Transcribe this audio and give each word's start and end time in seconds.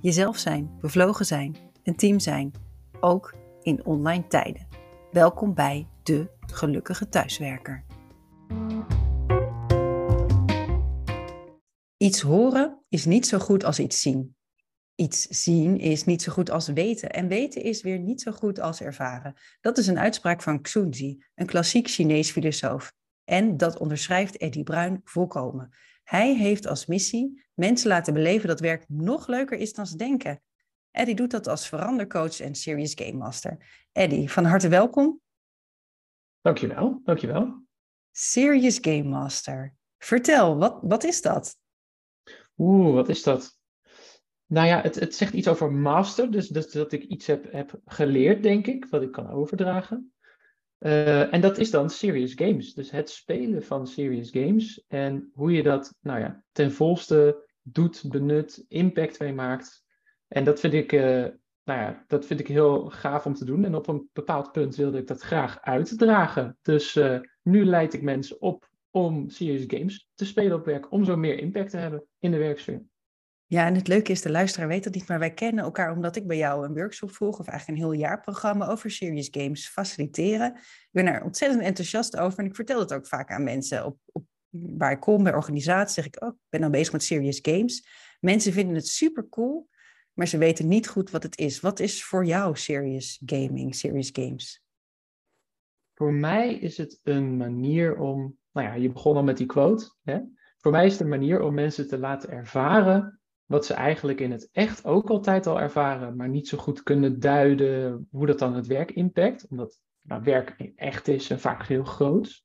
jezelf 0.00 0.38
zijn, 0.38 0.76
bevlogen 0.80 1.26
zijn, 1.26 1.56
een 1.82 1.96
team 1.96 2.18
zijn, 2.18 2.52
ook 3.00 3.34
in 3.62 3.84
online 3.84 4.26
tijden. 4.26 4.66
Welkom 5.12 5.54
bij 5.54 5.88
de 6.02 6.28
Gelukkige 6.52 7.08
Thuiswerker. 7.08 7.84
Iets 11.96 12.20
horen 12.20 12.84
is 12.88 13.04
niet 13.04 13.26
zo 13.26 13.38
goed 13.38 13.64
als 13.64 13.78
iets 13.78 14.00
zien. 14.00 14.36
Iets 14.94 15.22
zien 15.22 15.78
is 15.78 16.04
niet 16.04 16.22
zo 16.22 16.32
goed 16.32 16.50
als 16.50 16.68
weten 16.68 17.10
en 17.10 17.28
weten 17.28 17.62
is 17.62 17.82
weer 17.82 17.98
niet 17.98 18.20
zo 18.20 18.32
goed 18.32 18.60
als 18.60 18.80
ervaren. 18.80 19.34
Dat 19.60 19.78
is 19.78 19.86
een 19.86 19.98
uitspraak 19.98 20.42
van 20.42 20.60
Xunzi, 20.60 21.24
een 21.34 21.46
klassiek 21.46 21.88
Chinees 21.88 22.30
filosoof. 22.30 22.92
En 23.24 23.56
dat 23.56 23.78
onderschrijft 23.78 24.36
Eddie 24.36 24.62
Bruin 24.62 25.00
volkomen. 25.04 25.70
Hij 26.06 26.34
heeft 26.34 26.66
als 26.66 26.86
missie 26.86 27.44
mensen 27.54 27.88
laten 27.88 28.14
beleven 28.14 28.48
dat 28.48 28.60
werk 28.60 28.84
nog 28.88 29.26
leuker 29.26 29.58
is 29.58 29.72
dan 29.72 29.86
ze 29.86 29.96
denken. 29.96 30.42
Eddie 30.90 31.14
doet 31.14 31.30
dat 31.30 31.46
als 31.46 31.68
verandercoach 31.68 32.40
en 32.40 32.54
serious 32.54 32.92
game 32.94 33.12
master. 33.12 33.84
Eddie, 33.92 34.30
van 34.30 34.44
harte 34.44 34.68
welkom. 34.68 35.20
Dankjewel, 36.40 37.00
dankjewel. 37.04 37.64
Serious 38.10 38.78
game 38.80 39.02
master. 39.02 39.74
Vertel, 39.98 40.56
wat, 40.56 40.78
wat 40.82 41.04
is 41.04 41.22
dat? 41.22 41.56
Oeh, 42.56 42.94
wat 42.94 43.08
is 43.08 43.22
dat? 43.22 43.58
Nou 44.46 44.66
ja, 44.66 44.80
het, 44.80 44.94
het 44.94 45.14
zegt 45.14 45.32
iets 45.32 45.48
over 45.48 45.72
master, 45.72 46.30
dus, 46.30 46.48
dus 46.48 46.70
dat 46.70 46.92
ik 46.92 47.02
iets 47.02 47.26
heb, 47.26 47.52
heb 47.52 47.80
geleerd, 47.84 48.42
denk 48.42 48.66
ik, 48.66 48.84
wat 48.84 49.02
ik 49.02 49.12
kan 49.12 49.30
overdragen. 49.30 50.14
Uh, 50.80 51.32
en 51.32 51.40
dat 51.40 51.58
is 51.58 51.70
dan 51.70 51.90
serious 51.90 52.32
games. 52.34 52.74
Dus 52.74 52.90
het 52.90 53.10
spelen 53.10 53.64
van 53.64 53.86
serious 53.86 54.30
games. 54.30 54.84
En 54.88 55.30
hoe 55.34 55.52
je 55.52 55.62
dat 55.62 55.94
nou 56.00 56.20
ja, 56.20 56.42
ten 56.52 56.72
volste 56.72 57.44
doet, 57.62 58.04
benut, 58.08 58.64
impact 58.68 59.18
mee 59.18 59.32
maakt. 59.32 59.84
En 60.28 60.44
dat 60.44 60.60
vind 60.60 60.72
ik, 60.72 60.92
uh, 60.92 61.02
nou 61.64 61.80
ja, 61.80 62.04
dat 62.06 62.26
vind 62.26 62.40
ik 62.40 62.48
heel 62.48 62.90
gaaf 62.90 63.26
om 63.26 63.34
te 63.34 63.44
doen. 63.44 63.64
En 63.64 63.74
op 63.74 63.88
een 63.88 64.08
bepaald 64.12 64.52
punt 64.52 64.76
wilde 64.76 64.98
ik 64.98 65.06
dat 65.06 65.20
graag 65.20 65.60
uitdragen. 65.60 66.58
Dus 66.62 66.96
uh, 66.96 67.20
nu 67.42 67.64
leid 67.64 67.94
ik 67.94 68.02
mensen 68.02 68.40
op 68.40 68.68
om 68.90 69.28
serious 69.28 69.64
games 69.66 70.08
te 70.14 70.24
spelen 70.24 70.56
op 70.56 70.64
werk. 70.64 70.92
Om 70.92 71.04
zo 71.04 71.16
meer 71.16 71.38
impact 71.38 71.70
te 71.70 71.76
hebben 71.76 72.04
in 72.18 72.30
de 72.30 72.38
werksfeer. 72.38 72.82
Ja, 73.48 73.66
en 73.66 73.74
het 73.74 73.88
leuke 73.88 74.12
is, 74.12 74.22
de 74.22 74.30
luisteraar 74.30 74.68
weet 74.68 74.84
dat 74.84 74.94
niet, 74.94 75.08
maar 75.08 75.18
wij 75.18 75.34
kennen 75.34 75.64
elkaar 75.64 75.92
omdat 75.92 76.16
ik 76.16 76.26
bij 76.26 76.36
jou 76.36 76.64
een 76.64 76.74
workshop 76.74 77.10
volg, 77.10 77.38
of 77.38 77.46
eigenlijk 77.46 77.78
een 77.78 77.84
heel 77.84 78.00
jaarprogramma 78.00 78.66
over 78.66 78.90
serious 78.90 79.28
games 79.30 79.68
faciliteren. 79.68 80.54
Ik 80.56 80.88
ben 80.90 81.06
er 81.06 81.22
ontzettend 81.22 81.62
enthousiast 81.62 82.16
over 82.16 82.38
en 82.38 82.44
ik 82.44 82.54
vertel 82.54 82.80
het 82.80 82.92
ook 82.92 83.06
vaak 83.06 83.30
aan 83.30 83.44
mensen. 83.44 83.84
Op, 83.84 83.98
op 84.12 84.24
waar 84.50 84.90
ik 84.90 85.00
kom 85.00 85.22
bij 85.22 85.34
organisaties 85.34 85.94
zeg 85.94 86.06
ik, 86.06 86.22
oh, 86.22 86.28
ik 86.28 86.34
ben 86.48 86.60
nou 86.60 86.72
bezig 86.72 86.92
met 86.92 87.02
serious 87.02 87.38
games. 87.42 87.86
Mensen 88.20 88.52
vinden 88.52 88.74
het 88.74 88.88
super 88.88 89.28
cool, 89.28 89.68
maar 90.12 90.28
ze 90.28 90.38
weten 90.38 90.68
niet 90.68 90.88
goed 90.88 91.10
wat 91.10 91.22
het 91.22 91.38
is. 91.38 91.60
Wat 91.60 91.80
is 91.80 92.04
voor 92.04 92.24
jou 92.24 92.56
serious 92.56 93.22
gaming, 93.26 93.74
serious 93.74 94.10
games? 94.12 94.64
Voor 95.94 96.12
mij 96.12 96.54
is 96.54 96.76
het 96.76 97.00
een 97.02 97.36
manier 97.36 97.96
om, 97.96 98.38
nou 98.52 98.66
ja, 98.66 98.74
je 98.74 98.92
begon 98.92 99.16
al 99.16 99.22
met 99.22 99.36
die 99.36 99.46
quote. 99.46 99.94
Hè? 100.02 100.20
Voor 100.58 100.72
mij 100.72 100.86
is 100.86 100.92
het 100.92 101.00
een 101.00 101.08
manier 101.08 101.40
om 101.40 101.54
mensen 101.54 101.88
te 101.88 101.98
laten 101.98 102.30
ervaren 102.30 103.20
wat 103.46 103.66
ze 103.66 103.74
eigenlijk 103.74 104.20
in 104.20 104.30
het 104.30 104.48
echt 104.52 104.84
ook 104.84 105.10
altijd 105.10 105.46
al 105.46 105.60
ervaren, 105.60 106.16
maar 106.16 106.28
niet 106.28 106.48
zo 106.48 106.58
goed 106.58 106.82
kunnen 106.82 107.20
duiden 107.20 108.08
hoe 108.10 108.26
dat 108.26 108.38
dan 108.38 108.54
het 108.54 108.66
werk 108.66 108.90
impact, 108.90 109.46
omdat 109.48 109.80
nou, 110.02 110.22
werk 110.22 110.72
echt 110.76 111.08
is 111.08 111.30
en 111.30 111.40
vaak 111.40 111.66
heel 111.66 111.84
groot. 111.84 112.44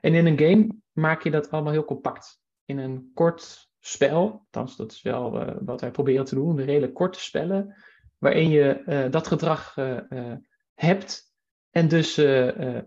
En 0.00 0.14
in 0.14 0.26
een 0.26 0.38
game 0.38 0.74
maak 0.92 1.22
je 1.22 1.30
dat 1.30 1.50
allemaal 1.50 1.72
heel 1.72 1.84
compact. 1.84 2.40
In 2.64 2.78
een 2.78 3.10
kort 3.14 3.70
spel, 3.78 4.30
althans 4.30 4.76
dat 4.76 4.92
is 4.92 5.02
wel 5.02 5.42
uh, 5.42 5.54
wat 5.60 5.80
wij 5.80 5.90
proberen 5.90 6.24
te 6.24 6.34
doen, 6.34 6.56
de 6.56 6.64
redelijk 6.64 6.94
korte 6.94 7.20
spellen, 7.20 7.76
waarin 8.18 8.48
je 8.48 8.82
uh, 8.86 9.10
dat 9.10 9.26
gedrag 9.26 9.76
uh, 9.76 10.32
hebt 10.74 11.30
en 11.70 11.88
dus 11.88 12.14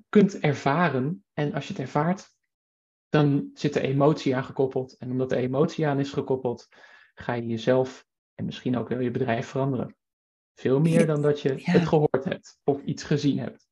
kunt 0.09 0.39
ervaren. 0.39 1.23
En 1.33 1.53
als 1.53 1.67
je 1.67 1.73
het 1.73 1.81
ervaart, 1.81 2.33
dan 3.09 3.49
zit 3.53 3.75
er 3.75 3.81
emotie 3.81 4.35
aan 4.35 4.43
gekoppeld. 4.43 4.97
En 4.97 5.11
omdat 5.11 5.31
er 5.31 5.37
emotie 5.37 5.87
aan 5.87 5.99
is 5.99 6.11
gekoppeld, 6.11 6.67
ga 7.15 7.33
je 7.33 7.45
jezelf 7.45 8.05
en 8.35 8.45
misschien 8.45 8.77
ook 8.77 8.89
wel 8.89 8.99
je 8.99 9.11
bedrijf 9.11 9.47
veranderen. 9.47 9.95
Veel 10.53 10.79
meer 10.79 11.05
dan 11.05 11.21
dat 11.21 11.41
je 11.41 11.53
het 11.61 11.87
gehoord 11.87 12.23
hebt 12.23 12.59
of 12.63 12.83
iets 12.83 13.03
gezien 13.03 13.39
hebt. 13.39 13.67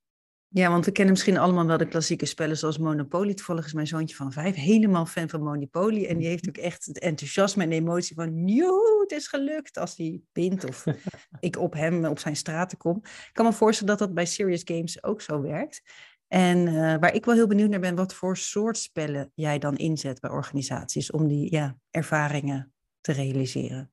Ja, 0.48 0.70
want 0.70 0.86
we 0.86 0.92
kennen 0.92 1.14
misschien 1.14 1.38
allemaal 1.38 1.66
wel 1.66 1.78
de 1.78 1.88
klassieke 1.88 2.26
spellen 2.26 2.58
zoals 2.58 2.78
Monopoly. 2.78 3.34
Toevallig 3.34 3.66
is 3.66 3.74
mijn 3.74 3.88
zoontje 3.88 4.16
van 4.16 4.32
vijf 4.32 4.56
helemaal 4.56 5.06
fan 5.06 5.30
van 5.30 5.44
Monopoly. 5.44 6.06
En 6.06 6.18
die 6.18 6.28
heeft 6.28 6.48
ook 6.48 6.58
echt 6.58 6.86
het 6.86 7.00
enthousiasme 7.00 7.64
en 7.64 7.70
de 7.70 7.76
emotie 7.76 8.16
van... 8.16 8.48
Joe, 8.48 9.02
het 9.02 9.12
is 9.12 9.28
gelukt 9.28 9.78
als 9.78 9.98
hij 9.98 10.22
wint 10.32 10.66
of 10.66 10.84
ik 11.40 11.58
op 11.58 11.74
hem, 11.74 12.06
op 12.06 12.20
zijn 12.20 12.36
straten 12.36 12.78
kom. 12.78 12.98
Ik 13.04 13.30
kan 13.32 13.46
me 13.46 13.54
voorstellen 13.54 13.98
dat 13.98 14.08
dat 14.08 14.16
bij 14.16 14.26
Serious 14.26 14.62
Games 14.66 15.04
ook 15.04 15.22
zo 15.22 15.42
werkt. 15.42 15.82
En 16.28 16.68
uh, 16.68 16.74
waar 16.74 17.14
ik 17.14 17.26
wel 17.26 17.36
heel 17.36 17.48
benieuwd 17.48 17.70
naar 17.70 17.80
ben, 17.80 17.96
wat 17.96 18.14
voor 18.14 18.38
soort 18.38 18.78
spellen 18.78 19.32
jij 19.36 19.60
dan 19.60 19.76
inzet 19.76 20.20
bij 20.20 20.30
organisaties 20.30 21.12
om 21.12 21.28
die 21.28 21.52
ja, 21.52 21.78
ervaringen 21.92 22.73
te 23.04 23.12
realiseren? 23.12 23.90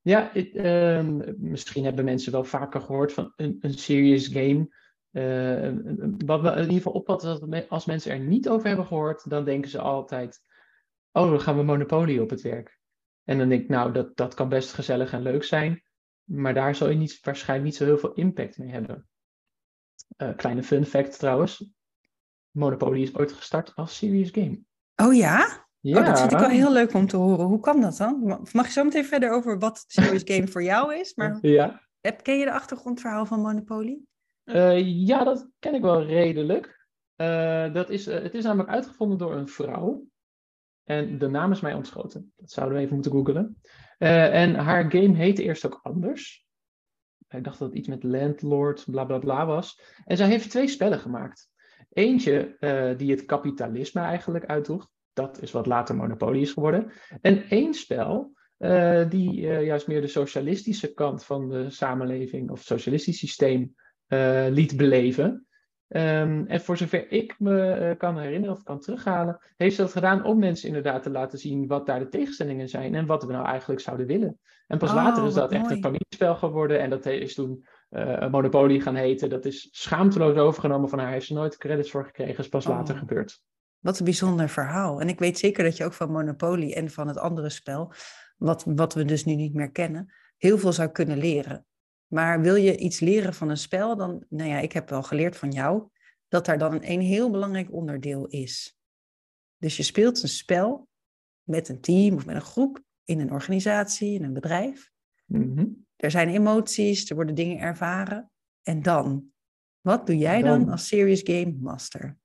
Ja, 0.00 0.30
het, 0.32 0.54
uh, 0.54 1.00
misschien 1.36 1.84
hebben 1.84 2.04
mensen 2.04 2.32
wel 2.32 2.44
vaker 2.44 2.80
gehoord 2.80 3.12
van 3.12 3.32
een, 3.36 3.56
een 3.60 3.74
serious 3.74 4.26
game. 4.26 4.80
Uh, 5.12 5.72
wat 6.26 6.40
we 6.40 6.48
in 6.48 6.60
ieder 6.60 6.76
geval 6.76 6.92
opvatten, 6.92 7.50
dat 7.50 7.68
als 7.68 7.84
mensen 7.84 8.12
er 8.12 8.18
niet 8.18 8.48
over 8.48 8.66
hebben 8.66 8.86
gehoord, 8.86 9.30
dan 9.30 9.44
denken 9.44 9.70
ze 9.70 9.78
altijd: 9.78 10.40
Oh, 11.12 11.30
dan 11.30 11.40
gaan 11.40 11.56
we 11.56 11.62
Monopoly 11.62 12.18
op 12.18 12.30
het 12.30 12.40
werk. 12.40 12.78
En 13.24 13.38
dan 13.38 13.48
denk 13.48 13.62
ik, 13.62 13.68
nou, 13.68 13.92
dat, 13.92 14.16
dat 14.16 14.34
kan 14.34 14.48
best 14.48 14.72
gezellig 14.72 15.12
en 15.12 15.22
leuk 15.22 15.44
zijn, 15.44 15.82
maar 16.24 16.54
daar 16.54 16.74
zal 16.74 16.88
je 16.88 16.96
niet, 16.96 17.18
waarschijnlijk 17.20 17.68
niet 17.68 17.78
zo 17.78 17.84
heel 17.84 17.98
veel 17.98 18.12
impact 18.12 18.58
mee 18.58 18.70
hebben. 18.70 19.08
Uh, 20.16 20.36
kleine 20.36 20.62
fun 20.62 20.84
fact 20.84 21.18
trouwens: 21.18 21.70
Monopoly 22.50 23.02
is 23.02 23.14
ooit 23.14 23.32
gestart 23.32 23.74
als 23.74 23.96
serious 23.96 24.30
game. 24.30 24.60
Oh 24.96 25.14
ja? 25.14 25.66
Ja. 25.82 25.98
Oh, 25.98 26.06
dat 26.06 26.20
vind 26.20 26.32
ik 26.32 26.38
wel 26.38 26.48
heel 26.48 26.72
leuk 26.72 26.94
om 26.94 27.06
te 27.06 27.16
horen. 27.16 27.46
Hoe 27.46 27.60
kan 27.60 27.80
dat 27.80 27.96
dan? 27.96 28.40
Mag 28.52 28.66
je 28.66 28.72
zo 28.72 28.84
meteen 28.84 29.04
verder 29.04 29.30
over 29.30 29.58
wat 29.58 29.84
Serious 29.86 30.22
Game 30.24 30.48
voor 30.48 30.62
jou 30.62 30.94
is? 30.94 31.14
Maar 31.14 31.38
ja. 31.46 31.80
heb, 32.00 32.22
ken 32.22 32.38
je 32.38 32.44
de 32.44 32.52
achtergrondverhaal 32.52 33.26
van 33.26 33.40
Monopoly? 33.40 33.98
Uh, 34.44 35.06
ja, 35.06 35.24
dat 35.24 35.48
ken 35.58 35.74
ik 35.74 35.82
wel 35.82 36.04
redelijk. 36.04 36.86
Uh, 37.16 37.72
dat 37.72 37.90
is, 37.90 38.08
uh, 38.08 38.14
het 38.14 38.34
is 38.34 38.44
namelijk 38.44 38.70
uitgevonden 38.70 39.18
door 39.18 39.34
een 39.34 39.48
vrouw. 39.48 40.04
En 40.84 41.18
de 41.18 41.28
naam 41.28 41.52
is 41.52 41.60
mij 41.60 41.74
ontschoten. 41.74 42.32
Dat 42.36 42.50
zouden 42.50 42.76
we 42.76 42.82
even 42.82 42.94
moeten 42.94 43.12
googlen. 43.12 43.60
en 43.98 44.54
haar 44.54 44.90
game 44.90 45.16
heette 45.16 45.42
eerst 45.42 45.66
ook 45.66 45.80
anders. 45.82 46.46
Ik 47.28 47.44
dacht 47.44 47.58
dat 47.58 47.68
het 47.68 47.78
iets 47.78 47.88
met 47.88 48.02
landlord, 48.02 48.84
bla 48.90 49.04
bla 49.04 49.18
bla 49.18 49.46
was. 49.46 49.80
En 50.04 50.16
zij 50.16 50.28
heeft 50.28 50.50
twee 50.50 50.68
spellen 50.68 50.98
gemaakt. 50.98 51.50
Eentje 51.88 52.56
die 52.96 53.10
het 53.10 53.24
kapitalisme 53.24 54.00
eigenlijk 54.00 54.46
uitdroeg 54.46 54.90
dat 55.12 55.42
is 55.42 55.50
wat 55.52 55.66
later 55.66 55.96
Monopoly 55.96 56.40
is 56.40 56.52
geworden. 56.52 56.90
En 57.20 57.44
één 57.48 57.74
spel 57.74 58.32
uh, 58.58 59.08
die 59.08 59.40
uh, 59.40 59.64
juist 59.64 59.86
meer 59.86 60.00
de 60.00 60.06
socialistische 60.06 60.94
kant 60.94 61.24
van 61.24 61.48
de 61.48 61.70
samenleving 61.70 62.50
of 62.50 62.62
socialistisch 62.62 63.18
systeem 63.18 63.74
uh, 64.08 64.46
liet 64.48 64.76
beleven. 64.76 65.46
Um, 65.88 66.46
en 66.46 66.60
voor 66.60 66.76
zover 66.76 67.12
ik 67.12 67.34
me 67.38 67.94
kan 67.98 68.18
herinneren 68.18 68.56
of 68.56 68.62
kan 68.62 68.80
terughalen, 68.80 69.38
heeft 69.56 69.74
ze 69.74 69.82
dat 69.82 69.92
gedaan 69.92 70.24
om 70.24 70.38
mensen 70.38 70.68
inderdaad 70.68 71.02
te 71.02 71.10
laten 71.10 71.38
zien 71.38 71.66
wat 71.66 71.86
daar 71.86 71.98
de 71.98 72.08
tegenstellingen 72.08 72.68
zijn 72.68 72.94
en 72.94 73.06
wat 73.06 73.24
we 73.24 73.32
nou 73.32 73.46
eigenlijk 73.46 73.80
zouden 73.80 74.06
willen. 74.06 74.38
En 74.66 74.78
pas 74.78 74.88
oh, 74.90 74.94
later 74.94 75.26
is 75.26 75.34
dat 75.34 75.52
echt 75.52 75.70
een 75.70 75.82
familiespel 75.82 76.34
geworden 76.34 76.80
en 76.80 76.90
dat 76.90 77.06
is 77.06 77.34
toen 77.34 77.64
Monopoly 78.30 78.80
gaan 78.80 78.94
heten. 78.94 79.30
Dat 79.30 79.44
is 79.44 79.68
schaamteloos 79.70 80.36
overgenomen 80.36 80.88
van 80.88 80.98
haar, 80.98 81.12
heeft 81.12 81.26
ze 81.26 81.34
nooit 81.34 81.56
credits 81.56 81.90
voor 81.90 82.04
gekregen, 82.04 82.38
is 82.38 82.48
pas 82.48 82.66
oh. 82.66 82.76
later 82.76 82.96
gebeurd. 82.96 83.42
Wat 83.82 83.98
een 83.98 84.04
bijzonder 84.04 84.48
verhaal. 84.48 85.00
En 85.00 85.08
ik 85.08 85.18
weet 85.18 85.38
zeker 85.38 85.64
dat 85.64 85.76
je 85.76 85.84
ook 85.84 85.92
van 85.92 86.10
Monopoly 86.10 86.72
en 86.72 86.90
van 86.90 87.08
het 87.08 87.16
andere 87.16 87.50
spel, 87.50 87.92
wat, 88.36 88.64
wat 88.66 88.94
we 88.94 89.04
dus 89.04 89.24
nu 89.24 89.34
niet 89.34 89.54
meer 89.54 89.70
kennen, 89.70 90.12
heel 90.36 90.58
veel 90.58 90.72
zou 90.72 90.88
kunnen 90.88 91.18
leren. 91.18 91.66
Maar 92.06 92.40
wil 92.40 92.54
je 92.54 92.76
iets 92.76 93.00
leren 93.00 93.34
van 93.34 93.48
een 93.48 93.56
spel, 93.56 93.96
dan, 93.96 94.24
nou 94.28 94.48
ja, 94.48 94.58
ik 94.58 94.72
heb 94.72 94.88
wel 94.88 95.02
geleerd 95.02 95.36
van 95.36 95.50
jou, 95.50 95.88
dat 96.28 96.44
daar 96.44 96.58
dan 96.58 96.78
een 96.84 97.00
heel 97.00 97.30
belangrijk 97.30 97.72
onderdeel 97.72 98.26
is. 98.26 98.78
Dus 99.56 99.76
je 99.76 99.82
speelt 99.82 100.22
een 100.22 100.28
spel 100.28 100.88
met 101.42 101.68
een 101.68 101.80
team 101.80 102.14
of 102.14 102.26
met 102.26 102.34
een 102.34 102.40
groep 102.42 102.82
in 103.04 103.20
een 103.20 103.32
organisatie, 103.32 104.14
in 104.14 104.24
een 104.24 104.32
bedrijf. 104.32 104.90
Mhm. 105.24 105.66
Er 105.96 106.10
zijn 106.10 106.28
emoties, 106.28 107.10
er 107.10 107.14
worden 107.14 107.34
dingen 107.34 107.58
ervaren. 107.58 108.30
En 108.62 108.82
dan? 108.82 109.32
Wat 109.80 110.06
doe 110.06 110.16
jij 110.16 110.42
dan, 110.42 110.58
Dan- 110.58 110.68
als 110.68 110.86
Serious 110.86 111.20
Game 111.24 111.56
Master? 111.60 112.20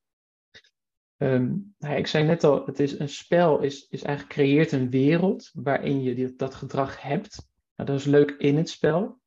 Ehm, 1.18 1.46
nou 1.78 1.94
ja, 1.94 1.96
ik 1.96 2.08
zei 2.08 2.26
net 2.26 2.44
al, 2.44 2.66
het 2.66 2.80
is 2.80 3.00
een 3.00 3.10
spel 3.10 3.62
is, 3.62 3.88
is 3.90 4.04
eigenlijk 4.04 4.36
creëert 4.36 4.72
een 4.72 4.90
wereld 4.90 5.50
waarin 5.54 6.02
je 6.02 6.34
dat 6.36 6.56
gedrag 6.56 7.02
hebt. 7.02 7.48
Nou, 7.76 7.90
dat 7.90 8.00
is 8.00 8.06
leuk 8.06 8.32
in 8.32 8.58
het 8.58 8.70
spel. 8.70 9.20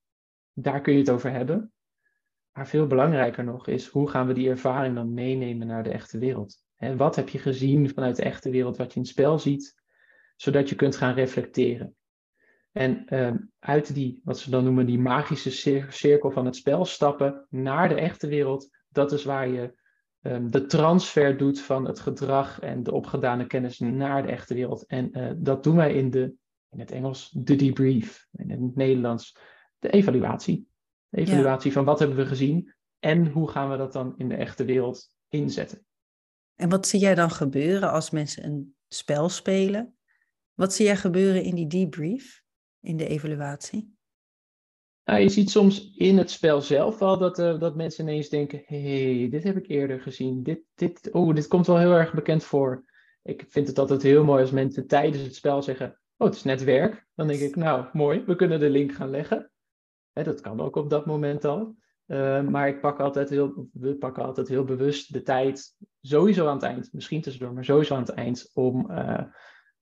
Daar 0.53 0.81
kun 0.81 0.93
je 0.93 0.99
het 0.99 1.11
over 1.11 1.31
hebben. 1.31 1.73
Maar 2.53 2.69
veel 2.69 2.87
belangrijker 2.87 3.45
nog 3.45 3.67
is, 3.67 3.87
hoe 3.87 4.11
gaan 4.11 4.27
we 4.27 4.33
die 4.33 4.49
ervaring 4.49 4.95
dan 4.95 5.15
meenemen 5.15 5.67
naar 5.67 5.83
de 5.83 5.91
echte 5.91 6.19
wereld? 6.19 6.57
Hè, 6.77 6.97
wat 6.97 7.17
heb 7.17 7.29
je 7.29 7.39
gezien 7.39 7.91
vanuit 7.91 8.17
de 8.17 8.23
echte 8.23 8.51
wereld 8.51 8.77
wat 8.77 8.89
je 8.89 8.95
in 8.95 9.01
het 9.01 9.11
spel 9.11 9.39
ziet, 9.39 9.75
zodat 10.37 10.69
je 10.69 10.75
kunt 10.75 10.97
gaan 10.97 11.15
reflecteren. 11.15 11.97
En 12.73 13.05
ehm, 13.07 13.37
uit 13.59 13.95
die, 13.95 14.21
wat 14.25 14.39
ze 14.39 14.51
dan 14.51 14.65
noemen, 14.65 14.87
die 14.87 14.99
magische 14.99 15.51
cir- 15.51 15.93
cirkel 15.93 16.31
van 16.31 16.45
het 16.45 16.57
spel 16.57 16.85
stappen 16.85 17.47
naar 17.49 17.89
de 17.89 17.95
echte 17.95 18.27
wereld, 18.27 18.79
dat 18.89 19.13
is 19.13 19.25
waar 19.25 19.49
je 19.49 19.79
ehm, 20.23 20.49
de 20.49 20.67
transfer 20.67 21.37
doet 21.37 21.61
van 21.61 21.87
het 21.87 22.01
gedrag 22.01 22.61
en 22.61 22.83
de 22.83 22.93
opgedane 22.93 23.47
kennis 23.47 23.79
naar 23.79 24.23
de 24.23 24.29
echte 24.29 24.55
wereld. 24.55 24.87
En 24.87 25.13
eh, 25.13 25.33
dat 25.37 25.63
doen 25.63 25.77
wij 25.77 25.95
in, 25.95 26.11
de, 26.11 26.35
in 26.71 26.79
het 26.79 26.91
Engels 26.91 27.31
de 27.31 27.57
debrief, 27.57 28.27
en 28.33 28.51
in 28.51 28.63
het 28.63 28.77
Nederlands 28.77 29.37
de 29.79 29.91
evaluatie. 29.91 30.69
De 31.09 31.21
evaluatie 31.21 31.73
van 31.73 31.85
wat 31.85 31.99
hebben 31.99 32.17
we 32.17 32.27
gezien 32.27 32.75
en 32.99 33.27
hoe 33.27 33.49
gaan 33.49 33.71
we 33.71 33.77
dat 33.77 33.93
dan 33.93 34.15
in 34.17 34.29
de 34.29 34.35
echte 34.35 34.65
wereld 34.65 35.13
inzetten. 35.29 35.85
En 36.55 36.69
wat 36.69 36.87
zie 36.87 37.01
jij 37.01 37.15
dan 37.15 37.31
gebeuren 37.31 37.91
als 37.91 38.11
mensen 38.11 38.45
een 38.45 38.75
spel 38.89 39.29
spelen? 39.29 39.97
Wat 40.55 40.75
zie 40.75 40.87
jij 40.87 40.97
gebeuren 40.97 41.43
in 41.43 41.55
die 41.55 41.67
debrief, 41.67 42.43
in 42.81 42.97
de 42.97 43.07
evaluatie? 43.07 43.99
Nou, 45.11 45.23
je 45.23 45.29
ziet 45.29 45.51
soms 45.51 45.91
in 45.97 46.19
het 46.19 46.31
spel 46.31 46.61
zelf 46.61 46.99
wel 46.99 47.19
dat, 47.19 47.39
eh, 47.39 47.59
dat 47.59 47.77
mensen 47.77 48.09
ineens 48.09 48.29
denken: 48.29 48.63
hé, 48.67 49.17
hey, 49.19 49.29
dit 49.31 49.43
heb 49.45 49.57
ik 49.57 49.69
eerder 49.69 50.01
gezien. 50.01 50.43
Dit, 50.43 50.61
dit, 50.75 51.11
oh, 51.13 51.35
dit 51.35 51.49
komt 51.49 51.67
wel 51.67 51.79
heel 51.79 51.93
erg 51.93 52.15
bekend 52.15 52.45
voor. 52.45 52.85
Ik 53.23 53.45
vind 53.49 53.69
het 53.69 53.79
altijd 53.79 54.03
heel 54.03 54.25
mooi 54.25 54.41
als 54.41 54.51
mensen 54.51 54.87
tijdens 54.87 55.23
het 55.23 55.35
spel 55.35 55.63
zeggen: 55.63 56.01
Oh, 56.17 56.27
het 56.27 56.37
is 56.37 56.43
net 56.43 56.65
werk. 56.65 57.07
Dan 57.15 57.27
denk 57.27 57.41
ik: 57.41 57.57
Nou, 57.57 57.87
mooi, 57.93 58.23
we 58.27 58.37
kunnen 58.37 58.61
de 58.61 58.71
link 58.71 58.93
gaan 58.93 59.11
leggen. 59.11 59.51
Hè, 60.13 60.23
dat 60.23 60.41
kan 60.41 60.61
ook 60.61 60.77
op 60.77 60.91
dat 60.91 61.07
moment 61.07 61.45
al. 61.45 61.75
Eh, 62.07 62.43
maar 62.43 62.69
ik 62.69 62.81
pak 62.81 63.01
altijd 63.01 63.31
heel, 63.31 63.69
we 63.73 63.97
pakken 63.97 64.25
altijd 64.25 64.49
heel 64.49 64.65
bewust 64.65 65.13
de 65.13 65.23
tijd, 65.23 65.77
sowieso 66.01 66.47
aan 66.47 66.55
het 66.55 66.63
eind, 66.63 66.93
misschien 66.93 67.21
tussendoor, 67.21 67.53
maar 67.53 67.65
sowieso 67.65 67.95
aan 67.95 68.01
het 68.01 68.15
eind, 68.15 68.51
om, 68.55 68.91
eh, 68.91 69.25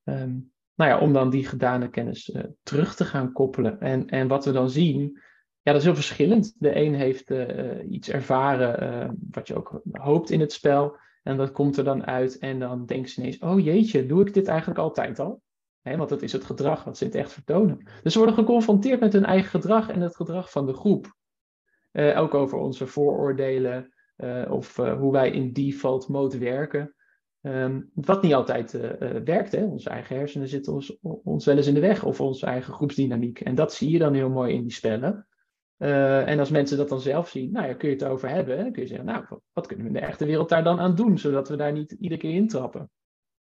ehm, 0.05 0.37
nou 0.79 0.91
ja, 0.91 0.99
om 0.99 1.13
dan 1.13 1.31
die 1.31 1.47
gedane 1.47 1.91
kennis 1.91 2.31
eh, 2.31 2.45
terug 2.63 2.95
te 2.95 3.05
gaan 3.05 3.33
koppelen. 3.33 3.81
En, 3.81 4.09
en 4.09 4.29
wat 4.29 4.45
we 4.45 4.53
dan 4.53 4.71
zien, 4.71 5.21
ja, 5.63 5.73
dat 5.73 5.77
is 5.77 5.85
heel 5.85 5.95
verschillend. 5.95 6.55
De 6.59 6.77
een 6.77 6.95
heeft 6.95 7.31
eh, 7.31 7.91
iets 7.91 8.09
ervaren 8.09 8.81
eh, 8.81 9.11
wat 9.31 9.49
je 9.49 9.55
ook 9.55 9.81
hoopt 9.93 10.31
in 10.31 10.41
het 10.41 10.53
spel, 10.53 10.97
en 11.23 11.37
dat 11.37 11.53
komt 11.53 11.77
er 11.77 11.85
dan 11.85 12.07
uit, 12.07 12.39
en 12.39 12.59
dan 12.59 12.87
denken 12.87 13.11
ze 13.11 13.21
ineens, 13.21 13.39
oh 13.39 13.65
jeetje, 13.65 14.07
doe 14.07 14.27
ik 14.27 14.35
dit 14.35 14.49
eigenlijk 14.49 14.81
altijd 14.81 15.19
al? 15.19 15.43
Want 15.83 16.09
dat 16.09 16.23
is 16.23 16.33
het 16.33 16.45
gedrag 16.45 16.85
wat 16.85 16.99
ze 16.99 17.05
het 17.05 17.15
echt 17.15 17.33
vertonen. 17.33 17.89
Dus 18.03 18.13
ze 18.13 18.19
worden 18.19 18.37
geconfronteerd 18.37 19.01
met 19.01 19.13
hun 19.13 19.25
eigen 19.25 19.51
gedrag 19.51 19.89
en 19.89 20.01
het 20.01 20.17
gedrag 20.17 20.51
van 20.51 20.67
de 20.67 20.73
groep. 20.73 21.17
Ook 21.93 22.35
over 22.35 22.59
onze 22.59 22.87
vooroordelen 22.87 23.95
of 24.49 24.77
hoe 24.77 25.13
wij 25.13 25.31
in 25.31 25.53
default 25.53 26.09
mode 26.09 26.39
werken. 26.39 26.95
Ehm, 27.49 27.81
wat 27.95 28.23
niet 28.23 28.35
altijd 28.35 28.75
eh, 28.75 29.17
eh, 29.17 29.23
werkt. 29.25 29.53
Hè? 29.53 29.65
Onze 29.65 29.91
eigen 29.91 30.17
hersenen 30.17 30.49
zitten 30.49 30.73
ons, 30.73 30.99
ons 31.03 31.45
wel 31.45 31.57
eens 31.57 31.67
in 31.67 31.75
de 31.75 31.81
weg 31.81 32.05
of 32.05 32.21
onze 32.21 32.47
eigen 32.47 32.73
groepsdynamiek. 32.73 33.41
En 33.41 33.55
dat 33.55 33.75
zie 33.75 33.91
je 33.91 33.99
dan 33.99 34.15
heel 34.15 34.31
mooi 34.31 34.55
in 34.55 34.63
die 34.63 34.73
spellen. 34.73 35.27
Eh, 35.77 36.29
en 36.29 36.39
als 36.39 36.51
mensen 36.51 36.77
dat 36.77 36.89
dan 36.89 37.01
zelf 37.01 37.29
zien, 37.29 37.53
nou 37.53 37.67
ja, 37.67 37.75
kun 37.75 37.89
je 37.89 37.95
het 37.95 38.05
over 38.05 38.29
hebben. 38.29 38.57
Hè? 38.57 38.63
Dan 38.63 38.73
kun 38.73 38.83
je 38.83 38.89
zeggen, 38.89 39.07
nou, 39.07 39.25
wat- 39.53 39.67
kunnen 39.67 39.85
we 39.87 39.91
in 39.93 39.99
de 40.01 40.07
echte 40.07 40.25
wereld 40.25 40.49
daar 40.49 40.65
dan 40.65 40.81
aan 40.81 40.95
doen, 40.95 41.19
zodat 41.19 41.49
we 41.49 41.57
daar 41.57 41.73
niet 41.73 41.93
iedere 41.93 42.21
keer 42.21 42.35
intrappen. 42.35 42.91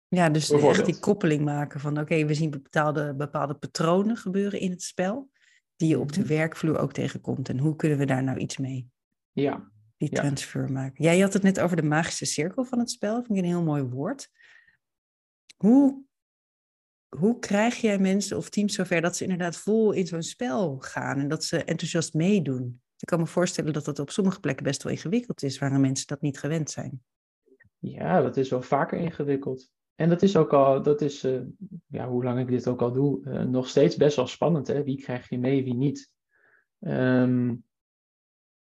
Ja, 0.08 0.28
dus 0.28 0.50
echt 0.50 0.86
die 0.86 0.98
koppeling 0.98 1.44
maken 1.44 1.80
van 1.80 1.98
oké, 1.98 2.24
we 2.26 2.34
zien 2.34 2.50
bepaalde, 2.50 3.14
bepaalde 3.14 3.54
patronen 3.54 4.16
gebeuren 4.16 4.60
in 4.60 4.70
het 4.70 4.82
spel, 4.82 5.30
die 5.76 5.88
je 5.88 5.98
op 5.98 6.12
de 6.12 6.20
Mhm. 6.20 6.28
werkvloer 6.28 6.78
ook 6.78 6.92
tegenkomt. 6.92 7.48
En 7.48 7.58
hoe 7.58 7.76
kunnen 7.76 7.98
we 7.98 8.06
daar 8.06 8.22
nou 8.22 8.38
iets 8.38 8.56
mee? 8.58 8.88
Ja, 9.32 9.70
Die 10.02 10.10
Ja. 10.14 10.20
transfer 10.20 10.72
maken. 10.72 11.04
Jij 11.04 11.20
had 11.20 11.32
het 11.32 11.42
net 11.42 11.60
over 11.60 11.76
de 11.76 11.82
magische 11.82 12.24
cirkel 12.24 12.64
van 12.64 12.78
het 12.78 12.90
spel. 12.90 13.14
Vind 13.14 13.30
ik 13.30 13.36
een 13.36 13.50
heel 13.50 13.62
mooi 13.62 13.82
woord. 13.82 14.30
Hoe, 15.56 16.02
hoe 17.16 17.38
krijg 17.38 17.76
jij 17.76 17.98
mensen 17.98 18.36
of 18.36 18.48
teams 18.48 18.74
zover 18.74 19.00
dat 19.00 19.16
ze 19.16 19.22
inderdaad 19.22 19.56
vol 19.56 19.92
in 19.92 20.06
zo'n 20.06 20.22
spel 20.22 20.78
gaan 20.78 21.18
en 21.18 21.28
dat 21.28 21.44
ze 21.44 21.64
enthousiast 21.64 22.14
meedoen? 22.14 22.82
Ik 22.98 23.06
kan 23.08 23.18
me 23.20 23.26
voorstellen 23.26 23.72
dat 23.72 23.84
dat 23.84 23.98
op 23.98 24.10
sommige 24.10 24.40
plekken 24.40 24.64
best 24.64 24.82
wel 24.82 24.92
ingewikkeld 24.92 25.42
is, 25.42 25.58
waar 25.58 25.80
mensen 25.80 26.06
dat 26.06 26.20
niet 26.20 26.38
gewend 26.38 26.70
zijn. 26.70 27.02
Ja, 27.78 28.20
dat 28.20 28.36
is 28.36 28.50
wel 28.50 28.62
vaker 28.62 28.98
ingewikkeld. 28.98 29.70
En 29.94 30.08
dat 30.08 30.22
is 30.22 30.36
ook 30.36 30.52
al, 30.52 30.82
dat 30.82 31.00
is, 31.00 31.24
eh, 31.24 31.40
ja, 31.86 32.08
hoe 32.08 32.24
lang 32.24 32.40
ik 32.40 32.48
dit 32.48 32.68
ook 32.68 32.80
al 32.82 32.92
doe, 32.92 33.24
eh, 33.24 33.42
nog 33.42 33.68
steeds 33.68 33.96
best 33.96 34.16
wel 34.16 34.26
spannend. 34.26 34.66
Hè? 34.66 34.82
Wie 34.82 35.02
krijg 35.02 35.28
je 35.28 35.38
mee, 35.38 35.64
wie 35.64 35.74
niet? 35.74 36.10
Ehm, 36.80 37.54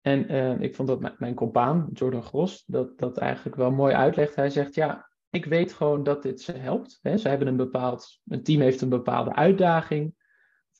en 0.02 0.28
eh, 0.28 0.60
ik 0.60 0.75
vond 0.75 0.88
dat 0.88 1.00
mijn, 1.00 1.14
mijn 1.19 1.34
compaan, 1.34 1.88
Jordan 1.93 2.22
Gros, 2.22 2.64
dat, 2.66 2.99
dat 2.99 3.19
eigenlijk 3.19 3.56
wel 3.56 3.70
mooi 3.70 3.94
uitlegt. 3.94 4.34
Hij 4.34 4.50
zegt, 4.50 4.75
ja, 4.75 5.10
ik 5.31 5.44
weet 5.44 5.72
gewoon 5.72 6.02
dat 6.02 6.22
dit 6.22 6.40
ze 6.40 6.52
helpt. 6.52 6.99
Hè? 7.02 7.16
Ze 7.16 7.28
hebben 7.28 7.49
een 7.49 7.56
bepaald, 7.56 8.20
een 8.25 8.43
team 8.43 8.60
heeft 8.60 8.81
een 8.81 8.88
bepaalde 8.88 9.34
uitdaging, 9.34 10.14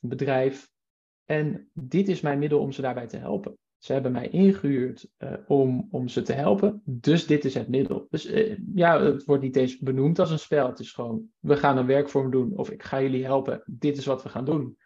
een 0.01 0.09
bedrijf. 0.09 0.71
En 1.25 1.69
dit 1.73 2.07
is 2.07 2.21
mijn 2.21 2.39
middel 2.39 2.59
om 2.59 2.71
ze 2.71 2.81
daarbij 2.81 3.07
te 3.07 3.17
helpen. 3.17 3.57
Ze 3.77 3.93
hebben 3.93 4.11
mij 4.11 4.29
ingehuurd 4.29 5.07
eh, 5.17 5.33
om, 5.47 5.87
om 5.91 6.07
ze 6.07 6.21
te 6.21 6.33
helpen, 6.33 6.81
dus 6.85 7.27
dit 7.27 7.45
is 7.45 7.53
het 7.53 7.67
middel. 7.67 8.07
Dus 8.09 8.25
eh, 8.25 8.57
ja, 8.75 9.01
het 9.01 9.25
wordt 9.25 9.43
niet 9.43 9.55
eens 9.55 9.77
benoemd 9.77 10.19
als 10.19 10.31
een 10.31 10.39
spel. 10.39 10.67
Het 10.67 10.79
is 10.79 10.91
gewoon, 10.91 11.29
we 11.39 11.57
gaan 11.57 11.77
een 11.77 11.85
werkvorm 11.85 12.31
doen 12.31 12.57
of 12.57 12.71
ik 12.71 12.83
ga 12.83 13.01
jullie 13.01 13.25
helpen. 13.25 13.63
Dit 13.65 13.97
is 13.97 14.05
wat 14.05 14.23
we 14.23 14.29
gaan 14.29 14.45
doen. 14.45 14.77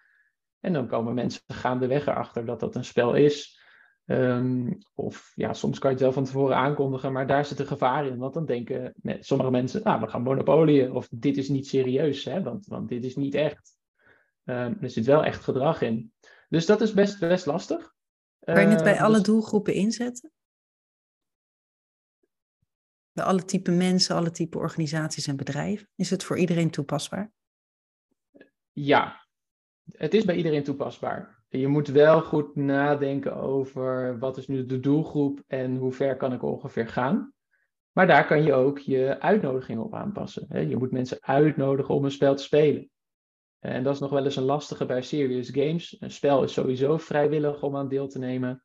En 0.59 0.73
dan 0.73 0.87
komen 0.87 1.13
mensen 1.13 1.41
gaandeweg 1.47 2.07
erachter 2.07 2.45
dat 2.45 2.59
dat 2.59 2.75
een 2.75 2.85
spel 2.85 3.15
is. 3.15 3.56
Ehm, 4.07 4.73
of 4.93 5.31
ja, 5.35 5.53
soms 5.53 5.79
kan 5.79 5.89
je 5.89 5.95
het 5.95 6.05
wel 6.05 6.13
van 6.13 6.23
tevoren 6.23 6.55
aankondigen, 6.55 7.11
maar 7.11 7.27
daar 7.27 7.45
zit 7.45 7.59
een 7.59 7.67
gevaar 7.67 8.05
in. 8.05 8.17
Want 8.17 8.33
dan 8.33 8.45
denken 8.45 8.93
sommige 9.19 9.51
mensen, 9.51 9.81
nou, 9.83 10.01
we 10.01 10.07
gaan 10.07 10.21
monopolieën. 10.21 10.91
Of 10.91 11.07
dit 11.11 11.37
is 11.37 11.49
niet 11.49 11.67
serieus, 11.67 12.23
hè, 12.23 12.43
want, 12.43 12.67
want 12.67 12.89
dit 12.89 13.03
is 13.03 13.15
niet 13.15 13.35
echt. 13.35 13.77
Ehm, 14.43 14.73
er 14.81 14.89
zit 14.89 15.05
wel 15.05 15.23
echt 15.23 15.43
gedrag 15.43 15.81
in. 15.81 16.13
Dus 16.49 16.65
dat 16.65 16.81
is 16.81 16.93
best, 16.93 17.19
best 17.19 17.45
lastig. 17.45 17.95
Kan 18.39 18.61
je 18.61 18.67
het 18.67 18.83
bij 18.83 18.95
Eh, 18.95 19.01
alle 19.01 19.15
dus- 19.15 19.23
doelgroepen 19.23 19.73
inzetten? 19.73 20.31
Bij 23.11 23.25
alle 23.25 23.45
type 23.45 23.71
mensen, 23.71 24.15
alle 24.15 24.31
type 24.31 24.57
organisaties 24.57 25.27
en 25.27 25.35
bedrijven? 25.37 25.89
Is 25.95 26.09
het 26.09 26.23
voor 26.23 26.37
iedereen 26.37 26.71
toepasbaar? 26.71 27.31
Ja, 28.71 29.27
het 29.91 30.13
is 30.13 30.25
bij 30.25 30.35
iedereen 30.35 30.63
toepasbaar. 30.63 31.36
Je 31.49 31.67
moet 31.67 31.87
wel 31.87 32.21
goed 32.21 32.55
nadenken 32.55 33.35
over 33.35 34.19
wat 34.19 34.37
is 34.37 34.47
nu 34.47 34.65
de 34.65 34.79
doelgroep 34.79 35.43
en 35.47 35.75
hoe 35.75 35.91
ver 35.91 36.17
kan 36.17 36.33
ik 36.33 36.43
ongeveer 36.43 36.87
gaan. 36.87 37.33
Maar 37.91 38.07
daar 38.07 38.27
kan 38.27 38.43
je 38.43 38.53
ook 38.53 38.79
je 38.79 39.19
uitnodiging 39.19 39.79
op 39.79 39.93
aanpassen. 39.93 40.69
Je 40.69 40.77
moet 40.77 40.91
mensen 40.91 41.17
uitnodigen 41.21 41.95
om 41.95 42.05
een 42.05 42.11
spel 42.11 42.35
te 42.35 42.43
spelen. 42.43 42.89
En 43.59 43.83
dat 43.83 43.93
is 43.93 43.99
nog 43.99 44.09
wel 44.09 44.23
eens 44.23 44.35
een 44.35 44.43
lastige 44.43 44.85
bij 44.85 45.01
serious 45.01 45.49
games. 45.49 45.95
Een 45.99 46.11
spel 46.11 46.43
is 46.43 46.53
sowieso 46.53 46.97
vrijwillig 46.97 47.63
om 47.63 47.75
aan 47.75 47.87
deel 47.87 48.07
te 48.07 48.19
nemen. 48.19 48.63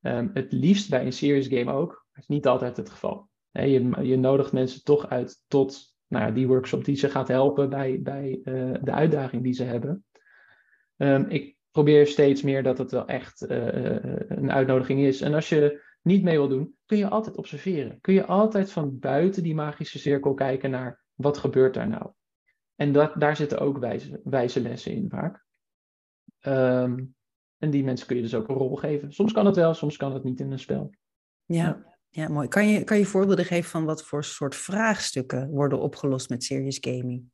Ehm, 0.00 0.28
het 0.32 0.52
liefst 0.52 0.90
bij 0.90 1.06
een 1.06 1.12
serious 1.12 1.46
game 1.46 1.72
ook. 1.72 2.06
Het 2.12 2.22
is 2.22 2.28
niet 2.28 2.46
altijd 2.46 2.76
het 2.76 2.90
geval. 2.90 3.28
Je, 3.50 4.06
je 4.06 4.16
nodigt 4.16 4.52
mensen 4.52 4.84
toch 4.84 5.08
uit 5.08 5.44
tot 5.48 5.96
nou 6.06 6.32
die 6.32 6.46
workshop 6.46 6.84
die 6.84 6.96
ze 6.96 7.08
gaat 7.08 7.28
helpen 7.28 7.68
bij, 7.68 8.00
bij 8.02 8.40
eh, 8.44 8.74
de 8.82 8.92
uitdaging 8.92 9.42
die 9.42 9.52
ze 9.52 9.64
hebben. 9.64 10.04
Ehm, 10.96 11.24
ik 11.28 11.57
probeer 11.78 12.06
steeds 12.06 12.42
meer 12.42 12.62
dat 12.62 12.78
het 12.78 12.90
wel 12.90 13.06
echt 13.06 13.42
eh, 13.42 13.96
eh, 13.96 14.02
een 14.28 14.52
uitnodiging 14.52 15.00
is. 15.00 15.20
En 15.20 15.34
als 15.34 15.48
je 15.48 15.82
niet 16.02 16.22
mee 16.22 16.36
wil 16.36 16.48
doen, 16.48 16.76
kun 16.86 16.98
je 16.98 17.08
altijd 17.08 17.36
observeren. 17.36 18.00
Kun 18.00 18.14
je 18.14 18.26
altijd 18.26 18.72
van 18.72 18.98
buiten 18.98 19.42
die 19.42 19.54
magische 19.54 19.98
cirkel 19.98 20.34
kijken 20.34 20.70
naar 20.70 21.02
wat 21.14 21.38
gebeurt 21.38 21.74
daar 21.74 21.88
nou. 21.88 22.10
En 22.74 22.92
dat, 22.92 23.20
daar 23.20 23.36
zitten 23.36 23.58
ook 23.58 23.78
wijze, 23.78 24.20
wijze 24.24 24.60
lessen 24.60 24.92
in 24.92 25.08
vaak. 25.08 25.44
Ehm, 26.38 27.04
en 27.58 27.70
die 27.70 27.84
mensen 27.84 28.06
kun 28.06 28.16
je 28.16 28.22
dus 28.22 28.34
ook 28.34 28.48
een 28.48 28.54
rol 28.54 28.76
geven. 28.76 29.12
Soms 29.12 29.32
kan 29.32 29.46
het 29.46 29.56
wel, 29.56 29.74
soms 29.74 29.96
kan 29.96 30.12
het 30.12 30.24
niet 30.24 30.40
in 30.40 30.52
een 30.52 30.58
spel. 30.58 30.94
Ja, 31.44 31.96
ja. 32.08 32.28
mooi. 32.28 32.48
Kan 32.48 32.68
je, 32.68 32.84
kan 32.84 32.98
je 32.98 33.06
voorbeelden 33.06 33.44
geven 33.44 33.70
van 33.70 33.84
wat 33.84 34.04
voor 34.04 34.24
soort 34.24 34.54
vraagstukken 34.56 35.50
worden 35.50 35.80
opgelost 35.80 36.28
met 36.28 36.44
serious 36.44 36.78
gaming? 36.80 37.24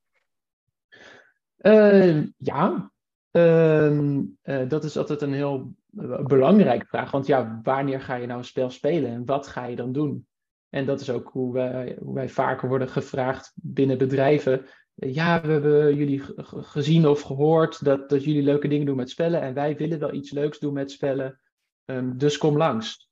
Eh, 1.56 2.26
ja, 2.36 2.92
Ehm, 3.34 4.22
eh, 4.42 4.68
dat 4.68 4.84
is 4.84 4.96
altijd 4.96 5.22
een 5.22 5.32
heel 5.32 5.74
eh, 5.96 6.24
belangrijke 6.24 6.86
vraag. 6.86 7.10
Want 7.10 7.26
ja, 7.26 7.60
wanneer 7.62 8.00
ga 8.00 8.14
je 8.14 8.26
nou 8.26 8.38
een 8.38 8.44
spel 8.44 8.70
spelen 8.70 9.10
en 9.10 9.24
wat 9.24 9.46
ga 9.46 9.64
je 9.64 9.76
dan 9.76 9.92
doen? 9.92 10.26
En 10.68 10.86
dat 10.86 11.00
is 11.00 11.10
ook 11.10 11.28
hoe 11.32 11.52
wij, 11.52 12.28
vaker 12.28 12.68
worden 12.68 12.88
gevraagd 12.88 13.52
binnen 13.54 13.98
bedrijven. 13.98 14.66
ja, 14.94 15.40
we 15.40 15.52
hebben 15.52 15.96
jullie 15.96 16.22
gezien 16.46 17.06
of 17.06 17.20
gehoord 17.20 17.84
dat, 17.84 18.08
dat 18.08 18.24
jullie 18.24 18.42
leuke 18.42 18.68
dingen 18.68 18.86
doen 18.86 18.96
met 18.96 19.10
spellen 19.10 19.40
en 19.40 19.54
wij 19.54 19.76
willen 19.76 19.98
wel 19.98 20.12
iets 20.12 20.30
leuks 20.30 20.58
doen 20.58 20.72
met 20.72 20.90
spellen, 20.90 21.40
um, 21.84 22.18
dus 22.18 22.38
kom 22.38 22.56
langs. 22.56 23.10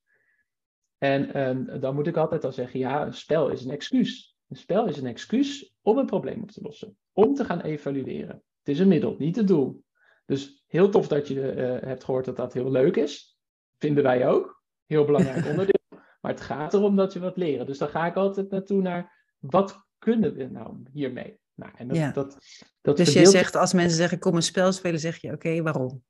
En 0.98 1.48
um, 1.48 1.80
dan 1.80 1.94
moet 1.94 2.06
ik 2.06 2.16
altijd 2.16 2.44
al 2.44 2.52
zeggen, 2.52 2.80
ja, 2.80 3.06
een 3.06 3.14
spel 3.14 3.48
is 3.48 3.64
een 3.64 3.70
excuus. 3.70 4.36
Een 4.48 4.56
spel 4.56 4.86
is 4.86 4.96
een 4.96 5.06
excuus 5.06 5.74
om 5.80 5.98
een 5.98 6.06
probleem 6.06 6.42
op 6.42 6.50
te 6.50 6.62
lossen, 6.62 6.96
om 7.12 7.34
te 7.34 7.44
gaan 7.44 7.60
evalueren. 7.60 8.42
Het 8.58 8.74
is 8.74 8.78
een 8.78 8.88
middel, 8.88 9.14
niet 9.18 9.36
het 9.36 9.48
doel. 9.48 9.81
Dus 10.26 10.64
heel 10.66 10.88
tof 10.88 11.08
dat 11.08 11.28
je 11.28 11.34
uh, 11.56 11.88
hebt 11.88 12.04
gehoord 12.04 12.24
dat 12.24 12.36
dat 12.36 12.52
heel 12.52 12.70
leuk 12.70 12.96
is. 12.96 13.38
Vinden 13.78 14.02
wij 14.02 14.28
ook. 14.28 14.62
Heel 14.86 15.04
belangrijk 15.04 15.46
onderdeel. 15.50 15.80
Maar 16.20 16.30
het 16.32 16.40
gaat 16.40 16.74
erom 16.74 16.96
dat 16.96 17.12
je 17.12 17.20
wat 17.20 17.36
leren. 17.36 17.66
Dus 17.66 17.78
dan 17.78 17.88
ga 17.88 18.06
ik 18.06 18.14
altijd 18.16 18.50
naartoe 18.50 18.82
naar 18.82 19.26
wat 19.38 19.86
kunnen 19.98 20.34
we 20.34 20.44
nou 20.44 20.82
hiermee? 20.92 21.40
Nou, 21.54 21.72
en 21.76 21.88
dat, 21.88 21.96
Ja. 21.96 22.10
dat, 22.12 22.38
dat 22.80 22.96
Dus 22.96 23.06
je 23.06 23.12
verdeelt- 23.12 23.34
zegt, 23.34 23.56
als 23.56 23.72
mensen 23.72 23.96
zeggen, 23.96 24.18
kom 24.18 24.34
een 24.34 24.42
spel 24.42 24.72
spelen, 24.72 25.00
zeg 25.00 25.16
je, 25.20 25.32
oké, 25.32 25.62
waarom? 25.62 26.02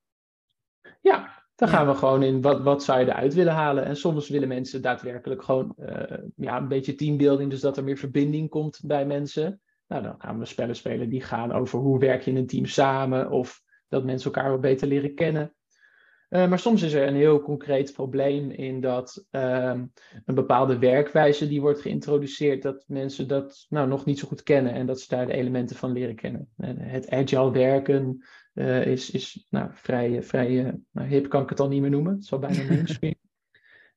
Ja, 1.01 1.45
dan 1.55 1.69
Ja. 1.69 1.75
gaan 1.77 1.87
we 1.87 1.95
gewoon 1.95 2.23
in 2.23 2.41
wat, 2.41 2.63
wat 2.63 2.83
zou 2.85 3.01
je 3.01 3.07
eruit 3.07 3.35
willen 3.35 3.53
halen. 3.53 3.85
En 3.85 3.97
soms 3.97 4.29
willen 4.29 4.49
mensen 4.49 4.83
daadwerkelijk 4.83 5.43
gewoon 5.43 5.75
eh, 5.77 6.19
ja, 6.37 6.57
een 6.57 6.69
beetje 6.69 6.95
teambuilding, 6.95 7.51
dus 7.51 7.61
dat 7.61 7.77
er 7.77 7.85
meer 7.85 7.97
verbinding 7.97 8.49
komt 8.51 8.81
bij 8.85 9.07
mensen. 9.07 9.61
Nou, 9.87 10.03
dan 10.03 10.15
gaan 10.19 10.39
we 10.39 10.45
spellen 10.45 10.77
spelen 10.77 11.09
die 11.09 11.23
gaan 11.23 11.53
over 11.53 11.79
hoe 11.79 11.99
werk 11.99 12.23
je 12.23 12.31
in 12.31 12.37
een 12.37 12.47
team 12.47 12.67
samen 12.67 13.31
of 13.31 13.63
dat 13.93 14.05
mensen 14.05 14.33
elkaar 14.33 14.51
wat 14.51 14.61
beter 14.61 14.89
leren 14.89 15.15
kennen. 15.15 15.55
Eh, 16.33 16.49
maar 16.49 16.59
soms 16.59 16.83
is 16.83 16.93
er 16.93 17.07
een 17.07 17.15
heel 17.15 17.41
concreet 17.41 17.93
probleem 17.93 18.51
in 18.51 18.81
dat 18.81 19.27
ehm, 19.31 19.85
een 20.25 20.35
bepaalde 20.35 20.79
werkwijze 20.79 21.49
die 21.49 21.61
wordt 21.61 21.81
geïntroduceerd, 21.81 22.63
dat 22.63 22.85
mensen 22.87 23.29
dat 23.29 23.67
nou, 23.69 23.89
nog 23.89 24.05
niet 24.05 24.19
zo 24.19 24.29
goed 24.29 24.43
kennen 24.43 24.73
en 24.73 24.87
dat 24.87 25.01
ze 25.01 25.09
daar 25.09 25.27
de 25.27 25.33
elementen 25.33 25.77
van 25.77 25.93
leren 25.93 26.15
kennen. 26.15 26.49
En 26.57 26.79
het 26.79 27.11
agile 27.11 27.51
werken 27.51 28.25
eh, 28.55 28.87
is, 28.87 29.11
is 29.11 29.47
nou, 29.51 29.69
vrij, 29.73 30.23
vrij 30.23 30.67
eh, 30.67 30.73
nou, 30.91 31.09
hip, 31.09 31.29
kan 31.29 31.43
ik 31.43 31.49
het 31.49 31.61
al 31.61 31.69
niet 31.69 31.81
meer 31.81 31.91
noemen. 31.91 32.13
Het 32.13 32.23
is 32.23 32.33
al 32.33 32.39
bijna 32.39 32.65
mainstream. 32.65 33.15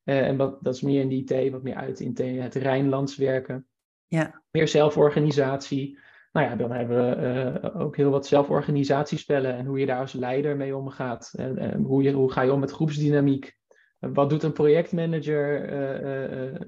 En 0.04 0.36
wat, 0.36 0.58
dat 0.62 0.74
is 0.74 0.80
meer 0.80 1.00
in 1.00 1.08
de 1.08 1.14
IT, 1.14 1.50
wat 1.52 1.62
meer 1.62 1.74
uit 1.74 2.00
in 2.00 2.40
het 2.40 2.54
Rijnlands 2.54 3.16
werken. 3.16 3.66
Ja. 4.06 4.42
Meer 4.50 4.68
zelforganisatie. 4.68 5.98
Nou 6.36 6.48
ja, 6.48 6.56
dan 6.56 6.72
hebben 6.72 6.96
we 6.96 7.14
eh, 7.14 7.80
ook 7.80 7.96
heel 7.96 8.10
wat 8.10 8.26
zelforganisatiespellen 8.26 9.54
en 9.56 9.66
hoe 9.66 9.78
je 9.78 9.86
daar 9.86 10.00
als 10.00 10.12
leider 10.12 10.56
mee 10.56 10.76
omgaat. 10.76 11.32
En, 11.36 11.58
en 11.58 11.82
hoe, 11.82 12.02
je, 12.02 12.12
hoe 12.12 12.32
ga 12.32 12.42
je 12.42 12.52
om 12.52 12.60
met 12.60 12.70
groepsdynamiek? 12.70 13.56
Wat 13.98 14.30
doet 14.30 14.42
een 14.42 14.52
projectmanager 14.52 15.64
eh, 15.64 16.46
eh, 16.48 16.60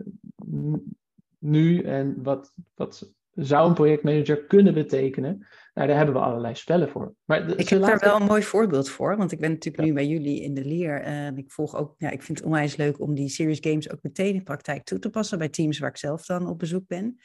nu 1.38 1.82
en 1.82 2.22
wat, 2.22 2.52
wat 2.74 3.12
zou 3.34 3.68
een 3.68 3.74
projectmanager 3.74 4.44
kunnen 4.44 4.74
betekenen? 4.74 5.46
Nou, 5.74 5.88
daar 5.88 5.96
hebben 5.96 6.14
we 6.14 6.20
allerlei 6.20 6.54
spellen 6.54 6.88
voor. 6.88 7.14
Maar 7.24 7.46
de- 7.46 7.56
Ik 7.56 7.68
heb 7.68 7.80
daar 7.80 7.98
wel 7.98 8.16
een 8.16 8.26
mooi 8.26 8.42
voorbeeld 8.42 8.88
voor, 8.88 9.16
want 9.16 9.32
ik 9.32 9.40
ben 9.40 9.50
natuurlijk 9.50 9.82
Ja. 9.82 9.88
nu 9.88 9.94
bij 9.94 10.06
jullie 10.06 10.42
in 10.42 10.54
de 10.54 10.64
leer 10.64 11.02
en 11.02 11.38
ik 11.38 11.50
volg 11.50 11.76
ook, 11.76 11.94
ja, 11.98 12.10
ik 12.10 12.22
vind 12.22 12.38
het 12.38 12.46
onwijs 12.46 12.76
leuk 12.76 13.00
om 13.00 13.14
die 13.14 13.28
serious 13.28 13.58
games 13.60 13.90
ook 13.90 14.02
meteen 14.02 14.34
in 14.34 14.42
praktijk 14.42 14.84
toe 14.84 14.98
te 14.98 15.10
passen 15.10 15.38
bij 15.38 15.48
teams 15.48 15.78
waar 15.78 15.90
ik 15.90 15.96
zelf 15.96 16.26
dan 16.26 16.48
op 16.48 16.58
bezoek 16.58 16.86
ben. 16.86 17.18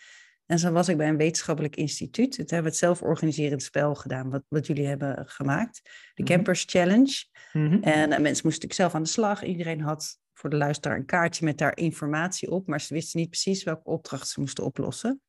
En 0.46 0.60
zo 0.60 0.72
was 0.72 0.88
ik 0.88 0.98
bij 0.98 1.08
een 1.08 1.18
wetenschappelijk 1.18 1.76
instituut. 1.76 2.32
Toen 2.32 2.46
hebben 2.46 2.64
we 2.64 2.70
het 2.70 2.78
zelforganiserend 2.78 3.64
spel 3.64 3.96
gedaan, 3.96 4.30
wat, 4.30 4.44
wat 4.48 4.68
jullie 4.68 4.88
hebben 4.88 5.28
gemaakt. 5.28 5.82
De 6.14 6.24
Mhm. 6.24 6.32
Campers 6.32 6.64
Challenge. 6.68 7.26
Mhm. 7.54 7.74
En 7.82 7.82
eh, 7.84 8.08
mensen 8.08 8.22
moesten 8.24 8.44
natuurlijk 8.44 8.74
zelf 8.74 8.96
aan 8.96 9.04
de 9.04 9.10
slag. 9.10 9.44
Iedereen 9.44 9.82
had 9.82 10.20
voor 10.34 10.50
de 10.50 10.56
luisteraar 10.56 10.98
een 10.98 11.06
kaartje 11.06 11.46
met 11.46 11.58
daar 11.58 11.78
informatie 11.78 12.52
op, 12.52 12.68
maar 12.68 12.82
ze 12.82 12.94
wisten 12.94 13.20
niet 13.20 13.30
precies 13.30 13.64
welke 13.64 13.90
opdracht 13.90 14.28
ze 14.28 14.40
moesten 14.40 14.64
oplossen. 14.64 15.22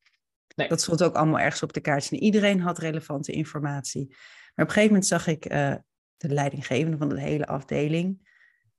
Nee. 0.54 0.68
Dat 0.68 0.82
stond 0.82 1.02
ook 1.02 1.14
allemaal 1.14 1.40
ergens 1.40 1.62
op 1.62 1.72
de 1.72 1.80
kaartje. 1.80 2.16
En 2.16 2.22
iedereen 2.22 2.60
had 2.60 2.78
relevante 2.78 3.32
informatie. 3.32 4.06
Maar 4.08 4.64
op 4.64 4.70
een 4.70 4.70
gegeven 4.70 4.86
moment 4.88 5.06
zag 5.06 5.26
ik 5.26 5.44
eh, 5.44 5.74
de 6.16 6.28
leidinggevende 6.28 6.96
van 6.96 7.08
de 7.08 7.20
hele 7.20 7.46
afdeling. 7.46 8.32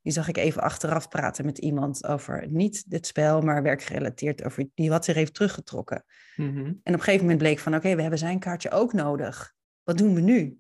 Die 0.06 0.14
zag 0.14 0.28
ik 0.28 0.38
even 0.38 0.62
achteraf 0.62 1.08
praten 1.08 1.46
met 1.46 1.58
iemand 1.58 2.06
over 2.06 2.48
niet 2.50 2.90
dit 2.90 3.08
spel, 3.08 3.42
maar 3.42 3.64
werkgerelateerd 3.64 4.44
over 4.44 4.68
die 4.74 4.90
wat 4.90 5.06
zich 5.06 5.16
heeft 5.16 5.34
teruggetrokken. 5.34 6.06
Mhm. 6.36 6.58
En 6.58 6.70
op 6.70 6.86
een 6.86 7.00
gegeven 7.00 7.22
moment 7.22 7.38
bleek 7.38 7.60
van 7.60 7.76
oké, 7.76 7.96
we 7.96 8.02
hebben 8.02 8.20
zijn 8.20 8.40
kaartje 8.40 8.72
ook 8.72 8.94
nodig. 8.94 9.54
Wat 9.84 9.98
doen 9.98 10.14
we 10.14 10.22
nu? 10.22 10.60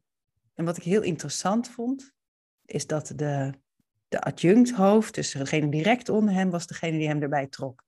En 0.53 0.65
wat 0.65 0.77
ik 0.77 0.83
heel 0.83 1.01
interessant 1.01 1.69
vond, 1.69 2.11
is 2.65 2.87
dat 2.87 3.11
de, 3.15 3.51
de 4.07 4.21
adjuncthoofd, 4.21 5.15
dus 5.15 5.31
degene 5.31 5.69
direct 5.69 6.09
onder 6.09 6.33
hem, 6.33 6.49
was 6.49 6.67
degene 6.67 6.97
die 6.97 7.07
hem 7.07 7.21
erbij 7.21 7.47
trok. 7.47 7.83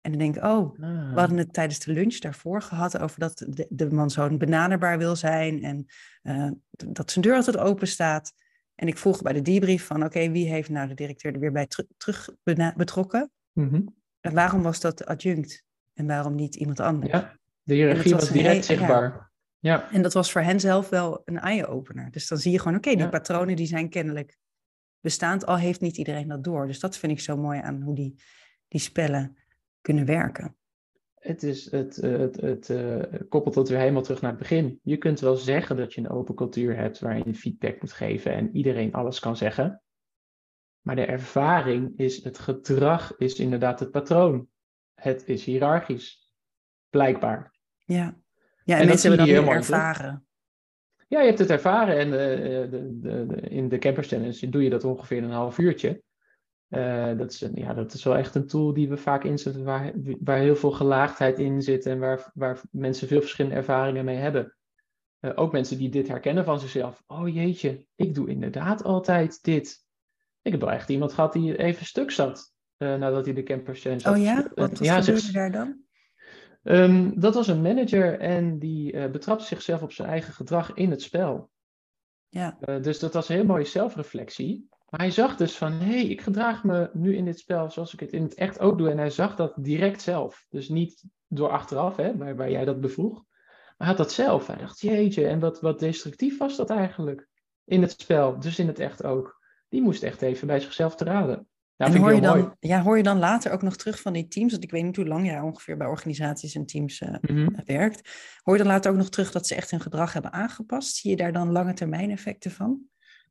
En 0.00 0.10
dan 0.10 0.18
denk 0.18 0.36
ik, 0.36 0.42
oh, 0.44 0.80
Ah. 0.80 1.12
we 1.14 1.20
hadden 1.20 1.38
het 1.38 1.52
tijdens 1.52 1.78
de 1.78 1.92
lunch 1.92 2.18
daarvoor 2.18 2.62
gehad 2.62 2.98
over 2.98 3.20
dat 3.20 3.38
de, 3.48 3.66
de 3.70 3.90
man 3.90 4.10
zo 4.10 4.36
benaderbaar 4.36 4.98
wil 4.98 5.16
zijn 5.16 5.62
en 5.62 5.86
eh, 6.22 6.50
dat 6.70 7.10
zijn 7.10 7.24
deur 7.24 7.34
altijd 7.34 7.56
open 7.56 7.88
staat. 7.88 8.32
En 8.74 8.88
ik 8.88 8.98
vroeg 8.98 9.22
bij 9.22 9.32
de 9.32 9.42
debrief 9.42 9.86
van, 9.86 10.04
oké, 10.04 10.30
wie 10.30 10.48
heeft 10.48 10.68
nou 10.68 10.88
de 10.88 10.94
directeur 10.94 11.32
er 11.32 11.40
weer 11.40 11.52
bij 11.52 11.66
teru- 11.66 11.88
terug 11.96 12.28
betrokken? 12.76 13.30
Mhm. 13.52 13.82
En 14.20 14.34
waarom 14.34 14.62
was 14.62 14.80
dat 14.80 14.98
de 14.98 15.06
adjunct 15.06 15.64
en 15.94 16.06
waarom 16.06 16.34
niet 16.34 16.54
iemand 16.54 16.80
anders? 16.80 17.12
Ja, 17.12 17.38
de 17.62 17.74
hiërarchie 17.74 18.12
was 18.14 18.30
direct 18.30 18.56
ja. 18.56 18.62
zichtbaar. 18.62 19.32
Ja. 19.58 19.90
En 19.92 20.02
dat 20.02 20.12
was 20.12 20.32
voor 20.32 20.40
hen 20.40 20.60
zelf 20.60 20.88
wel 20.88 21.22
een 21.24 21.38
eye-opener. 21.38 22.10
Dus 22.10 22.28
dan 22.28 22.38
zie 22.38 22.52
je 22.52 22.58
gewoon, 22.58 22.76
oké, 22.76 22.90
die 22.90 22.98
Ja. 22.98 23.08
patronen 23.08 23.56
die 23.56 23.66
zijn 23.66 23.88
kennelijk 23.88 24.36
bestaand, 25.00 25.46
al 25.46 25.58
heeft 25.58 25.80
niet 25.80 25.96
iedereen 25.96 26.28
dat 26.28 26.44
door. 26.44 26.66
Dus 26.66 26.80
dat 26.80 26.96
vind 26.96 27.12
ik 27.12 27.20
zo 27.20 27.36
mooi 27.36 27.60
aan 27.60 27.82
hoe 27.82 27.94
die, 27.94 28.22
die 28.68 28.80
spellen 28.80 29.36
kunnen 29.80 30.04
werken. 30.04 30.56
Het, 31.24 31.42
is, 31.42 31.70
het, 31.70 31.98
eh, 31.98 32.18
het, 32.18 32.40
het 32.40 32.70
eh, 32.70 33.02
koppelt 33.28 33.54
dat 33.54 33.68
weer 33.68 33.78
helemaal 33.78 34.02
terug 34.02 34.20
naar 34.20 34.30
het 34.30 34.38
begin. 34.38 34.80
Je 34.82 34.96
kunt 34.96 35.20
wel 35.20 35.36
zeggen 35.36 35.76
dat 35.76 35.94
je 35.94 36.00
een 36.00 36.10
open 36.10 36.34
cultuur 36.34 36.76
hebt 36.76 36.98
waarin 36.98 37.22
je 37.26 37.34
feedback 37.34 37.80
moet 37.80 37.92
geven 37.92 38.32
en 38.32 38.56
iedereen 38.56 38.92
alles 38.92 39.18
kan 39.18 39.36
zeggen. 39.36 39.82
Maar 40.80 40.96
de 40.96 41.04
ervaring 41.04 41.98
is, 41.98 42.24
het 42.24 42.38
gedrag 42.38 43.16
is 43.16 43.38
inderdaad 43.38 43.80
het 43.80 43.90
patroon. 43.90 44.48
Het 44.94 45.28
is 45.28 45.44
hiërarchisch. 45.44 46.32
Blijkbaar. 46.90 47.54
Ja, 47.84 48.16
ja 48.64 48.74
en, 48.74 48.78
dat 48.78 48.86
mensen 48.86 49.18
hebben 49.18 49.44
dat 49.44 49.54
ervaren. 49.54 50.26
Ja, 51.08 51.20
je 51.20 51.26
hebt 51.26 51.38
het 51.38 51.50
ervaren 51.50 51.98
en 51.98 52.06
eh, 52.06 52.70
de, 52.70 52.98
de, 53.00 53.26
de, 53.26 53.40
in 53.40 53.68
de 53.68 53.78
Campers 53.78 54.08
Challenge 54.08 54.48
doe 54.48 54.62
je 54.62 54.70
dat 54.70 54.84
ongeveer 54.84 55.22
een 55.22 55.30
half 55.30 55.58
uurtje. 55.58 56.02
Eh, 56.74 57.18
dat, 57.18 57.32
is, 57.32 57.48
ja, 57.54 57.74
dat 57.74 57.92
is 57.92 58.04
wel 58.04 58.16
echt 58.16 58.34
een 58.34 58.46
tool 58.46 58.72
die 58.72 58.88
we 58.88 58.96
vaak 58.96 59.24
inzetten 59.24 59.64
waar, 59.64 59.92
waar 60.20 60.38
heel 60.38 60.56
veel 60.56 60.70
gelaagdheid 60.70 61.38
in 61.38 61.62
zit 61.62 61.86
en 61.86 61.98
waar, 61.98 62.30
waar 62.34 62.60
mensen 62.70 63.08
veel 63.08 63.20
verschillende 63.20 63.56
ervaringen 63.56 64.04
mee 64.04 64.16
hebben. 64.16 64.54
Eh, 65.20 65.32
ook 65.34 65.52
mensen 65.52 65.78
die 65.78 65.88
dit 65.88 66.08
herkennen 66.08 66.44
van 66.44 66.60
zichzelf. 66.60 67.02
Oh 67.06 67.34
jeetje, 67.34 67.86
ik 67.94 68.14
doe 68.14 68.28
inderdaad 68.28 68.84
altijd 68.84 69.42
dit. 69.42 69.86
Ik 70.42 70.52
heb 70.52 70.60
wel 70.60 70.70
echt 70.70 70.88
iemand 70.88 71.12
gehad 71.12 71.32
die 71.32 71.58
even 71.58 71.86
stuk 71.86 72.10
zat 72.10 72.52
eh, 72.76 72.94
nadat 72.94 73.24
hij 73.24 73.34
de 73.34 73.60
had 74.02 74.06
Oh 74.16 74.22
ja? 74.22 74.50
Wat, 74.54 74.78
ja, 74.78 74.94
gebeurde 75.00 75.20
zich- 75.20 75.32
daar 75.32 75.52
dan? 75.52 75.82
Ehm, 76.62 77.20
dat 77.20 77.34
was 77.34 77.48
een 77.48 77.62
manager 77.62 78.18
en 78.18 78.58
die 78.58 79.08
betrapte 79.08 79.44
zichzelf 79.44 79.82
op 79.82 79.92
zijn 79.92 80.08
eigen 80.08 80.32
gedrag 80.32 80.74
in 80.74 80.90
het 80.90 81.02
spel. 81.02 81.50
Ja, 82.28 82.58
dus 82.80 82.98
dat 82.98 83.14
was 83.14 83.28
een 83.28 83.36
heel 83.36 83.44
mooie 83.44 83.64
zelfreflectie. 83.64 84.68
Maar 84.90 85.00
hij 85.00 85.10
zag 85.10 85.36
dus 85.36 85.56
van, 85.56 85.72
hé, 85.72 85.84
hey, 85.84 86.06
ik 86.06 86.20
gedraag 86.20 86.64
me 86.64 86.90
nu 86.92 87.16
in 87.16 87.24
dit 87.24 87.38
spel 87.38 87.70
zoals 87.70 87.92
ik 87.92 88.00
het 88.00 88.12
in 88.12 88.22
het 88.22 88.34
echt 88.34 88.60
ook 88.60 88.78
doe. 88.78 88.90
En 88.90 88.98
hij 88.98 89.10
zag 89.10 89.36
dat 89.36 89.52
direct 89.56 90.02
zelf. 90.02 90.46
Dus 90.48 90.68
niet 90.68 91.04
door 91.28 91.48
achteraf, 91.48 91.96
hè, 91.96 92.16
waar, 92.16 92.36
waar 92.36 92.50
jij 92.50 92.64
dat 92.64 92.80
bevroeg. 92.80 93.14
Maar 93.14 93.74
hij 93.76 93.86
had 93.86 93.96
dat 93.96 94.12
zelf. 94.12 94.46
Hij 94.46 94.56
dacht, 94.56 94.80
jeetje, 94.80 95.26
en 95.26 95.38
wat, 95.40 95.60
wat 95.60 95.78
destructief 95.78 96.38
was 96.38 96.56
dat 96.56 96.70
eigenlijk 96.70 97.28
in 97.64 97.82
het 97.82 97.90
spel. 98.00 98.38
Dus 98.40 98.58
in 98.58 98.66
het 98.66 98.78
echt 98.78 99.04
ook. 99.04 99.42
Die 99.68 99.82
moest 99.82 100.02
echt 100.02 100.22
even 100.22 100.46
bij 100.46 100.60
zichzelf 100.60 100.96
te 100.96 101.04
raden. 101.04 101.48
Nou, 101.76 101.92
en 101.92 101.98
hoor 102.00 102.14
je, 102.14 102.20
dan, 102.20 102.38
mooi. 102.38 102.50
ja, 102.60 102.82
hoor 102.82 102.96
je 102.96 103.02
dan 103.02 103.18
later 103.18 103.52
ook 103.52 103.62
nog 103.62 103.76
terug 103.76 104.00
van 104.00 104.12
die 104.12 104.28
teams? 104.28 104.52
Want 104.52 104.64
ik 104.64 104.70
weet 104.70 104.82
niet 104.84 104.96
hoe 104.96 105.06
lang 105.06 105.26
jij 105.26 105.40
ongeveer 105.40 105.76
bij 105.76 105.86
organisaties 105.86 106.54
en 106.54 106.66
teams 106.66 107.00
Mhm. 107.20 107.48
werkt. 107.64 108.10
Hoor 108.42 108.56
je 108.56 108.62
dan 108.62 108.72
later 108.72 108.90
ook 108.90 108.96
nog 108.96 109.08
terug 109.08 109.32
dat 109.32 109.46
ze 109.46 109.54
echt 109.54 109.70
hun 109.70 109.80
gedrag 109.80 110.12
hebben 110.12 110.32
aangepast? 110.32 110.96
Zie 110.96 111.10
je 111.10 111.16
daar 111.16 111.32
dan 111.32 111.52
lange 111.52 111.74
termijn 111.74 112.10
effecten 112.10 112.50
van? 112.50 112.80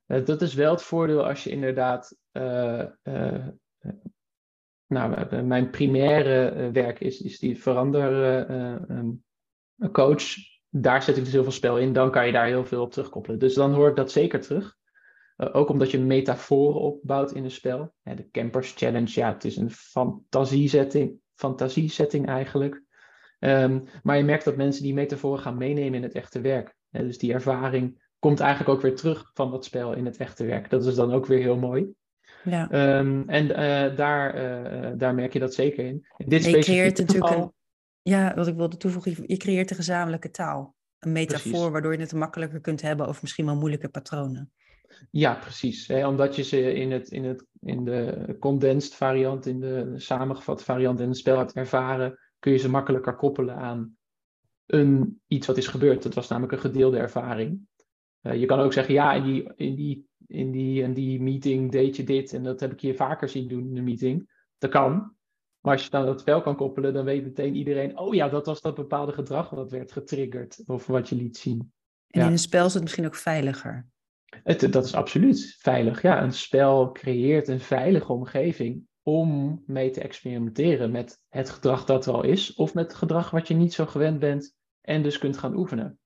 Eh, 0.06 0.26
dat 0.26 0.42
is 0.42 0.54
wel 0.54 0.72
het 0.72 0.82
voordeel 0.82 1.28
als 1.28 1.44
je 1.44 1.50
inderdaad. 1.50 2.18
eh, 2.32 2.82
eh, 3.02 3.48
nou, 4.88 5.42
mijn 5.44 5.70
primaire 5.70 6.72
werk 6.72 7.00
is, 7.00 7.22
is 7.22 7.40
die 7.40 7.62
verandercoach. 7.62 9.22
Daar 10.70 11.04
zet 11.04 11.18
ik 11.18 11.24
dus 11.24 11.34
heel 11.34 11.44
veel 11.44 11.52
spel 11.52 11.78
in. 11.78 11.94
Dan 11.94 12.12
kan 12.12 12.26
je 12.26 12.32
daar 12.32 12.46
heel 12.46 12.66
veel 12.66 12.82
op 12.82 12.92
terugkoppelen. 12.92 13.40
Dus 13.40 13.54
dan 13.54 13.74
hoor 13.74 13.90
ik 13.90 13.96
dat 13.96 14.12
zeker 14.12 14.42
terug. 14.42 14.78
Ook 15.38 15.70
omdat 15.70 15.92
je 15.92 16.00
metaforen 16.00 16.82
opbouwt 16.82 17.32
in 17.32 17.44
een 17.44 17.52
spel. 17.52 17.94
De 18.02 18.30
Campers 18.32 18.74
Challenge, 18.74 19.12
ja, 19.20 19.34
het 19.34 19.44
is 19.44 19.58
een 19.58 19.72
fantasiesetting, 19.72 21.20
fantasiesetting 21.36 22.28
eigenlijk. 22.28 22.84
Ehm, 23.40 23.80
maar 24.04 24.18
je 24.18 24.24
merkt 24.24 24.46
dat 24.46 24.56
mensen 24.56 24.84
die 24.84 24.94
metaforen 24.94 25.40
gaan 25.40 25.58
meenemen 25.58 25.94
in 25.94 26.04
het 26.04 26.14
echte 26.14 26.42
werk. 26.42 26.76
Dus 26.90 27.18
die 27.18 27.34
ervaring 27.34 28.03
komt 28.24 28.40
eigenlijk 28.40 28.70
ook 28.70 28.82
weer 28.82 28.96
terug 28.96 29.32
van 29.34 29.52
dat 29.52 29.66
spel 29.66 29.94
in 29.94 30.06
het 30.06 30.18
echte 30.18 30.46
werk. 30.46 30.70
Dat 30.70 30.86
is 30.86 30.96
dan 30.96 31.14
ook 31.14 31.26
weer 31.26 31.40
heel 31.40 31.58
mooi. 31.58 31.94
Ja. 32.44 32.70
Ehm, 32.70 33.24
en 33.28 33.56
eh, 33.56 33.96
daar, 33.98 34.34
eh, 34.34 34.92
daar 34.98 35.16
merk 35.16 35.34
je 35.34 35.40
dat 35.40 35.54
zeker 35.54 35.86
in. 35.86 36.06
in 36.18 36.30
dit 36.30 36.46
je 36.46 36.60
creëert 36.60 36.98
natuurlijk 36.98 37.34
een, 37.34 37.52
ja, 38.02 38.34
wat 38.36 38.48
ik 38.48 38.56
wilde 38.56 38.78
toevoegen, 38.78 39.12
je- 39.12 39.24
je 39.28 39.38
creëert 39.38 39.70
een 39.70 39.76
gezamenlijke 39.76 40.30
taal. 40.30 40.76
een 41.00 41.12
metafoor 41.12 41.52
Precies. 41.52 41.70
waardoor 41.70 41.94
je 41.94 42.00
het 42.00 42.14
makkelijker 42.14 42.62
kunt 42.62 42.82
hebben 42.82 43.08
over 43.08 43.20
misschien 43.22 43.46
wel 43.46 43.56
moeilijke 43.56 43.90
patronen. 43.90 44.52
Ja, 45.12 45.34
precies. 45.34 45.88
Hè, 45.88 46.08
omdat 46.08 46.36
je 46.36 46.44
ze 46.44 46.74
in, 46.74 46.92
het, 46.92 47.10
in, 47.10 47.24
het, 47.24 47.46
in 47.60 47.84
de 47.84 48.36
condensed 48.40 48.94
variant, 48.96 49.46
in 49.46 49.60
de 49.60 49.94
samengevatte 49.96 50.64
variant 50.64 51.00
in 51.00 51.08
het 51.08 51.18
spel 51.18 51.38
hebt 51.38 51.54
ervaren, 51.54 52.20
kun 52.40 52.52
je 52.52 52.58
ze 52.58 52.70
makkelijker 52.70 53.16
koppelen 53.16 53.56
aan 53.56 53.98
een, 54.66 55.22
iets 55.28 55.48
wat 55.48 55.58
is 55.58 55.68
gebeurd. 55.68 56.04
Dat 56.04 56.14
was 56.14 56.28
namelijk 56.28 56.54
een 56.54 56.70
gedeelde 56.72 56.98
ervaring. 56.98 57.68
Eh, 58.24 58.40
je 58.40 58.46
kan 58.46 58.60
ook 58.60 58.74
zeggen, 58.74 58.94
ja, 58.94 59.14
in 59.14 59.24
die, 59.24 59.52
in, 59.56 59.76
die, 59.76 60.08
in, 60.28 60.52
die, 60.52 60.82
in 60.82 60.94
die 60.94 61.22
meeting 61.22 61.72
deed 61.72 61.96
je 61.96 62.04
dit 62.04 62.34
en 62.34 62.44
dat 62.44 62.60
heb 62.60 62.72
ik 62.72 62.80
je 62.80 62.96
vaker 62.96 63.30
zien 63.30 63.48
doen 63.48 63.68
in 63.68 63.74
de 63.74 63.82
meeting. 63.82 64.32
Dat 64.58 64.72
kan. 64.72 65.16
Maar 65.60 65.74
als 65.74 65.84
je 65.84 65.90
dan 65.90 66.06
dat 66.06 66.24
wel 66.24 66.42
kan 66.42 66.56
koppelen, 66.56 66.94
dan 66.94 67.06
weet 67.06 67.24
meteen 67.24 67.56
iedereen, 67.56 67.98
oh 67.98 68.14
ja, 68.14 68.30
dat 68.30 68.46
was 68.46 68.62
dat 68.62 68.76
bepaalde 68.76 69.12
gedrag 69.12 69.50
wat 69.50 69.72
werd 69.72 69.92
getriggerd 69.92 70.64
of 70.66 70.88
wat 70.88 71.10
je 71.10 71.16
liet 71.16 71.38
zien. 71.38 71.72
En 72.08 72.20
Ja. 72.20 72.26
in 72.26 72.32
een 72.32 72.40
spel 72.40 72.66
is 72.66 72.74
het 72.74 72.82
misschien 72.82 73.06
ook 73.06 73.16
veiliger. 73.16 73.88
Het, 74.44 74.74
dat 74.74 74.86
is 74.86 74.94
absoluut 74.94 75.56
veilig. 75.60 76.02
Ja, 76.02 76.24
een 76.24 76.34
spel 76.34 76.92
creëert 76.92 77.48
een 77.48 77.60
veilige 77.60 78.12
omgeving 78.12 78.88
om 79.02 79.62
mee 79.66 79.90
te 79.90 80.02
experimenteren 80.02 80.92
met 80.92 81.20
het 81.30 81.50
gedrag 81.50 81.86
dat 81.86 82.06
er 82.06 82.14
al 82.14 82.24
is, 82.24 82.54
of 82.54 82.74
met 82.74 82.94
gedrag 82.94 83.30
wat 83.30 83.48
je 83.48 83.54
niet 83.54 83.74
zo 83.74 83.86
gewend 83.86 84.20
bent 84.20 84.56
en 84.82 85.04
dus 85.04 85.18
kunt 85.18 85.38
gaan 85.38 85.56
oefenen. 85.56 86.00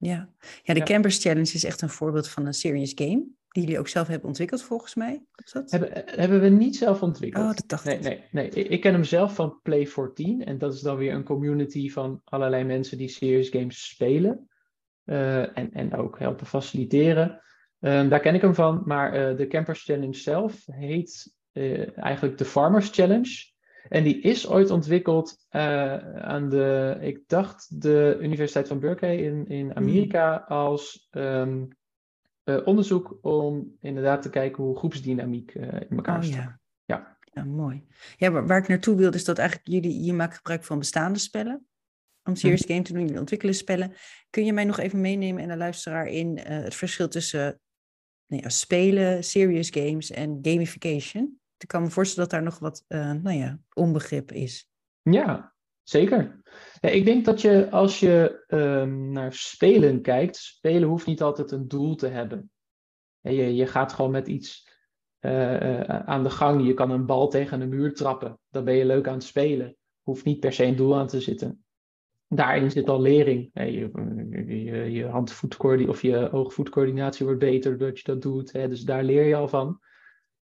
Ja, 0.00 0.28
ja 0.62 0.74
de 0.74 0.80
Ja. 0.80 0.84
Campers 0.84 1.18
Challenge 1.22 1.52
is 1.52 1.64
echt 1.64 1.82
een 1.82 1.88
voorbeeld 1.88 2.28
van 2.28 2.46
een 2.46 2.54
serious 2.54 2.92
game. 2.94 3.26
Die 3.48 3.62
jullie 3.62 3.78
ook 3.78 3.88
zelf 3.88 4.06
hebben 4.06 4.28
ontwikkeld, 4.28 4.62
volgens 4.62 4.94
mij. 4.94 5.24
Dat? 5.52 5.70
Hebben, 5.70 5.90
hebben 6.04 6.40
we 6.40 6.48
niet 6.48 6.76
zelf 6.76 7.02
ontwikkeld. 7.02 7.44
Oh, 7.44 7.54
dat 7.54 7.64
dacht 7.66 7.84
nee, 7.84 7.96
ik. 7.96 8.02
nee, 8.02 8.22
nee. 8.30 8.50
Ik 8.50 8.80
ken 8.80 8.92
hem 8.92 9.04
zelf 9.04 9.34
van 9.34 9.60
Play 9.62 9.86
14 9.86 10.44
en 10.44 10.58
dat 10.58 10.74
is 10.74 10.80
dan 10.80 10.96
weer 10.96 11.12
een 11.12 11.24
community 11.24 11.90
van 11.90 12.20
allerlei 12.24 12.64
mensen 12.64 12.98
die 12.98 13.08
serious 13.08 13.48
games 13.48 13.88
spelen 13.88 14.48
eh, 15.04 15.58
en, 15.58 15.72
en 15.72 15.94
ook 15.94 16.18
helpen 16.18 16.46
faciliteren. 16.46 17.40
Ehm, 17.80 18.08
daar 18.08 18.20
ken 18.20 18.34
ik 18.34 18.40
hem 18.40 18.54
van, 18.54 18.82
maar 18.84 19.12
eh, 19.12 19.36
de 19.36 19.46
Campers 19.46 19.84
Challenge 19.84 20.16
zelf 20.16 20.66
heet 20.66 21.34
eh, 21.52 21.98
eigenlijk 21.98 22.38
de 22.38 22.44
Farmers 22.44 22.90
Challenge. 22.90 23.49
En 23.88 24.04
die 24.04 24.20
is 24.20 24.48
ooit 24.48 24.70
ontwikkeld 24.70 25.46
eh, 25.48 25.96
aan 26.18 26.48
de, 26.48 26.98
ik 27.00 27.22
dacht, 27.26 27.82
de 27.82 28.18
Universiteit 28.20 28.68
van 28.68 28.78
Berkeley 28.78 29.16
in, 29.16 29.46
in 29.46 29.76
Amerika 29.76 30.36
als 30.36 31.08
ehm, 31.10 31.64
eh, 32.42 32.60
onderzoek 32.64 33.18
om 33.22 33.76
inderdaad 33.80 34.22
te 34.22 34.30
kijken 34.30 34.64
hoe 34.64 34.76
groepsdynamiek 34.76 35.54
eh, 35.54 35.80
in 35.88 35.96
elkaar 35.96 36.18
Oh 36.18 36.22
staat. 36.22 36.36
ja. 36.36 36.58
Ja. 36.84 37.18
Ja, 37.32 37.44
mooi. 37.44 37.86
Ja, 38.16 38.30
waar, 38.30 38.46
waar 38.46 38.58
ik 38.58 38.68
naartoe 38.68 38.96
wilde 38.96 39.16
is 39.16 39.24
dat 39.24 39.38
eigenlijk 39.38 39.68
jullie, 39.68 40.04
je 40.04 40.12
maakt 40.12 40.36
gebruik 40.36 40.64
van 40.64 40.78
bestaande 40.78 41.18
spellen. 41.18 41.66
Om 42.24 42.36
serious 42.36 42.64
game 42.66 42.82
te 42.82 42.92
doen, 42.92 43.02
jullie 43.02 43.18
ontwikkelen 43.18 43.54
spellen. 43.54 43.92
Kun 44.30 44.44
je 44.44 44.52
mij 44.52 44.64
nog 44.64 44.78
even 44.78 45.00
meenemen 45.00 45.42
en 45.42 45.48
de 45.48 45.56
luisteraar 45.56 46.06
in 46.06 46.38
het 46.38 46.74
verschil 46.74 47.08
tussen 47.08 47.60
ja, 48.26 48.48
spelen, 48.48 49.24
serious 49.24 49.70
games 49.70 50.10
en 50.10 50.38
gamification? 50.42 51.39
Ik 51.62 51.68
kan 51.68 51.82
me 51.82 51.90
voorstellen 51.90 52.28
dat 52.28 52.38
daar 52.38 52.48
nog 52.48 52.58
wat 52.58 52.84
eh, 52.88 53.12
nou 53.12 53.36
ja, 53.36 53.58
onbegrip 53.74 54.32
is. 54.32 54.68
Ja, 55.02 55.54
zeker. 55.82 56.40
Ja, 56.80 56.88
ik 56.88 57.04
denk 57.04 57.24
dat 57.24 57.40
je 57.40 57.70
als 57.70 58.00
je 58.00 58.44
ehm, 58.46 59.12
naar 59.12 59.32
spelen 59.32 60.02
kijkt, 60.02 60.36
spelen 60.36 60.88
hoeft 60.88 61.06
niet 61.06 61.22
altijd 61.22 61.50
een 61.50 61.68
doel 61.68 61.94
te 61.94 62.06
hebben. 62.06 62.50
Je, 63.20 63.54
je 63.54 63.66
gaat 63.66 63.92
gewoon 63.92 64.10
met 64.10 64.26
iets 64.26 64.68
eh, 65.18 65.80
eh, 65.80 66.06
aan 66.06 66.22
de 66.22 66.30
gang. 66.30 66.66
Je 66.66 66.74
kan 66.74 66.90
een 66.90 67.06
bal 67.06 67.28
tegen 67.28 67.60
een 67.60 67.68
muur 67.68 67.94
trappen. 67.94 68.38
Dan 68.48 68.64
ben 68.64 68.74
je 68.74 68.84
leuk 68.84 69.08
aan 69.08 69.14
het 69.14 69.24
spelen. 69.24 69.76
Hoeft 70.02 70.24
niet 70.24 70.40
per 70.40 70.52
se 70.52 70.64
een 70.64 70.76
doel 70.76 70.96
aan 70.96 71.06
te 71.06 71.20
zitten. 71.20 71.64
Daarin 72.28 72.70
zit 72.70 72.88
al 72.88 73.00
lering. 73.00 73.50
Je, 73.52 73.90
je, 74.46 74.90
je 74.90 75.06
hand-voetcoördinatie 75.06 75.90
of 75.90 76.02
je 76.02 76.32
oog-voetcoördinatie 76.32 77.26
wordt 77.26 77.40
beter 77.40 77.78
doordat 77.78 77.98
je 77.98 78.04
dat 78.04 78.22
doet. 78.22 78.52
Dus 78.52 78.80
daar 78.80 79.04
leer 79.04 79.24
je 79.24 79.34
al 79.34 79.48
van. 79.48 79.80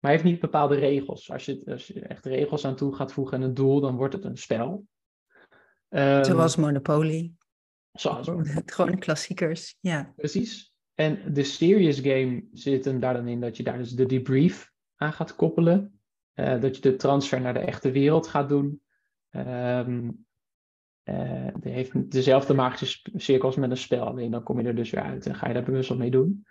Maar 0.00 0.10
hij 0.10 0.20
heeft 0.20 0.32
niet 0.32 0.40
bepaalde 0.40 0.74
regels. 0.74 1.30
Als 1.30 1.44
je, 1.44 1.62
als 1.66 1.86
je 1.86 2.00
echt 2.00 2.26
regels 2.26 2.64
aan 2.64 2.76
toe 2.76 2.94
gaat 2.94 3.12
voegen 3.12 3.36
en 3.36 3.44
een 3.44 3.54
doel, 3.54 3.80
dan 3.80 3.96
wordt 3.96 4.14
het 4.14 4.24
een 4.24 4.38
spel. 4.38 4.86
Ehm, 5.88 6.24
Zoals 6.24 6.56
Monopoly. 6.56 7.32
zoals 7.92 8.28
Gewoon 8.66 8.98
klassiekers. 8.98 9.76
Ja. 9.80 10.12
Precies. 10.16 10.72
En 10.94 11.34
de 11.34 11.44
serious 11.44 12.00
game 12.00 12.44
zit 12.52 12.84
hem 12.84 13.00
daar 13.00 13.14
dan 13.14 13.28
in 13.28 13.40
dat 13.40 13.56
je 13.56 13.62
daar 13.62 13.78
dus 13.78 13.90
de 13.90 14.06
debrief 14.06 14.72
aan 14.96 15.12
gaat 15.12 15.36
koppelen. 15.36 16.00
Eh, 16.32 16.60
dat 16.60 16.76
je 16.76 16.82
de 16.82 16.96
transfer 16.96 17.40
naar 17.40 17.54
de 17.54 17.60
echte 17.60 17.90
wereld 17.90 18.26
gaat 18.26 18.48
doen. 18.48 18.82
Ehm 19.30 20.08
eh, 21.02 21.46
die 21.60 21.72
heeft 21.72 22.10
dezelfde 22.10 22.54
magische 22.54 23.10
cirkels 23.14 23.56
met 23.56 23.70
een 23.70 23.76
spel, 23.76 24.06
alleen 24.06 24.30
dan 24.30 24.42
kom 24.42 24.60
je 24.60 24.66
er 24.66 24.74
dus 24.74 24.90
weer 24.90 25.02
uit 25.02 25.26
en 25.26 25.34
ga 25.34 25.48
je 25.48 25.54
daar 25.54 25.62
bewust 25.62 25.88
wat 25.88 25.98
mee 25.98 26.10
doen. 26.10 26.46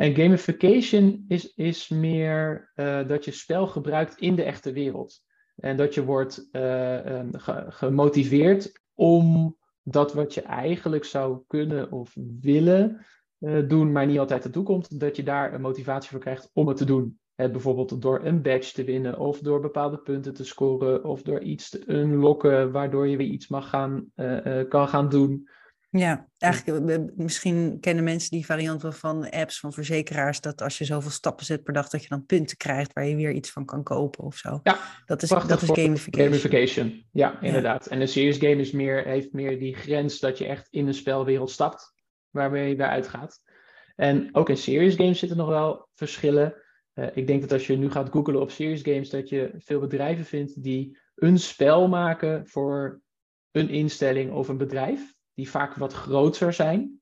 En 0.00 0.14
gamification 0.14 1.24
is, 1.28 1.54
is 1.54 1.88
meer 1.88 2.70
eh, 2.74 3.08
dat 3.08 3.24
je 3.24 3.30
spel 3.30 3.66
gebruikt 3.66 4.18
in 4.18 4.34
de 4.34 4.42
echte 4.42 4.72
wereld. 4.72 5.22
En 5.56 5.76
dat 5.76 5.94
je 5.94 6.04
wordt 6.04 6.48
eh, 6.50 7.06
ehm, 7.06 7.28
ge- 7.32 7.64
gemotiveerd 7.68 8.80
om 8.94 9.56
dat 9.82 10.12
wat 10.14 10.34
je 10.34 10.40
eigenlijk 10.42 11.04
zou 11.04 11.40
kunnen 11.46 11.92
of 11.92 12.16
willen 12.40 13.06
eh, 13.38 13.68
doen, 13.68 13.92
maar 13.92 14.06
niet 14.06 14.18
altijd 14.18 14.44
ertoe 14.44 14.64
komt, 14.64 15.00
dat 15.00 15.16
je 15.16 15.22
daar 15.22 15.54
een 15.54 15.60
motivatie 15.60 16.10
voor 16.10 16.20
krijgt 16.20 16.50
om 16.52 16.68
het 16.68 16.76
te 16.76 16.84
doen. 16.84 17.18
Hè, 17.34 17.50
bijvoorbeeld 17.50 18.02
door 18.02 18.24
een 18.24 18.42
badge 18.42 18.72
te 18.72 18.84
winnen, 18.84 19.18
of 19.18 19.38
door 19.38 19.60
bepaalde 19.60 19.98
punten 19.98 20.34
te 20.34 20.44
scoren, 20.44 21.04
of 21.04 21.22
door 21.22 21.40
iets 21.40 21.70
te 21.70 21.82
unlocken, 21.86 22.72
waardoor 22.72 23.08
je 23.08 23.16
weer 23.16 23.26
iets 23.26 23.48
mag 23.48 23.68
gaan, 23.68 24.12
kan 24.68 24.88
gaan 24.88 25.08
doen. 25.08 25.48
Ja, 25.92 26.28
eigenlijk 26.38 27.16
misschien 27.16 27.80
kennen 27.80 28.04
mensen 28.04 28.30
die 28.30 28.46
variant 28.46 28.82
wel 28.82 28.92
van 28.92 29.30
apps 29.30 29.60
van 29.60 29.72
verzekeraars, 29.72 30.40
dat 30.40 30.62
als 30.62 30.78
je 30.78 30.84
zoveel 30.84 31.10
stappen 31.10 31.46
zet 31.46 31.62
per 31.62 31.72
dag, 31.72 31.88
dat 31.88 32.02
je 32.02 32.08
dan 32.08 32.26
punten 32.26 32.56
krijgt 32.56 32.92
waar 32.92 33.06
je 33.06 33.16
weer 33.16 33.32
iets 33.32 33.50
van 33.50 33.64
kan 33.64 33.82
kopen 33.82 34.24
of 34.24 34.36
zo. 34.36 34.60
Ja, 34.62 34.78
dat 35.06 35.22
is, 35.22 35.28
dat 35.28 35.62
is 35.62 35.68
gamification. 35.68 36.26
Gamification, 36.26 37.04
ja, 37.12 37.40
inderdaad. 37.40 37.86
En 37.86 38.00
een 38.00 38.08
serious 38.08 38.36
game 38.36 38.56
is 38.56 38.70
meer, 38.70 39.04
heeft 39.04 39.32
meer 39.32 39.58
die 39.58 39.74
grens 39.74 40.18
dat 40.18 40.38
je 40.38 40.46
echt 40.46 40.68
in 40.70 40.86
een 40.86 40.94
spelwereld 40.94 41.50
stapt, 41.50 41.94
waarmee 42.30 42.68
je 42.68 42.76
daaruit 42.76 43.08
gaat. 43.08 43.42
En 43.96 44.28
ook 44.32 44.48
in 44.48 44.56
serious 44.56 44.94
games 44.94 45.18
zitten 45.18 45.36
nog 45.38 45.48
wel 45.48 45.88
verschillen. 45.94 46.54
Eh, 46.92 47.06
ik 47.14 47.26
denk 47.26 47.40
dat 47.40 47.52
als 47.52 47.66
je 47.66 47.76
nu 47.76 47.90
gaat 47.90 48.10
googlen 48.10 48.40
op 48.40 48.50
serious 48.50 48.82
games, 48.82 49.10
dat 49.10 49.28
je 49.28 49.50
veel 49.58 49.80
bedrijven 49.80 50.24
vindt 50.24 50.62
die 50.62 50.98
een 51.14 51.38
spel 51.38 51.88
maken 51.88 52.46
voor 52.46 53.00
een 53.50 53.68
instelling 53.68 54.32
of 54.32 54.48
een 54.48 54.58
bedrijf, 54.58 55.18
die 55.40 55.50
vaak 55.50 55.74
wat 55.74 55.92
groter 55.92 56.52
zijn. 56.52 56.98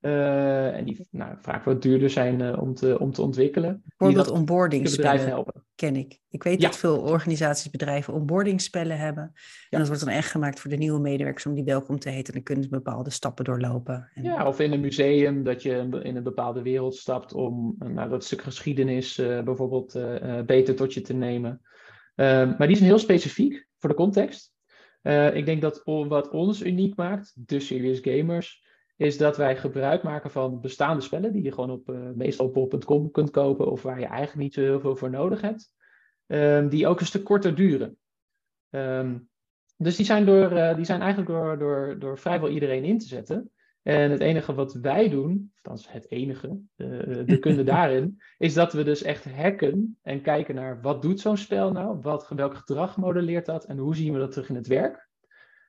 Eh, 0.00 0.76
en 0.76 0.84
die 0.84 1.06
nou, 1.10 1.34
vaak 1.40 1.64
wat 1.64 1.82
duurder 1.82 2.10
zijn 2.10 2.40
eh, 2.40 2.62
om, 2.62 2.74
te, 2.74 2.98
om 2.98 3.12
te 3.12 3.22
ontwikkelen. 3.22 3.82
Bijvoorbeeld 3.96 4.26
dat 4.26 4.34
onboarding 4.36 4.84
de 4.84 4.90
bedrijven 4.90 5.20
spellen 5.20 5.42
helpen. 5.44 5.64
ken 5.74 5.96
ik. 5.96 6.20
Ik 6.28 6.42
weet 6.42 6.60
Ja. 6.60 6.68
dat 6.68 6.76
veel 6.76 7.00
organisaties, 7.00 7.70
bedrijven 7.70 8.14
onboarding 8.14 8.60
spellen 8.60 8.98
hebben. 8.98 9.32
En 9.70 9.78
dat 9.78 9.86
wordt 9.88 10.04
dan 10.04 10.14
echt 10.14 10.30
gemaakt 10.30 10.60
voor 10.60 10.70
de 10.70 10.76
nieuwe 10.76 11.00
medewerkers 11.00 11.46
om 11.46 11.54
die 11.54 11.64
welkom 11.64 11.98
te 11.98 12.08
heten. 12.08 12.26
En 12.26 12.32
dan 12.32 12.42
kunnen 12.42 12.64
ze 12.64 12.70
bepaalde 12.70 13.10
stappen 13.10 13.44
doorlopen. 13.44 14.10
En, 14.14 14.22
Ja, 14.22 14.46
of 14.46 14.60
in 14.60 14.72
een 14.72 14.80
museum 14.80 15.44
dat 15.44 15.62
je 15.62 15.88
in 16.02 16.16
een 16.16 16.22
bepaalde 16.22 16.62
wereld 16.62 16.96
stapt 16.96 17.34
om 17.34 17.74
nou, 17.78 18.08
dat 18.08 18.24
stuk 18.24 18.42
geschiedenis 18.42 19.14
bijvoorbeeld 19.44 19.98
beter 20.46 20.74
tot 20.74 20.94
je 20.94 21.00
te 21.00 21.14
nemen. 21.14 21.60
Eh, 22.14 22.58
maar 22.58 22.66
die 22.66 22.76
zijn 22.76 22.88
heel 22.88 22.98
specifiek 22.98 23.66
voor 23.78 23.88
de 23.88 23.96
context. 23.96 24.51
Eh, 25.02 25.34
ik 25.34 25.46
denk 25.46 25.60
dat 25.60 25.82
wat 25.84 26.30
ons 26.30 26.62
uniek 26.62 26.96
maakt, 26.96 27.32
de 27.34 27.60
Serious 27.60 27.98
Gamers, 28.02 28.62
is 28.96 29.18
dat 29.18 29.36
wij 29.36 29.56
gebruik 29.56 30.02
maken 30.02 30.30
van 30.30 30.60
bestaande 30.60 31.02
spellen 31.02 31.32
die 31.32 31.42
je 31.42 31.52
gewoon 31.52 31.70
op 31.70 31.88
eh, 31.88 32.10
meestal 32.14 32.46
op 32.46 32.54
bol.com 32.54 33.10
kunt 33.10 33.30
kopen 33.30 33.70
of 33.70 33.82
waar 33.82 34.00
je 34.00 34.06
eigenlijk 34.06 34.38
niet 34.38 34.54
zo 34.54 34.60
heel 34.60 34.80
veel 34.80 34.96
voor 34.96 35.10
nodig 35.10 35.40
hebt. 35.40 35.72
Ehm, 36.26 36.68
die 36.68 36.86
ook 36.86 37.00
een 37.00 37.06
stuk 37.06 37.24
korter 37.24 37.54
duren. 37.54 37.98
Ehm, 38.70 39.18
dus 39.76 39.96
die 39.96 40.06
zijn, 40.06 40.24
door, 40.24 40.50
eh, 40.50 40.76
die 40.76 40.84
zijn 40.84 41.00
eigenlijk 41.00 41.30
door, 41.30 41.58
door, 41.58 41.98
door 41.98 42.18
vrijwel 42.18 42.48
iedereen 42.48 42.84
in 42.84 42.98
te 42.98 43.06
zetten. 43.06 43.50
En 43.82 44.10
het 44.10 44.20
enige 44.20 44.54
wat 44.54 44.72
wij 44.72 45.08
doen, 45.08 45.52
althans 45.54 45.92
het 45.92 46.10
enige, 46.10 46.60
eh, 46.76 46.88
de 47.24 47.38
kunde 47.40 47.64
daarin, 47.74 48.22
is 48.38 48.54
dat 48.54 48.72
we 48.72 48.82
dus 48.82 49.02
echt 49.02 49.24
hacken 49.24 49.98
en 50.02 50.22
kijken 50.22 50.54
naar 50.54 50.80
wat 50.80 51.02
doet 51.02 51.20
zo'n 51.20 51.36
spel 51.36 51.72
nou, 51.72 51.98
wat, 52.00 52.28
welk 52.28 52.54
gedrag 52.54 52.96
modelleert 52.96 53.46
dat 53.46 53.64
en 53.64 53.78
hoe 53.78 53.96
zien 53.96 54.12
we 54.12 54.18
dat 54.18 54.32
terug 54.32 54.48
in 54.48 54.54
het 54.54 54.66
werk. 54.66 55.10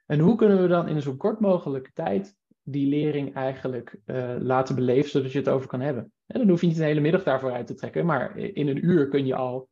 En 0.05 0.19
hoe 0.19 0.35
kunnen 0.35 0.61
we 0.61 0.67
dan 0.67 0.87
in 0.87 1.01
zo 1.01 1.15
kort 1.15 1.39
mogelijke 1.39 1.91
tijd 1.93 2.35
die 2.63 2.87
lering 2.87 3.35
eigenlijk 3.35 3.99
eh, 4.05 4.35
laten 4.39 4.75
beleven, 4.75 5.09
zodat 5.09 5.31
je 5.31 5.37
het 5.37 5.49
over 5.49 5.67
kan 5.67 5.81
hebben. 5.81 6.11
En 6.25 6.39
dan 6.39 6.49
hoef 6.49 6.61
je 6.61 6.67
niet 6.67 6.77
een 6.77 6.83
hele 6.83 6.99
middag 6.99 7.23
daarvoor 7.23 7.51
uit 7.51 7.67
te 7.67 7.73
trekken, 7.73 8.05
maar 8.05 8.37
in 8.37 8.67
een 8.67 8.85
uur 8.85 9.07
kun 9.07 9.25
je 9.25 9.35
al 9.35 9.69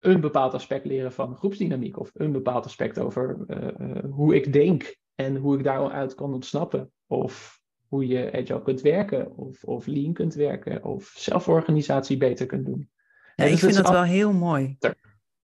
een 0.00 0.20
bepaald 0.20 0.54
aspect 0.54 0.84
leren 0.84 1.12
van 1.12 1.36
groepsdynamiek 1.36 1.98
of 1.98 2.10
een 2.14 2.32
bepaald 2.32 2.64
aspect 2.64 2.98
over 2.98 3.44
eh, 3.46 3.68
eh, 3.68 4.04
hoe 4.10 4.34
ik 4.34 4.52
denk 4.52 4.96
en 5.24 5.36
hoe 5.36 5.58
ik 5.58 5.64
daaruit 5.64 6.14
kan 6.14 6.34
ontsnappen. 6.34 6.92
Of 7.06 7.60
hoe 7.88 8.06
je 8.06 8.32
agile 8.32 8.62
kunt 8.62 8.80
werken, 8.80 9.36
of, 9.36 9.64
of 9.64 9.86
lean 9.86 10.12
kunt 10.12 10.34
werken, 10.34 10.84
of 10.84 11.12
zelforganisatie 11.16 12.16
beter 12.16 12.46
kunt 12.46 12.66
doen. 12.66 12.90
Ja, 13.34 13.44
dus 13.44 13.52
ik 13.52 13.58
vind 13.58 13.74
dat 13.74 13.88
wel 13.88 14.02
heel 14.02 14.32
mooi. 14.32 14.78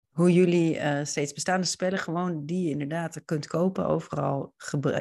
Hoe 0.09 0.33
jullie 0.33 0.78
eh, 0.78 1.04
steeds 1.04 1.33
bestaande 1.33 1.66
spellen, 1.66 1.98
gewoon 1.98 2.46
die 2.46 2.64
je 2.64 2.70
inderdaad 2.70 3.24
kunt 3.24 3.46
kopen, 3.46 3.87
overal 3.87 4.54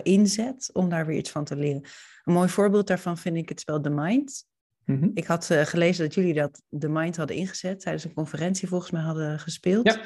inzet 0.03 0.69
om 0.73 0.89
daar 0.89 1.05
weer 1.05 1.17
iets 1.17 1.31
van 1.31 1.43
te 1.43 1.55
leren. 1.55 1.81
Een 2.23 2.33
mooi 2.33 2.49
voorbeeld 2.49 2.87
daarvan 2.87 3.17
vind 3.17 3.37
ik 3.37 3.49
het 3.49 3.59
spel 3.59 3.81
The 3.81 3.89
Mind. 3.89 4.45
Mhm. 4.85 5.09
Ik 5.13 5.25
had 5.25 5.49
uh, 5.49 5.61
gelezen 5.61 6.05
dat 6.05 6.13
jullie 6.13 6.33
dat 6.33 6.61
The 6.79 6.89
Mind 6.89 7.17
hadden 7.17 7.35
ingezet, 7.35 7.79
tijdens 7.79 8.03
een 8.03 8.13
conferentie 8.13 8.67
volgens 8.67 8.91
mij 8.91 9.01
hadden 9.01 9.39
gespeeld. 9.39 9.85
Ja. 9.85 10.01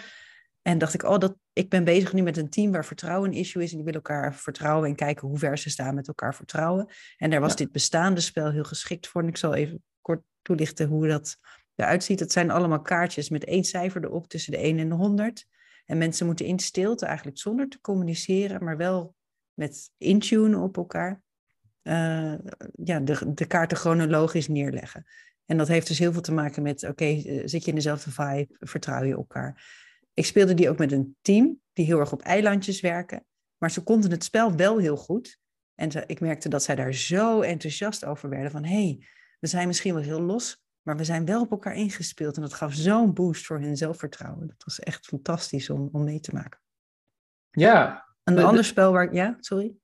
En 0.61 0.77
dacht 0.77 0.93
ik, 0.93 1.03
oh, 1.03 1.17
dat, 1.17 1.35
ik 1.53 1.69
ben 1.69 1.83
bezig 1.83 2.13
nu 2.13 2.21
met 2.21 2.37
een 2.37 2.49
team 2.49 2.71
waar 2.71 2.85
vertrouwen 2.85 3.29
een 3.29 3.37
issue 3.37 3.63
is. 3.63 3.69
En 3.69 3.75
die 3.75 3.85
willen 3.85 4.01
elkaar 4.01 4.35
vertrouwen 4.35 4.89
en 4.89 4.95
kijken 4.95 5.27
hoe 5.27 5.37
ver 5.37 5.57
ze 5.57 5.69
staan 5.69 5.95
met 5.95 6.07
elkaar 6.07 6.35
vertrouwen. 6.35 6.87
En 7.17 7.29
daar 7.29 7.39
was 7.39 7.55
dit 7.55 7.71
bestaande 7.71 8.21
spel 8.21 8.51
heel 8.51 8.63
geschikt 8.63 9.07
voor. 9.07 9.21
En 9.21 9.27
ik 9.27 9.37
zal 9.37 9.53
even 9.53 9.83
kort 10.01 10.21
toelichten 10.41 10.87
hoe 10.87 11.07
dat 11.07 11.37
eruit 11.75 12.03
ziet. 12.03 12.19
Het 12.19 12.31
zijn 12.31 12.51
allemaal 12.51 12.81
kaartjes 12.81 13.29
met 13.29 13.45
één 13.45 13.63
cijfer 13.63 14.03
erop 14.03 14.27
tussen 14.27 14.51
de 14.51 14.57
1 14.57 14.79
en 14.79 14.89
de 14.89 14.95
100. 14.95 15.45
En 15.85 15.97
mensen 15.97 16.25
moeten 16.25 16.45
in 16.45 16.59
stilte, 16.59 17.05
eigenlijk 17.05 17.37
zonder 17.37 17.69
te 17.69 17.81
communiceren, 17.81 18.63
maar 18.63 18.77
wel 18.77 19.15
met 19.53 19.91
intune 19.97 20.57
op 20.57 20.77
elkaar, 20.77 21.21
uh, 21.83 22.35
ja, 22.83 22.99
de, 22.99 23.33
de 23.33 23.45
kaarten 23.45 23.77
chronologisch 23.77 24.47
neerleggen. 24.47 25.05
En 25.45 25.57
dat 25.57 25.67
heeft 25.67 25.87
dus 25.87 25.99
heel 25.99 26.11
veel 26.11 26.21
te 26.21 26.33
maken 26.33 26.63
met, 26.63 26.83
oké, 26.83 27.05
eh, 27.05 27.41
zit 27.45 27.63
je 27.63 27.69
in 27.69 27.75
dezelfde 27.75 28.11
vibe, 28.11 28.47
vertrouw 28.59 29.03
je 29.03 29.13
elkaar. 29.13 29.80
Ik 30.13 30.25
speelde 30.25 30.53
die 30.53 30.69
ook 30.69 30.77
met 30.77 30.91
een 30.91 31.15
team 31.21 31.61
die 31.73 31.85
heel 31.85 31.99
erg 31.99 32.11
op 32.11 32.21
eilandjes 32.21 32.81
werken, 32.81 33.25
maar 33.57 33.71
ze 33.71 33.83
konden 33.83 34.11
het 34.11 34.23
spel 34.23 34.55
wel 34.55 34.77
heel 34.77 34.97
goed. 34.97 35.39
En 35.75 35.91
ze, 35.91 36.03
ik 36.05 36.19
merkte 36.19 36.49
dat 36.49 36.63
zij 36.63 36.75
daar 36.75 36.93
zo 36.93 37.41
enthousiast 37.41 38.05
over 38.05 38.29
werden 38.29 38.51
van, 38.51 38.63
hé, 38.63 38.83
hey, 38.83 39.07
we 39.39 39.47
zijn 39.47 39.67
misschien 39.67 39.93
wel 39.93 40.03
heel 40.03 40.21
los, 40.21 40.63
maar 40.81 40.97
we 40.97 41.03
zijn 41.03 41.25
wel 41.25 41.41
op 41.41 41.51
elkaar 41.51 41.75
ingespeeld 41.75 42.35
en 42.35 42.41
dat 42.41 42.53
gaf 42.53 42.73
zo'n 42.73 43.13
boost 43.13 43.45
voor 43.45 43.59
hun 43.59 43.77
zelfvertrouwen. 43.77 44.47
Dat 44.47 44.63
was 44.63 44.79
echt 44.79 45.05
fantastisch 45.05 45.69
om, 45.69 45.89
om 45.91 46.03
mee 46.03 46.19
te 46.19 46.33
maken. 46.33 46.59
Ja. 47.51 48.09
Een 48.23 48.39
ander 48.39 48.63
spel 48.63 48.91
waar 48.91 49.13
ja, 49.13 49.37
sorry? 49.39 49.75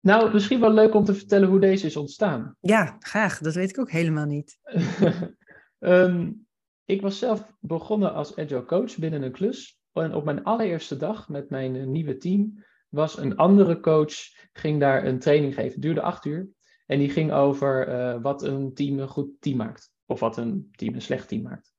Nou, 0.00 0.32
misschien 0.32 0.60
wel 0.60 0.72
leuk 0.72 0.94
om 0.94 1.04
te 1.04 1.14
vertellen 1.14 1.48
hoe 1.48 1.60
deze 1.60 1.86
is 1.86 1.96
ontstaan. 1.96 2.56
Ja, 2.60 2.96
graag. 2.98 3.38
Dat 3.38 3.54
weet 3.54 3.70
ik 3.70 3.78
ook 3.78 3.90
helemaal 3.90 4.26
niet. 4.26 4.58
Ehm, 5.78 6.32
ik 6.90 7.02
was 7.02 7.18
zelf 7.18 7.52
begonnen 7.60 8.14
als 8.14 8.36
agile 8.36 8.64
coach 8.64 8.96
binnen 8.96 9.22
een 9.22 9.32
klus. 9.32 9.80
En 9.92 10.14
op 10.14 10.24
mijn 10.24 10.44
allereerste 10.44 10.96
dag 10.96 11.28
met 11.28 11.50
mijn 11.50 11.76
eh, 11.76 11.86
nieuwe 11.86 12.16
team 12.16 12.64
was 12.88 13.18
een 13.18 13.36
andere 13.36 13.80
coach, 13.80 14.12
ging 14.52 14.80
daar 14.80 15.04
een 15.04 15.18
training 15.18 15.54
geven. 15.54 15.72
Het 15.72 15.82
duurde 15.82 16.02
acht 16.02 16.24
uur. 16.24 16.48
En 16.86 16.98
die 16.98 17.10
ging 17.10 17.32
over 17.32 17.88
uh, 17.88 18.22
wat 18.22 18.42
een 18.42 18.74
team 18.74 18.98
een 18.98 19.08
goed 19.08 19.30
team 19.40 19.56
maakt. 19.56 19.92
Of 20.06 20.20
wat 20.20 20.36
een 20.36 20.68
team 20.72 20.94
een 20.94 21.02
slecht 21.02 21.28
team 21.28 21.42
maakt. 21.42 21.74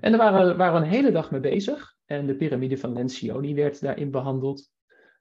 En 0.00 0.12
daar 0.12 0.32
waren, 0.32 0.56
waren 0.56 0.80
we 0.80 0.86
een 0.86 0.92
hele 0.92 1.12
dag 1.12 1.30
mee 1.30 1.40
bezig. 1.40 1.96
En 2.04 2.26
de 2.26 2.36
piramide 2.36 2.78
van 2.78 2.92
Lencioni 2.92 3.54
werd 3.54 3.80
daarin 3.80 4.10
behandeld. 4.10 4.70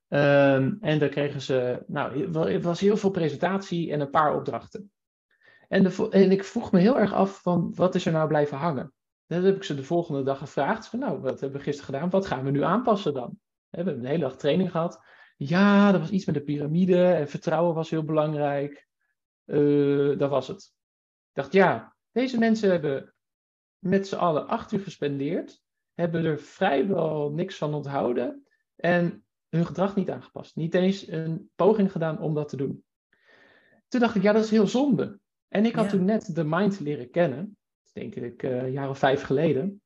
Um, 0.07 0.77
en 0.81 0.99
daar 0.99 1.09
kregen 1.09 1.41
ze, 1.41 1.83
nou, 1.87 2.37
het 2.51 2.63
was 2.63 2.79
heel 2.79 2.97
veel 2.97 3.09
presentatie 3.09 3.91
en 3.91 3.99
een 3.99 4.09
paar 4.09 4.35
opdrachten. 4.35 4.91
En, 5.67 5.91
en 6.09 6.31
ik 6.31 6.43
vroeg 6.43 6.71
me 6.71 6.79
heel 6.79 6.99
erg 6.99 7.13
af 7.13 7.41
van, 7.41 7.71
wat 7.75 7.95
is 7.95 8.05
er 8.05 8.11
nou 8.11 8.27
blijven 8.27 8.57
hangen? 8.57 8.93
Dat 9.29 9.43
heb 9.43 9.55
ik 9.55 9.63
ze 9.63 9.75
de 9.75 9.83
volgende 9.83 10.23
dag 10.23 10.37
gevraagd. 10.37 10.87
Van, 10.87 10.99
nou, 10.99 11.19
wat 11.19 11.39
hebben 11.39 11.57
we 11.57 11.63
gisteren 11.63 11.93
gedaan? 11.93 12.09
Wat 12.09 12.25
gaan 12.25 12.43
we 12.43 12.51
nu 12.51 12.63
aanpassen 12.63 13.13
dan? 13.13 13.39
We 13.69 13.77
hebben 13.77 13.97
een 13.97 14.05
hele 14.05 14.19
dag 14.19 14.37
training 14.37 14.71
gehad. 14.71 15.03
Ja, 15.37 15.93
er 15.93 15.99
was 15.99 16.09
iets 16.09 16.25
met 16.25 16.35
de 16.35 16.41
piramide 16.41 17.03
en 17.03 17.27
vertrouwen 17.27 17.75
was 17.75 17.89
heel 17.89 18.03
belangrijk. 18.03 18.87
Uh, 19.45 20.17
dat 20.17 20.29
was 20.29 20.47
het. 20.47 20.73
Ik 21.27 21.33
dacht, 21.33 21.53
ja, 21.53 21.95
deze 22.11 22.37
mensen 22.37 22.69
hebben 22.69 23.13
met 23.79 24.07
z'n 24.07 24.15
allen 24.15 24.47
acht 24.47 24.71
uur 24.71 24.79
gespendeerd, 24.79 25.61
hebben 25.93 26.25
er 26.25 26.39
vrijwel 26.39 27.31
niks 27.31 27.57
van 27.57 27.73
onthouden 27.73 28.47
en 28.75 29.25
hun 29.49 29.65
gedrag 29.65 29.95
niet 29.95 30.09
aangepast. 30.09 30.55
Niet 30.55 30.73
eens 30.73 31.07
een 31.07 31.51
poging 31.55 31.91
gedaan 31.91 32.19
om 32.19 32.33
dat 32.33 32.49
te 32.49 32.57
doen. 32.57 32.83
Toen 33.87 33.99
dacht 33.99 34.15
ik, 34.15 34.21
ja, 34.21 34.31
dat 34.31 34.43
is 34.43 34.51
heel 34.51 34.67
zonde. 34.67 35.19
En 35.47 35.65
ik 35.65 35.75
had 35.75 35.89
toen 35.89 36.05
net 36.05 36.35
de 36.35 36.43
mind 36.43 36.79
leren 36.79 37.09
kennen, 37.09 37.57
denk 37.93 38.15
ik 38.15 38.43
uh, 38.43 38.63
een 38.63 38.71
jaar 38.71 38.89
of 38.89 38.97
vijf 38.97 39.21
geleden. 39.21 39.81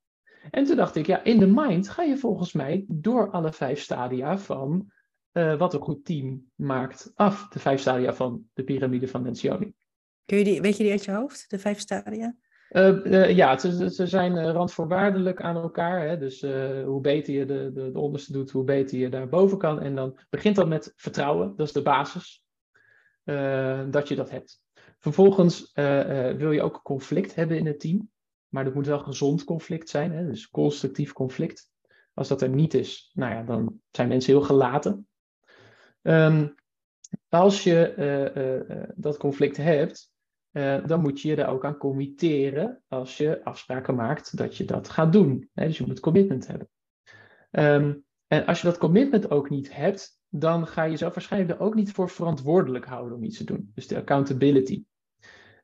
En 0.52 0.64
toen 0.66 0.76
dacht 0.76 0.96
ik, 0.96 1.06
ja, 1.06 1.24
in 1.24 1.40
de 1.40 1.48
mind 1.48 1.90
ga 1.90 2.04
je 2.04 2.18
volgens 2.18 2.54
mij 2.54 2.86
door 2.88 3.32
alle 3.32 3.54
vijf 3.54 3.82
stadia 3.82 4.38
van 4.38 4.92
uh, 5.34 5.58
wat 5.58 5.74
een 5.74 5.82
goed 5.82 6.06
team 6.06 6.52
maakt 6.56 7.12
af. 7.16 7.48
De 7.48 7.60
vijf 7.60 7.80
stadia 7.80 8.14
van 8.14 8.50
de 8.54 8.64
piramide 8.64 9.08
van 9.08 9.24
Lencioni. 9.24 9.74
Kun 10.26 10.38
je 10.38 10.44
die, 10.44 10.62
weet 10.62 10.78
je 10.78 10.84
die 10.84 10.92
uit 10.92 11.06
je 11.06 11.12
hoofd, 11.12 11.50
de 11.50 11.60
vijf 11.60 11.80
stadia? 11.80 12.36
Uh, 12.70 13.36
ja, 13.36 13.58
ze, 13.58 13.90
ze 13.94 14.08
zijn 14.08 14.52
randvoorwaardelijk 14.52 15.42
aan 15.42 15.56
elkaar. 15.56 16.08
Hè? 16.08 16.18
Dus 16.18 16.42
hoe 16.86 17.02
beter 17.02 17.34
je 17.34 17.46
de, 17.46 17.72
de, 17.74 17.92
de, 17.92 18.00
onderste 18.00 18.32
doet, 18.32 18.52
hoe 18.52 18.64
beter 18.64 18.98
je 18.98 19.10
daar 19.10 19.30
boven 19.30 19.58
kan. 19.58 19.82
En 19.82 19.96
dan 19.96 20.20
begint 20.30 20.56
dat 20.56 20.68
met 20.68 20.94
vertrouwen, 20.96 21.56
dat 21.56 21.68
is 21.68 21.74
de 21.74 21.82
basis. 21.82 22.44
dat 23.92 24.08
je 24.08 24.16
dat 24.16 24.30
hebt. 24.30 24.63
Vervolgens 25.04 25.72
wil 26.38 26.52
je 26.52 26.62
ook 26.62 26.82
conflict 26.84 27.36
hebben 27.36 27.58
in 27.58 27.66
het 27.66 27.80
team. 27.80 28.12
Maar 28.48 28.64
dat 28.64 28.74
moet 28.74 28.86
wel 28.86 29.00
gezond 29.00 29.44
conflict 29.44 29.90
zijn, 29.90 30.12
hè? 30.12 30.26
dus 30.26 30.50
constructief 30.50 31.14
conflict. 31.14 31.72
Als 32.14 32.28
dat 32.28 32.42
er 32.42 32.50
niet 32.50 32.74
is, 32.74 33.12
nou 33.14 33.34
ja, 33.34 33.44
dan 33.44 33.80
zijn 33.92 34.08
mensen 34.08 34.34
heel 34.34 34.42
gelaten. 34.42 35.08
Um, 36.02 36.56
als 37.30 37.64
je 37.64 38.94
dat 38.96 39.18
conflict 39.18 39.58
hebt, 39.58 40.12
dan 40.86 41.02
moet 41.02 41.22
je 41.22 41.28
je 41.28 41.36
daar 41.36 41.50
ook 41.50 41.66
aan 41.66 41.78
committeren 41.78 42.84
als 42.88 43.18
je 43.18 43.44
afspraken 43.44 43.96
maakt 43.96 44.38
dat 44.38 44.58
je 44.58 44.66
dat 44.66 44.90
gaat 44.90 45.14
doen. 45.14 45.50
Hè? 45.54 45.66
Dus 45.66 45.78
je 45.78 45.86
moet 45.88 46.00
commitment 46.00 46.48
hebben. 46.48 46.70
Um, 47.52 48.06
en 48.28 48.46
als 48.46 48.62
je 48.62 48.68
dat 48.68 48.78
commitment 48.78 49.32
ook 49.32 49.50
niet 49.50 49.76
hebt, 49.76 50.20
dan 50.30 50.68
ga 50.68 50.84
je 50.84 50.92
jezelf 50.92 51.14
waarschijnlijk 51.14 51.52
er 51.52 51.66
ook 51.66 51.76
niet 51.76 51.92
voor 51.92 52.10
verantwoordelijk 52.10 52.86
houden 52.86 53.18
om 53.18 53.24
iets 53.24 53.38
te 53.38 53.44
doen. 53.44 53.72
Dus 53.74 53.88
de 53.88 53.98
accountability. 53.98 54.84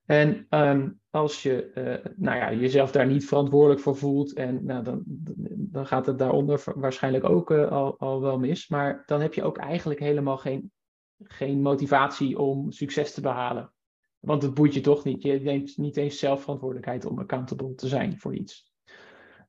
En 0.10 0.46
um, 0.50 1.00
als 1.10 1.44
je 1.44 1.72
uh, 1.76 2.12
nou 2.16 2.38
ja, 2.38 2.54
jezelf 2.54 2.92
daar 2.92 3.08
niet 3.08 3.28
verantwoordelijk 3.28 3.82
voor 3.82 3.96
voelt, 3.96 4.34
en 4.34 4.66
nou, 4.66 4.84
dan, 4.84 5.04
dan 5.56 5.86
gaat 5.88 6.06
het 6.06 6.18
daaronder 6.18 6.64
waarschijnlijk 6.66 7.24
ook 7.24 7.52
uh, 7.52 7.72
al, 7.72 8.00
al 8.00 8.22
wel 8.22 8.40
mis. 8.40 8.68
Maar 8.68 9.04
dan 9.06 9.22
heb 9.22 9.34
je 9.34 9.44
ook 9.44 9.58
eigenlijk 9.58 10.00
helemaal 10.00 10.38
geen, 10.38 10.72
geen 11.24 11.62
motivatie 11.62 12.40
om 12.40 12.72
succes 12.72 13.14
te 13.14 13.22
behalen. 13.22 13.74
Want 14.20 14.42
het 14.42 14.54
boeit 14.54 14.74
je 14.74 14.82
toch 14.82 15.04
niet. 15.04 15.24
Je 15.24 15.40
neemt 15.40 15.78
niet 15.78 15.98
eens 15.98 16.20
zelf 16.20 16.42
verantwoordelijkheid 16.42 17.06
om 17.06 17.20
accountable 17.20 17.76
te 17.76 17.88
zijn 17.88 18.20
voor 18.20 18.36
iets. 18.36 18.74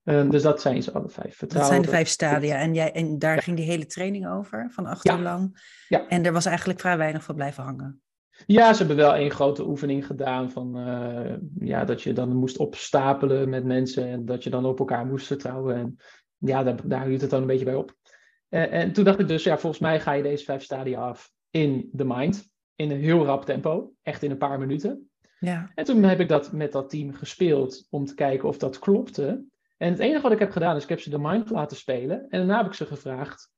Um, 0.05 0.31
dus 0.31 0.43
dat 0.43 0.61
zijn 0.61 0.83
ze 0.83 0.93
alle 0.93 1.09
vijf. 1.09 1.37
Vertrouwen, 1.37 1.73
dat 1.73 1.83
zijn 1.83 1.83
de 1.83 1.97
vijf 1.97 2.09
stadia. 2.09 2.59
En, 2.59 2.75
jij, 2.75 2.93
en 2.93 3.19
daar 3.19 3.43
ging 3.43 3.57
die 3.57 3.67
hele 3.67 3.87
training 3.87 4.29
over, 4.29 4.71
van 4.71 4.87
acht 4.87 5.05
ja. 5.05 5.17
uur 5.17 5.23
lang. 5.23 5.59
Ja. 5.89 6.09
En 6.09 6.25
er 6.25 6.33
was 6.33 6.47
eigenlijk 6.47 6.81
vrij 6.81 6.97
weinig 6.97 7.23
van 7.23 7.35
blijven 7.35 7.65
hangen. 7.65 8.03
Ja, 8.47 8.73
ze 8.73 8.79
hebben 8.79 8.97
wel 8.97 9.15
één 9.15 9.31
grote 9.31 9.67
oefening 9.67 10.07
gedaan 10.07 10.51
van 10.51 10.89
uh, 10.89 11.37
ja, 11.59 11.85
dat 11.85 12.03
je 12.03 12.13
dan 12.13 12.37
moest 12.37 12.59
opstapelen 12.59 13.49
met 13.49 13.65
mensen 13.65 14.07
en 14.07 14.25
dat 14.25 14.45
je 14.45 14.51
dan 14.51 14.65
op 14.65 14.79
elkaar 14.79 15.07
moest 15.07 15.27
vertrouwen. 15.27 15.75
En 15.75 15.97
ja, 16.39 16.63
daar, 16.63 16.89
daar 16.89 17.07
hield 17.07 17.21
het 17.21 17.31
dan 17.31 17.41
een 17.41 17.47
beetje 17.47 17.65
bij 17.65 17.75
op. 17.75 17.95
Uh, 18.51 18.73
en 18.73 18.93
toen 18.93 19.05
dacht 19.05 19.19
ik 19.19 19.29
dus, 19.29 19.45
ja, 19.45 19.59
volgens 19.59 19.83
mij 19.83 20.01
ga 20.01 20.13
je 20.13 20.23
deze 20.23 20.45
vijf 20.45 20.63
stadia 20.63 21.01
af 21.01 21.33
in 21.51 21.89
de 21.93 22.05
mind 22.05 22.49
in 22.75 22.91
een 22.91 23.01
heel 23.01 23.25
rap 23.25 23.45
tempo, 23.45 23.93
echt 24.03 24.23
in 24.23 24.31
een 24.31 24.39
paar 24.39 24.59
minuten. 24.59 25.11
Ja. 25.39 25.71
En 25.75 25.85
toen 25.85 26.03
heb 26.03 26.21
ik 26.21 26.29
dat 26.29 26.53
met 26.53 26.73
dat 26.73 26.91
team 26.91 27.13
gespeeld 27.13 27.87
om 27.91 28.05
te 28.05 28.15
kijken 28.15 28.49
of 28.49 28.59
dat 28.59 28.79
klopte. 28.79 29.45
En 29.77 29.91
het 29.91 29.99
enige 29.99 30.23
wat 30.23 30.33
ik 30.33 30.39
heb 30.39 30.51
gedaan 30.51 30.77
is, 30.77 30.83
ik 30.83 30.89
heb 30.89 31.01
ze 31.01 31.11
de 31.11 31.19
mind 31.19 31.51
laten 31.51 31.77
spelen. 31.77 32.21
En 32.29 32.39
daarna 32.39 32.57
heb 32.57 32.67
ik 32.67 32.75
ze 32.75 32.87
gevraagd, 32.87 33.51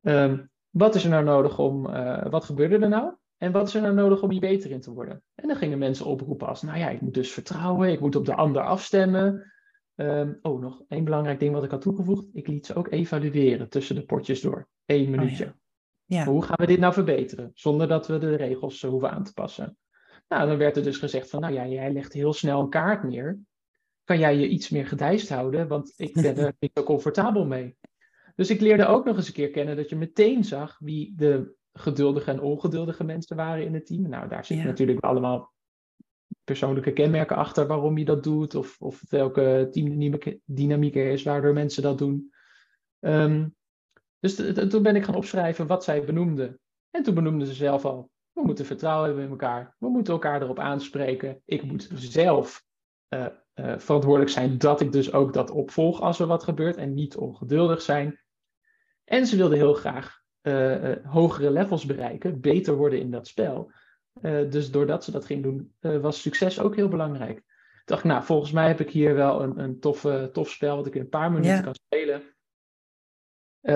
um, 0.00 0.50
wat 0.70 0.94
is 0.94 1.04
er 1.04 1.10
nou 1.10 1.24
nodig 1.24 1.58
om, 1.58 1.86
uh, 1.86 2.26
wat 2.30 2.44
gebeurde 2.44 2.78
er 2.78 2.88
nou? 2.88 3.12
En 3.40 3.52
wat 3.52 3.68
is 3.68 3.74
er 3.74 3.82
nou 3.82 3.94
nodig 3.94 4.22
om 4.22 4.30
hier 4.30 4.40
beter 4.40 4.70
in 4.70 4.80
te 4.80 4.92
worden? 4.92 5.22
En 5.34 5.48
dan 5.48 5.56
gingen 5.56 5.78
mensen 5.78 6.06
oproepen 6.06 6.48
als, 6.48 6.62
nou 6.62 6.78
ja, 6.78 6.88
ik 6.88 7.00
moet 7.00 7.14
dus 7.14 7.32
vertrouwen, 7.32 7.90
ik 7.90 8.00
moet 8.00 8.16
op 8.16 8.24
de 8.24 8.34
ander 8.34 8.62
afstemmen. 8.62 9.52
Um, 9.94 10.38
oh, 10.42 10.60
nog 10.60 10.82
één 10.88 11.04
belangrijk 11.04 11.40
ding 11.40 11.54
wat 11.54 11.64
ik 11.64 11.70
had 11.70 11.80
toegevoegd. 11.80 12.26
Ik 12.32 12.46
liet 12.46 12.66
ze 12.66 12.74
ook 12.74 12.90
evalueren 12.90 13.68
tussen 13.68 13.94
de 13.94 14.04
potjes 14.04 14.40
door. 14.40 14.68
Eén 14.86 15.04
oh 15.04 15.10
minuutje. 15.10 15.44
Oh 15.44 15.50
ja. 16.04 16.16
Ja. 16.16 16.24
Hoe 16.24 16.42
gaan 16.42 16.56
we 16.56 16.66
dit 16.66 16.78
nou 16.78 16.92
verbeteren? 16.92 17.50
Zonder 17.54 17.88
dat 17.88 18.06
we 18.06 18.18
de 18.18 18.34
regels 18.34 18.82
uh, 18.82 18.90
hoeven 18.90 19.10
aan 19.10 19.24
te 19.24 19.32
passen. 19.32 19.76
Nou, 20.28 20.48
dan 20.48 20.56
werd 20.56 20.76
er 20.76 20.82
dus 20.82 20.98
gezegd 20.98 21.30
van, 21.30 21.40
nou 21.40 21.54
ja, 21.54 21.66
jij 21.66 21.92
legt 21.92 22.12
heel 22.12 22.32
snel 22.32 22.60
een 22.60 22.68
kaart 22.68 23.02
neer. 23.02 23.38
Kan 24.04 24.18
jij 24.18 24.36
je 24.36 24.48
iets 24.48 24.68
meer 24.68 24.86
gedijst 24.86 25.28
houden? 25.28 25.68
Want 25.68 25.92
ik 25.96 26.12
ben 26.12 26.36
er 26.36 26.54
niet 26.60 26.70
zo 26.74 26.82
comfortabel 26.82 27.46
mee. 27.46 27.76
Dus 28.34 28.50
ik 28.50 28.60
leerde 28.60 28.86
ook 28.86 29.04
nog 29.04 29.16
eens 29.16 29.26
een 29.26 29.32
keer 29.32 29.50
kennen 29.50 29.76
dat 29.76 29.88
je 29.88 29.96
meteen 29.96 30.44
zag 30.44 30.78
wie 30.78 31.12
de 31.16 31.58
geduldige 31.80 32.30
en 32.30 32.40
ongeduldige 32.40 33.04
mensen 33.04 33.36
waren 33.36 33.64
in 33.64 33.74
het 33.74 33.86
team. 33.86 34.08
Nou, 34.08 34.28
daar 34.28 34.44
zitten 34.44 34.66
ja. 34.66 34.70
natuurlijk 34.70 35.04
allemaal 35.04 35.52
persoonlijke 36.44 36.92
kenmerken 36.92 37.36
achter 37.36 37.66
waarom 37.66 37.98
je 37.98 38.04
dat 38.04 38.22
doet. 38.22 38.54
Of, 38.54 38.76
of 38.80 39.02
welke 39.08 39.68
teamdynamiek 39.70 40.96
er 40.96 41.10
is 41.10 41.22
waardoor 41.22 41.52
mensen 41.52 41.82
dat 41.82 41.98
doen. 41.98 42.32
Um, 43.00 43.54
dus 44.18 44.34
toen 44.68 44.82
ben 44.82 44.96
ik 44.96 45.04
gaan 45.04 45.14
opschrijven 45.14 45.66
wat 45.66 45.84
zij 45.84 46.04
benoemden. 46.04 46.60
En 46.90 47.02
toen 47.02 47.14
benoemden 47.14 47.46
ze 47.46 47.54
zelf 47.54 47.84
al, 47.84 48.10
we 48.32 48.42
moeten 48.42 48.64
vertrouwen 48.64 49.06
hebben 49.06 49.24
in 49.24 49.30
elkaar. 49.30 49.76
We 49.78 49.88
moeten 49.88 50.12
elkaar 50.12 50.42
erop 50.42 50.58
aanspreken. 50.58 51.42
Ik 51.44 51.62
moet 51.62 51.90
zelf 51.94 52.64
verantwoordelijk 53.76 54.30
zijn 54.30 54.58
dat 54.58 54.80
ik 54.80 54.92
dus 54.92 55.12
ook 55.12 55.32
dat 55.32 55.50
opvolg 55.50 56.00
als 56.00 56.18
er 56.18 56.26
wat 56.26 56.42
gebeurt 56.42 56.76
en 56.76 56.94
niet 56.94 57.16
ongeduldig 57.16 57.82
zijn. 57.82 58.20
En 59.04 59.26
ze 59.26 59.36
wilden 59.36 59.58
heel 59.58 59.74
graag 59.74 60.19
hogere 61.04 61.50
levels 61.50 61.84
bereiken, 61.86 62.40
beter 62.40 62.76
worden 62.76 63.00
in 63.00 63.10
dat 63.10 63.26
spel. 63.26 63.72
dus 64.48 64.70
doordat 64.70 65.04
ze 65.04 65.10
dat 65.10 65.24
ging 65.24 65.42
doen, 65.42 65.74
was 66.00 66.22
succes 66.22 66.60
ook 66.60 66.76
heel 66.76 66.88
belangrijk 66.88 67.42
dacht 67.90 68.04
ik, 68.04 68.10
nou, 68.10 68.24
volgens 68.24 68.52
mij 68.52 68.66
heb 68.66 68.80
ik 68.80 68.90
hier 68.90 69.14
wel 69.14 69.42
een, 69.42 69.58
een 69.58 69.80
tof, 69.80 70.06
tof 70.32 70.50
spel 70.50 70.76
wat 70.76 70.86
ik 70.86 70.94
in 70.94 71.00
een 71.00 71.08
paar 71.08 71.32
minuten 71.32 71.62
kan 71.62 71.74
spelen. 71.74 72.22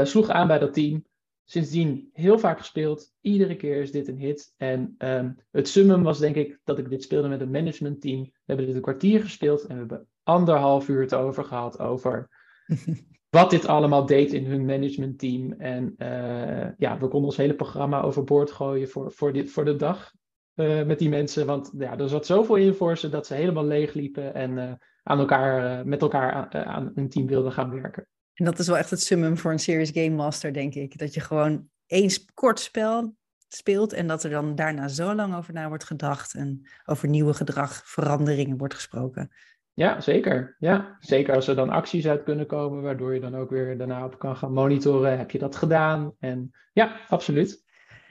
Sloeg 0.06 0.28
aan 0.28 0.46
bij 0.46 0.58
dat 0.58 0.72
team. 0.72 1.04
Sindsdien 1.44 2.10
heel 2.12 2.38
vaak 2.38 2.58
gespeeld. 2.58 3.12
Iedere 3.20 3.56
keer 3.56 3.80
is 3.80 3.90
dit 3.90 4.08
een 4.08 4.18
hit. 4.18 4.54
En 4.56 4.94
um, 4.98 5.38
het 5.50 5.68
summum 5.68 6.02
was 6.02 6.18
denk 6.18 6.34
ik 6.34 6.60
dat 6.64 6.78
ik 6.78 6.88
dit 6.88 7.02
speelde 7.02 7.28
met 7.28 7.40
een 7.40 7.50
managementteam. 7.50 8.22
We 8.22 8.30
hebben 8.44 8.66
dit 8.66 8.74
een 8.74 8.80
kwartier 8.80 9.20
gespeeld 9.20 9.60
en 9.60 9.68
we 9.68 9.78
hebben 9.78 10.08
anderhalf 10.22 10.88
uur 10.88 11.00
het 11.00 11.14
over 11.14 11.44
gehad 11.44 11.78
over 11.78 12.28
wat 13.34 13.50
dit 13.50 13.66
allemaal 13.66 14.06
deed 14.06 14.32
in 14.32 14.46
hun 14.46 14.64
managementteam. 14.64 15.52
En 15.52 15.94
uh, 15.98 16.68
ja, 16.78 16.98
we 16.98 17.08
konden 17.08 17.24
ons 17.24 17.36
hele 17.36 17.54
programma 17.54 18.00
overboord 18.00 18.50
gooien 18.50 18.88
voor, 18.88 19.12
voor, 19.12 19.32
dit, 19.32 19.50
voor 19.50 19.64
de 19.64 19.76
dag. 19.76 20.12
Uh, 20.54 20.82
met 20.82 20.98
die 20.98 21.08
mensen. 21.08 21.46
Want 21.46 21.70
ja, 21.78 21.98
er 21.98 22.08
zat 22.08 22.26
zoveel 22.26 22.56
in 22.56 22.74
voor 22.74 22.98
ze 22.98 23.08
dat 23.08 23.26
ze 23.26 23.34
helemaal 23.34 23.64
leeg 23.64 23.94
liepen 23.94 24.34
en 24.34 24.50
uh, 24.50 24.72
aan 25.02 25.18
elkaar, 25.18 25.86
met 25.86 26.02
elkaar 26.02 26.32
aan, 26.32 26.64
aan 26.64 26.92
een 26.94 27.08
team 27.08 27.26
wilden 27.26 27.52
gaan 27.52 27.70
werken. 27.70 28.06
En 28.34 28.44
dat 28.44 28.58
is 28.58 28.66
wel 28.66 28.76
echt 28.76 28.90
het 28.90 29.02
summum 29.02 29.38
voor 29.38 29.52
een 29.52 29.58
Serious 29.58 29.90
Game 29.90 30.14
Master, 30.14 30.52
denk 30.52 30.74
ik. 30.74 30.98
Dat 30.98 31.14
je 31.14 31.20
gewoon 31.20 31.68
één 31.86 32.10
kort 32.34 32.60
spel 32.60 33.14
speelt 33.48 33.92
en 33.92 34.06
dat 34.06 34.24
er 34.24 34.30
dan 34.30 34.54
daarna 34.54 34.88
zo 34.88 35.14
lang 35.14 35.34
over 35.36 35.52
na 35.52 35.68
wordt 35.68 35.84
gedacht 35.84 36.34
en 36.34 36.68
over 36.84 37.08
nieuwe 37.08 37.34
gedragveranderingen 37.34 38.58
wordt 38.58 38.74
gesproken. 38.74 39.30
Ja, 39.74 40.00
zeker. 40.00 40.56
Ja, 40.58 40.96
zeker 41.00 41.34
als 41.34 41.48
er 41.48 41.54
dan 41.54 41.70
acties 41.70 42.06
uit 42.06 42.22
kunnen 42.22 42.46
komen, 42.46 42.82
waardoor 42.82 43.14
je 43.14 43.20
dan 43.20 43.36
ook 43.36 43.50
weer 43.50 43.78
daarna 43.78 44.04
op 44.04 44.18
kan 44.18 44.36
gaan 44.36 44.52
monitoren. 44.52 45.18
Heb 45.18 45.30
je 45.30 45.38
dat 45.38 45.56
gedaan? 45.56 46.14
En 46.18 46.50
ja, 46.72 47.00
absoluut. 47.08 47.62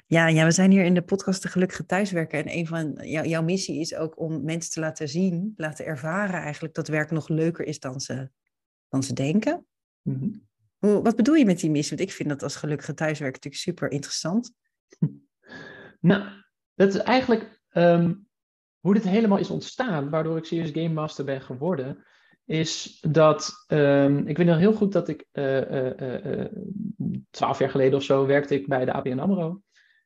Ja, 0.07 0.27
ja, 0.27 0.45
we 0.45 0.51
zijn 0.51 0.71
hier 0.71 0.83
in 0.83 0.93
de 0.93 1.01
podcast 1.01 1.41
De 1.41 1.47
Gelukkige 1.47 1.85
Thuiswerken. 1.85 2.39
En 2.39 2.57
een 2.57 2.67
van 2.67 2.99
jouw 3.03 3.41
missie 3.41 3.79
is 3.79 3.95
ook 3.95 4.19
om 4.19 4.43
mensen 4.43 4.71
te 4.71 4.79
laten 4.79 5.09
zien, 5.09 5.53
laten 5.55 5.85
ervaren 5.85 6.41
eigenlijk 6.41 6.73
dat 6.73 6.87
werk 6.87 7.11
nog 7.11 7.27
leuker 7.27 7.65
is 7.65 7.79
dan 7.79 7.99
ze, 7.99 8.29
dan 8.89 9.03
ze 9.03 9.13
denken. 9.13 9.65
Mhm. 10.01 10.29
Hoe, 10.77 11.01
wat 11.01 11.15
bedoel 11.15 11.35
je 11.35 11.45
met 11.45 11.59
die 11.59 11.71
missie? 11.71 11.97
Want 11.97 12.09
ik 12.09 12.15
vind 12.15 12.29
dat 12.29 12.43
als 12.43 12.55
gelukkige 12.55 12.93
thuiswerken 12.93 13.41
natuurlijk 13.41 13.63
super 13.63 13.91
interessant. 13.91 14.53
Nou, 15.99 16.23
dat 16.75 16.93
is 16.93 17.01
eigenlijk 17.01 17.61
um, 17.73 18.27
hoe 18.83 18.93
dit 18.93 19.03
helemaal 19.03 19.37
is 19.37 19.49
ontstaan, 19.49 20.09
waardoor 20.09 20.37
ik 20.37 20.45
Serious 20.45 20.71
Game 20.71 20.93
Master 20.93 21.25
ben 21.25 21.41
geworden. 21.41 22.03
Is 22.45 22.99
dat, 23.01 23.65
um, 23.67 24.27
ik 24.27 24.37
weet 24.37 24.47
nog 24.47 24.57
heel 24.57 24.73
goed 24.73 24.91
dat 24.91 25.07
ik 25.07 25.25
uh, 25.33 25.71
uh, 25.71 25.99
uh, 25.99 26.45
twaalf 27.29 27.59
jaar 27.59 27.69
geleden 27.69 27.97
of 27.97 28.03
zo 28.03 28.25
werkte 28.25 28.55
ik 28.55 28.67
bij 28.67 28.85
de 28.85 28.93
ABN 28.93 29.19
AMRO. 29.19 29.61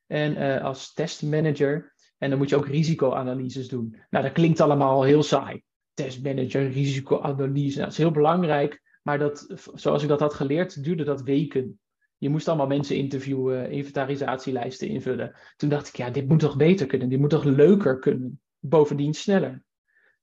En 0.06 0.32
uh, 0.32 0.64
als 0.64 0.92
testmanager. 0.92 1.94
En 2.18 2.30
dan 2.30 2.38
moet 2.38 2.48
je 2.48 2.56
ook 2.56 2.66
risicoanalyses 2.66 3.68
doen. 3.68 3.96
Nou, 4.10 4.24
dat 4.24 4.32
klinkt 4.32 4.60
allemaal 4.60 5.02
heel 5.02 5.22
saai. 5.22 5.62
Testmanager, 5.94 6.70
risicoanalyse. 6.70 7.76
Nou, 7.76 7.84
dat 7.84 7.92
is 7.92 7.98
heel 7.98 8.10
belangrijk. 8.10 8.82
Maar 9.02 9.18
dat, 9.18 9.46
zoals 9.74 10.02
ik 10.02 10.08
dat 10.08 10.20
had 10.20 10.34
geleerd, 10.34 10.84
duurde 10.84 11.04
dat 11.04 11.22
weken. 11.22 11.80
Je 12.18 12.28
moest 12.28 12.48
allemaal 12.48 12.66
mensen 12.66 12.96
interviewen, 12.96 13.70
inventarisatielijsten 13.70 14.88
invullen. 14.88 15.34
Toen 15.56 15.68
dacht 15.68 15.88
ik, 15.88 15.96
ja, 15.96 16.10
dit 16.10 16.28
moet 16.28 16.40
toch 16.40 16.56
beter 16.56 16.86
kunnen? 16.86 17.08
Dit 17.08 17.18
moet 17.18 17.30
toch 17.30 17.44
leuker 17.44 17.98
kunnen? 17.98 18.40
Bovendien 18.58 19.14
sneller. 19.14 19.62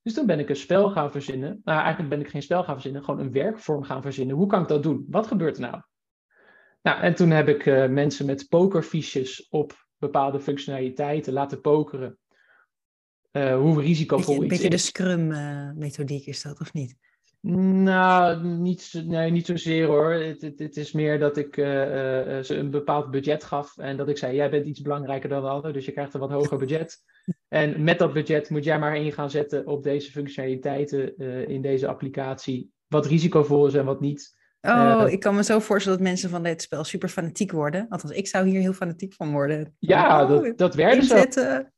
Dus 0.02 0.14
toen 0.14 0.26
ben 0.26 0.40
ik 0.40 0.50
een 0.50 0.56
spel 0.56 0.90
gaan 0.90 1.12
verzinnen. 1.12 1.62
Nou, 1.64 1.80
eigenlijk 1.80 2.10
ben 2.10 2.20
ik 2.20 2.28
geen 2.28 2.42
spel 2.42 2.64
gaan 2.64 2.74
verzinnen, 2.74 3.04
gewoon 3.04 3.20
een 3.20 3.32
werkvorm 3.32 3.84
gaan 3.84 4.02
verzinnen. 4.02 4.36
Hoe 4.36 4.48
kan 4.48 4.62
ik 4.62 4.68
dat 4.68 4.84
doen? 4.84 5.06
Wat 5.10 5.28
gebeurt 5.28 5.56
er 5.56 5.62
nou? 5.62 5.82
Nou, 6.82 7.02
en 7.02 7.16
toen 7.16 7.30
heb 7.30 7.48
ik 7.48 7.66
uh, 7.66 7.88
mensen 7.88 8.26
met 8.26 8.50
pokerfiches 8.50 9.48
op 9.50 9.88
bepaalde 9.98 10.40
functionaliteiten 10.40 11.34
laten 11.34 11.62
pokeren. 11.62 12.18
Uh, 13.32 13.58
hoe 13.58 13.82
risicovol 13.82 14.26
beetje, 14.26 14.34
iets 14.34 14.44
Een 14.44 14.48
beetje 14.48 14.70
de 14.70 14.78
Scrum-methodiek 14.78 16.26
is 16.26 16.42
dat, 16.42 16.60
of 16.60 16.74
niet? 16.74 16.96
Nou, 17.48 18.44
niet, 18.44 19.04
nee, 19.06 19.32
niet 19.32 19.46
zozeer 19.46 19.86
hoor. 19.86 20.12
Het, 20.12 20.42
het, 20.42 20.60
het 20.60 20.78
is 20.78 20.92
meer 20.92 21.20
dat 21.20 21.38
ik 21.38 21.58
uh, 21.58 21.66
ze 22.42 22.56
een 22.56 22.72
bepaald 22.72 23.12
budget 23.12 23.44
gaf 23.44 23.78
en 23.78 23.98
dat 23.98 24.10
ik 24.10 24.18
zei: 24.18 24.36
Jij 24.36 24.50
bent 24.50 24.66
iets 24.66 24.82
belangrijker 24.82 25.30
dan 25.30 25.42
de 25.42 25.48
ander, 25.48 25.74
dus 25.74 25.86
je 25.86 25.92
krijgt 25.92 26.14
een 26.14 26.20
wat 26.20 26.32
hoger 26.32 26.58
budget. 26.58 26.98
En 27.48 27.84
met 27.84 28.00
dat 28.00 28.14
budget 28.14 28.50
moet 28.50 28.64
jij 28.64 28.80
maar 28.80 28.98
in 28.98 29.12
gaan 29.12 29.30
zetten 29.30 29.68
op 29.68 29.84
deze 29.84 30.12
functionaliteiten 30.12 31.18
in 31.48 31.62
deze 31.62 31.88
applicatie. 31.88 32.72
Wat 32.88 33.06
risicovol 33.06 33.68
is 33.68 33.74
en 33.74 33.86
wat 33.86 34.00
niet. 34.00 34.34
Oh, 34.62 35.04
uh, 35.06 35.12
ik 35.12 35.20
kan 35.20 35.36
me 35.36 35.44
zo 35.44 35.60
voorstellen 35.60 35.98
dat 35.98 36.08
mensen 36.08 36.30
van 36.30 36.44
dit 36.44 36.62
spel 36.62 36.84
super 36.84 37.10
fanatiek 37.10 37.52
worden. 37.52 37.86
Althans, 37.90 38.14
ik 38.14 38.28
zou 38.28 38.48
hier 38.48 38.60
heel 38.60 38.74
fanatiek 38.74 39.14
van 39.14 39.32
worden. 39.32 39.76
Ja, 39.80 40.24
oh, 40.24 40.30
dat, 40.30 40.58
dat 40.58 40.76
werd 40.76 41.06
zo. 41.06 41.24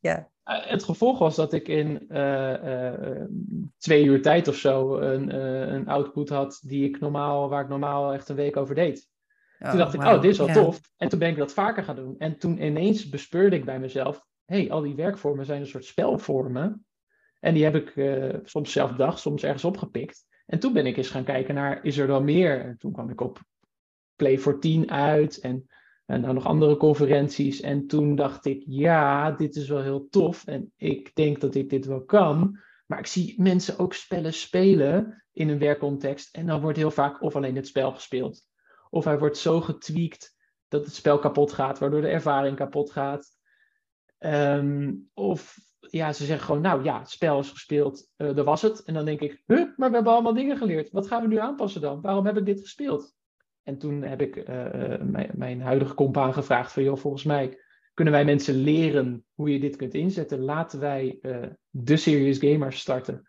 Ja. 0.00 0.30
Uh, 0.48 0.66
het 0.66 0.84
gevolg 0.84 1.18
was 1.18 1.36
dat 1.36 1.52
ik 1.52 1.68
in 1.68 2.06
uh, 2.08 3.24
twee 3.78 4.04
uur 4.04 4.22
tijd 4.22 4.48
of 4.48 4.56
zo 4.56 4.96
een, 4.96 5.34
een 5.74 5.88
output 5.88 6.28
had 6.28 6.60
die 6.62 6.88
ik 6.88 7.00
normaal, 7.00 7.48
waar 7.48 7.62
ik 7.62 7.68
normaal 7.68 8.12
echt 8.12 8.28
een 8.28 8.36
week 8.36 8.56
over 8.56 8.74
deed. 8.74 9.08
Oh, 9.58 9.68
toen 9.68 9.78
dacht 9.78 9.94
ik, 9.94 10.02
oh, 10.02 10.20
dit 10.20 10.30
is 10.30 10.38
wel 10.38 10.46
ja. 10.46 10.52
tof. 10.52 10.80
En 10.96 11.08
toen 11.08 11.18
ben 11.18 11.30
ik 11.30 11.36
dat 11.36 11.52
vaker 11.52 11.84
gaan 11.84 11.96
doen. 11.96 12.14
En 12.18 12.38
toen 12.38 12.64
ineens 12.64 13.08
bespeurde 13.08 13.56
ik 13.56 13.64
bij 13.64 13.78
mezelf, 13.78 14.24
hé, 14.44 14.56
hey, 14.56 14.70
al 14.70 14.80
die 14.80 14.94
werkvormen 14.94 15.44
zijn 15.44 15.60
een 15.60 15.66
soort 15.66 15.84
spelvormen. 15.84 16.86
En 17.40 17.54
die 17.54 17.64
heb 17.64 17.74
ik 17.74 17.92
soms 18.44 18.72
zelf 18.72 18.90
bedacht, 18.90 19.18
soms 19.18 19.42
ergens 19.42 19.64
opgepikt. 19.64 20.26
En 20.46 20.58
toen 20.58 20.72
ben 20.72 20.86
ik 20.86 20.96
eens 20.96 21.10
gaan 21.10 21.24
kijken 21.24 21.54
naar, 21.54 21.84
is 21.84 21.98
er 21.98 22.06
dan 22.06 22.24
meer? 22.24 22.60
En 22.60 22.76
toen 22.78 22.92
kwam 22.92 23.10
ik 23.10 23.20
op 23.20 23.40
Play 24.16 24.38
for 24.38 24.60
10 24.60 24.90
uit 24.90 25.38
en, 25.40 25.68
en 26.08 26.22
dan 26.22 26.34
nog 26.34 26.44
andere 26.44 26.76
conferenties. 26.76 27.60
En 27.60 27.86
toen 27.86 28.14
dacht 28.14 28.46
ik, 28.46 28.62
ja, 28.66 29.30
dit 29.30 29.56
is 29.56 29.68
wel 29.68 29.82
heel 29.82 30.08
tof 30.08 30.46
en 30.46 30.72
ik 30.76 31.14
denk 31.14 31.40
dat 31.40 31.54
ik 31.54 31.70
dit 31.70 31.86
wel 31.86 32.04
kan. 32.04 32.58
Maar 32.86 32.98
ik 32.98 33.06
zie 33.06 33.42
mensen 33.42 33.78
ook 33.78 33.94
spellen 33.94 34.34
spelen 34.34 35.24
in 35.32 35.48
een 35.48 35.58
werkcontext 35.58 36.34
en 36.34 36.46
dan 36.46 36.60
wordt 36.60 36.76
heel 36.76 36.90
vaak 36.90 37.22
of 37.22 37.36
alleen 37.36 37.56
het 37.56 37.66
spel 37.66 37.92
gespeeld. 37.92 38.42
Of 38.90 39.04
hij 39.04 39.18
wordt 39.18 39.38
zo 39.38 39.60
getweakt 39.60 40.36
dat 40.68 40.84
het 40.84 40.94
spel 40.94 41.18
kapot 41.18 41.52
gaat, 41.52 41.78
waardoor 41.78 42.00
de 42.00 42.08
ervaring 42.08 42.56
kapot 42.56 42.90
gaat. 42.90 43.26
Um, 44.18 45.10
of 45.14 45.56
ja, 45.80 46.12
ze 46.12 46.24
zeggen 46.24 46.46
gewoon, 46.46 46.62
nou 46.62 46.84
ja, 46.84 46.98
het 46.98 47.10
spel 47.10 47.38
is 47.38 47.50
gespeeld, 47.50 48.10
uh, 48.16 48.34
dat 48.34 48.44
was 48.44 48.62
het. 48.62 48.82
En 48.82 48.94
dan 48.94 49.04
denk 49.04 49.20
ik, 49.20 49.42
huh, 49.46 49.76
maar 49.76 49.88
we 49.88 49.94
hebben 49.94 50.12
allemaal 50.12 50.34
dingen 50.34 50.56
geleerd. 50.56 50.90
Wat 50.90 51.06
gaan 51.06 51.22
we 51.22 51.28
nu 51.28 51.38
aanpassen 51.38 51.80
dan? 51.80 52.00
Waarom 52.00 52.26
heb 52.26 52.36
ik 52.36 52.46
dit 52.46 52.60
gespeeld? 52.60 53.16
En 53.68 53.78
toen 53.78 54.02
heb 54.02 54.20
ik 54.20 54.36
uh, 54.36 54.44
mijn, 55.02 55.30
mijn, 55.34 55.60
huidige 55.60 55.94
compaan 55.94 56.32
gevraagd 56.32 56.72
van, 56.72 56.82
joh, 56.82 56.96
volgens 56.96 57.24
mij 57.24 57.58
kunnen 57.94 58.14
wij 58.14 58.24
mensen 58.24 58.54
leren 58.54 59.24
hoe 59.34 59.52
je 59.52 59.60
dit 59.60 59.76
kunt 59.76 59.94
inzetten. 59.94 60.40
Laten 60.40 60.80
wij 60.80 61.18
uh, 61.22 61.46
de 61.70 61.96
Serious 61.96 62.38
Gamers 62.38 62.80
starten. 62.80 63.28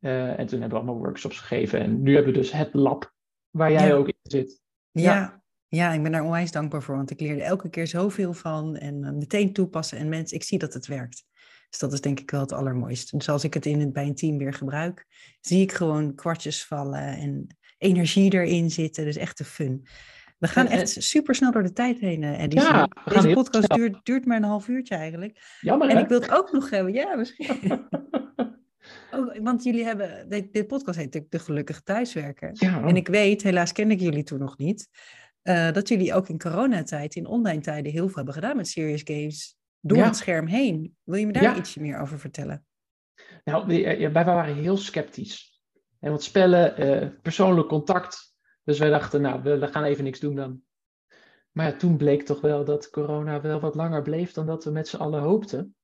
en 0.00 0.46
toen 0.46 0.60
hebben 0.60 0.78
we 0.78 0.84
allemaal 0.84 0.98
workshops 0.98 1.38
gegeven. 1.38 1.80
En 1.80 2.02
nu 2.02 2.14
hebben 2.14 2.32
we 2.32 2.38
dus 2.38 2.52
het 2.52 2.74
lab 2.74 3.14
waar 3.50 3.72
jij 3.72 3.86
ja. 3.86 3.94
ook 3.94 4.06
in 4.06 4.14
zit. 4.22 4.60
Ja. 4.90 5.02
ja. 5.02 5.42
ja. 5.68 5.92
ik 5.92 6.02
ben 6.02 6.12
daar 6.12 6.24
onwijs 6.24 6.52
dankbaar 6.52 6.82
voor, 6.82 6.96
want 6.96 7.10
ik 7.10 7.20
leerde 7.20 7.42
elke 7.42 7.70
keer 7.70 7.86
zoveel 7.86 8.32
van 8.32 8.76
en 8.76 9.16
meteen 9.18 9.52
toepassen. 9.52 9.98
En 9.98 10.08
mensen, 10.08 10.36
ik 10.36 10.44
zie 10.44 10.58
dat 10.58 10.74
het 10.74 10.86
werkt. 10.86 11.24
Dus 11.70 11.78
dat 11.78 11.92
is 11.92 12.00
denk 12.00 12.20
ik 12.20 12.30
wel 12.30 12.40
het 12.40 12.52
allermooiste. 12.52 13.16
Dus 13.16 13.28
als 13.28 13.44
ik 13.44 13.54
het 13.54 13.66
in 13.66 13.80
het, 13.80 13.92
bij 13.92 14.06
een 14.06 14.14
team 14.14 14.38
weer 14.38 14.54
gebruik, 14.54 15.06
zie 15.40 15.62
ik 15.62 15.72
gewoon 15.72 16.14
kwartjes 16.14 16.66
vallen 16.66 17.16
en 17.16 17.58
energie 17.80 18.32
erin 18.32 18.70
zitten. 18.70 19.04
Dus 19.04 19.16
echt 19.16 19.38
de 19.38 19.44
fun. 19.44 19.86
We 20.38 20.48
gaan 20.48 20.66
echt 20.66 21.02
super 21.02 21.34
snel 21.34 21.52
door 21.52 21.62
de 21.62 21.72
tijd 21.72 21.98
heen, 21.98 22.22
Eddie. 22.22 22.60
Ja, 22.60 22.88
Deze 23.04 23.30
podcast 23.30 23.74
duurt, 23.74 23.98
duurt, 24.02 24.24
maar 24.24 24.36
een 24.36 24.42
half 24.42 24.68
uurtje 24.68 24.94
eigenlijk. 24.94 25.56
Jammer, 25.60 25.88
En 25.88 25.96
hè? 25.96 26.02
ik 26.02 26.08
wil 26.08 26.20
het 26.20 26.30
ook 26.30 26.52
nog 26.52 26.70
hebben. 26.70 26.92
Ja, 26.92 27.14
misschien. 27.14 27.48
oh, 29.10 29.36
want 29.42 29.64
jullie 29.64 29.84
hebben... 29.84 30.28
Dit, 30.28 30.52
dit 30.52 30.66
podcast 30.66 30.96
heet 30.96 31.04
natuurlijk 31.04 31.32
De 31.32 31.38
Gelukkige 31.38 31.82
Thuiswerker. 31.82 32.50
Ja. 32.52 32.82
En 32.82 32.96
ik 32.96 33.08
weet, 33.08 33.42
helaas 33.42 33.72
ken 33.72 33.90
ik 33.90 34.00
jullie 34.00 34.22
toen 34.22 34.38
nog 34.38 34.58
niet... 34.58 34.88
Uh, 35.42 35.72
dat 35.72 35.88
jullie 35.88 36.14
ook 36.14 36.28
in 36.28 36.38
coronatijd, 36.38 37.14
in 37.14 37.26
online 37.26 37.60
tijden, 37.60 37.92
heel 37.92 38.06
veel 38.06 38.16
hebben 38.16 38.34
gedaan 38.34 38.56
met 38.56 38.68
serious 38.68 39.02
games 39.04 39.56
door 39.80 39.98
ja. 39.98 40.04
het 40.04 40.16
scherm 40.16 40.46
heen. 40.46 40.96
Wil 41.04 41.18
je 41.18 41.26
me 41.26 41.32
daar 41.32 41.42
ja. 41.42 41.56
ietsje 41.56 41.80
meer 41.80 41.98
over 41.98 42.18
vertellen? 42.18 42.64
Nou, 43.44 43.66
wij 44.12 44.24
waren 44.24 44.56
heel 44.56 44.76
sceptisch. 44.76 45.49
En 46.00 46.10
wat 46.10 46.22
spellen, 46.22 46.80
uh, 46.80 47.08
persoonlijk 47.22 47.68
contact. 47.68 48.34
Dus 48.64 48.78
wij 48.78 48.90
dachten, 48.90 49.20
nou, 49.20 49.42
we, 49.42 49.66
gaan 49.66 49.84
even 49.84 50.04
niks 50.04 50.20
doen 50.20 50.34
dan. 50.34 50.62
Maar 51.50 51.66
ja, 51.66 51.76
toen 51.76 51.96
bleek 51.96 52.22
toch 52.22 52.40
wel 52.40 52.64
dat 52.64 52.90
corona 52.90 53.40
wel 53.40 53.60
wat 53.60 53.74
langer 53.74 54.02
bleef 54.02 54.32
dan 54.32 54.46
dat 54.46 54.64
we 54.64 54.70
met 54.70 54.88
z'n 54.88 54.96
allen 54.96 55.20
hoopten. 55.20 55.76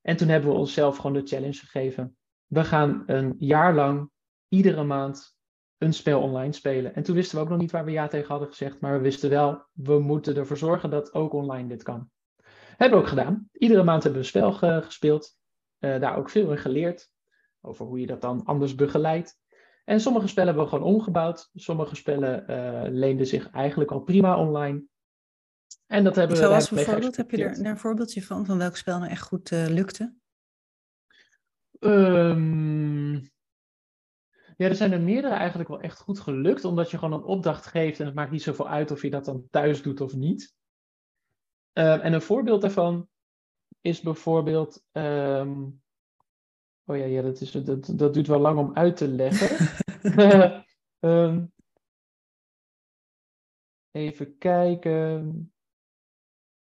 En 0.00 0.16
toen 0.16 0.28
hebben 0.28 0.50
we 0.50 0.56
onszelf 0.56 0.96
gewoon 0.96 1.12
de 1.12 1.26
challenge 1.26 1.58
gegeven. 1.58 2.16
We 2.46 2.64
gaan 2.64 3.02
een 3.06 3.34
jaar 3.38 3.74
lang, 3.74 4.10
iedere 4.48 4.84
maand, 4.84 5.36
een 5.78 5.92
spel 5.92 6.20
online 6.20 6.52
spelen. 6.52 6.94
En 6.94 7.02
toen 7.02 7.14
wisten 7.14 7.36
we 7.36 7.42
ook 7.42 7.48
nog 7.48 7.58
niet 7.58 7.70
waar 7.70 7.84
we 7.84 7.90
ja 7.90 8.08
tegen 8.08 8.28
hadden 8.28 8.48
gezegd. 8.48 8.80
Maar 8.80 8.92
we 8.92 9.02
wisten 9.02 9.30
wel, 9.30 9.66
we 9.72 9.98
moeten 9.98 10.36
ervoor 10.36 10.56
zorgen 10.56 10.90
dat 10.90 11.14
ook 11.14 11.32
online 11.32 11.68
dit 11.68 11.82
kan. 11.82 12.10
Hebben 12.76 12.98
we 12.98 13.04
ook 13.04 13.10
gedaan. 13.10 13.48
Iedere 13.52 13.82
maand 13.82 14.02
hebben 14.02 14.20
we 14.20 14.26
een 14.26 14.32
spel 14.32 14.52
ge 14.52 14.80
gespeeld. 14.84 15.36
Uh, 15.78 16.00
daar 16.00 16.16
ook 16.16 16.30
veel 16.30 16.50
in 16.50 16.58
geleerd. 16.58 17.10
over 17.60 17.86
hoe 17.86 18.00
je 18.00 18.06
dat 18.06 18.20
dan 18.20 18.44
anders 18.44 18.74
begeleidt. 18.74 19.40
En 19.84 20.00
sommige 20.00 20.26
spellen 20.26 20.48
hebben 20.48 20.70
we 20.70 20.78
gewoon 20.78 20.94
omgebouwd. 20.94 21.50
Sommige 21.54 21.94
spellen 21.94 22.50
uh, 22.50 22.92
leenden 22.92 23.26
zich 23.26 23.50
eigenlijk 23.50 23.90
al 23.90 24.00
prima 24.00 24.38
online. 24.38 24.82
En 25.86 26.04
dat 26.04 26.16
hebben 26.16 26.36
we. 26.36 26.42
Zoals 26.42 26.70
bijvoorbeeld, 26.70 27.16
heb 27.16 27.30
je 27.30 27.44
er 27.44 27.66
een 27.66 27.78
voorbeeldje 27.78 28.22
van, 28.22 28.46
van 28.46 28.58
welk 28.58 28.76
spel 28.76 28.98
nou 28.98 29.10
echt 29.10 29.22
goed 29.22 29.50
uh, 29.50 29.66
lukte? 29.66 30.14
Um, 31.80 33.12
ja, 34.56 34.68
er 34.68 34.74
zijn 34.74 34.92
er 34.92 35.00
meerdere 35.00 35.34
eigenlijk 35.34 35.68
wel 35.68 35.80
echt 35.80 36.00
goed 36.00 36.20
gelukt, 36.20 36.64
omdat 36.64 36.90
je 36.90 36.98
gewoon 36.98 37.20
een 37.20 37.26
opdracht 37.26 37.66
geeft 37.66 38.00
en 38.00 38.06
het 38.06 38.14
maakt 38.14 38.30
niet 38.30 38.42
zoveel 38.42 38.68
uit 38.68 38.90
of 38.90 39.02
je 39.02 39.10
dat 39.10 39.24
dan 39.24 39.46
thuis 39.50 39.82
doet 39.82 40.00
of 40.00 40.14
niet. 40.14 40.54
Um, 41.72 42.00
en 42.00 42.12
een 42.12 42.22
voorbeeld 42.22 42.60
daarvan 42.60 43.08
is 43.80 44.00
bijvoorbeeld. 44.00 44.84
Um, 44.92 45.81
oh 46.84 46.96
ja, 46.96 47.04
ja 47.04 47.22
dat, 47.22 47.40
is, 47.40 47.50
dat, 47.50 47.92
dat 47.94 48.14
duurt 48.14 48.26
wel 48.26 48.40
lang 48.40 48.58
om 48.58 48.74
uit 48.74 48.96
te 48.96 49.08
leggen. 49.08 49.68
um, 51.00 51.52
even 53.90 54.38
kijken. 54.38 55.52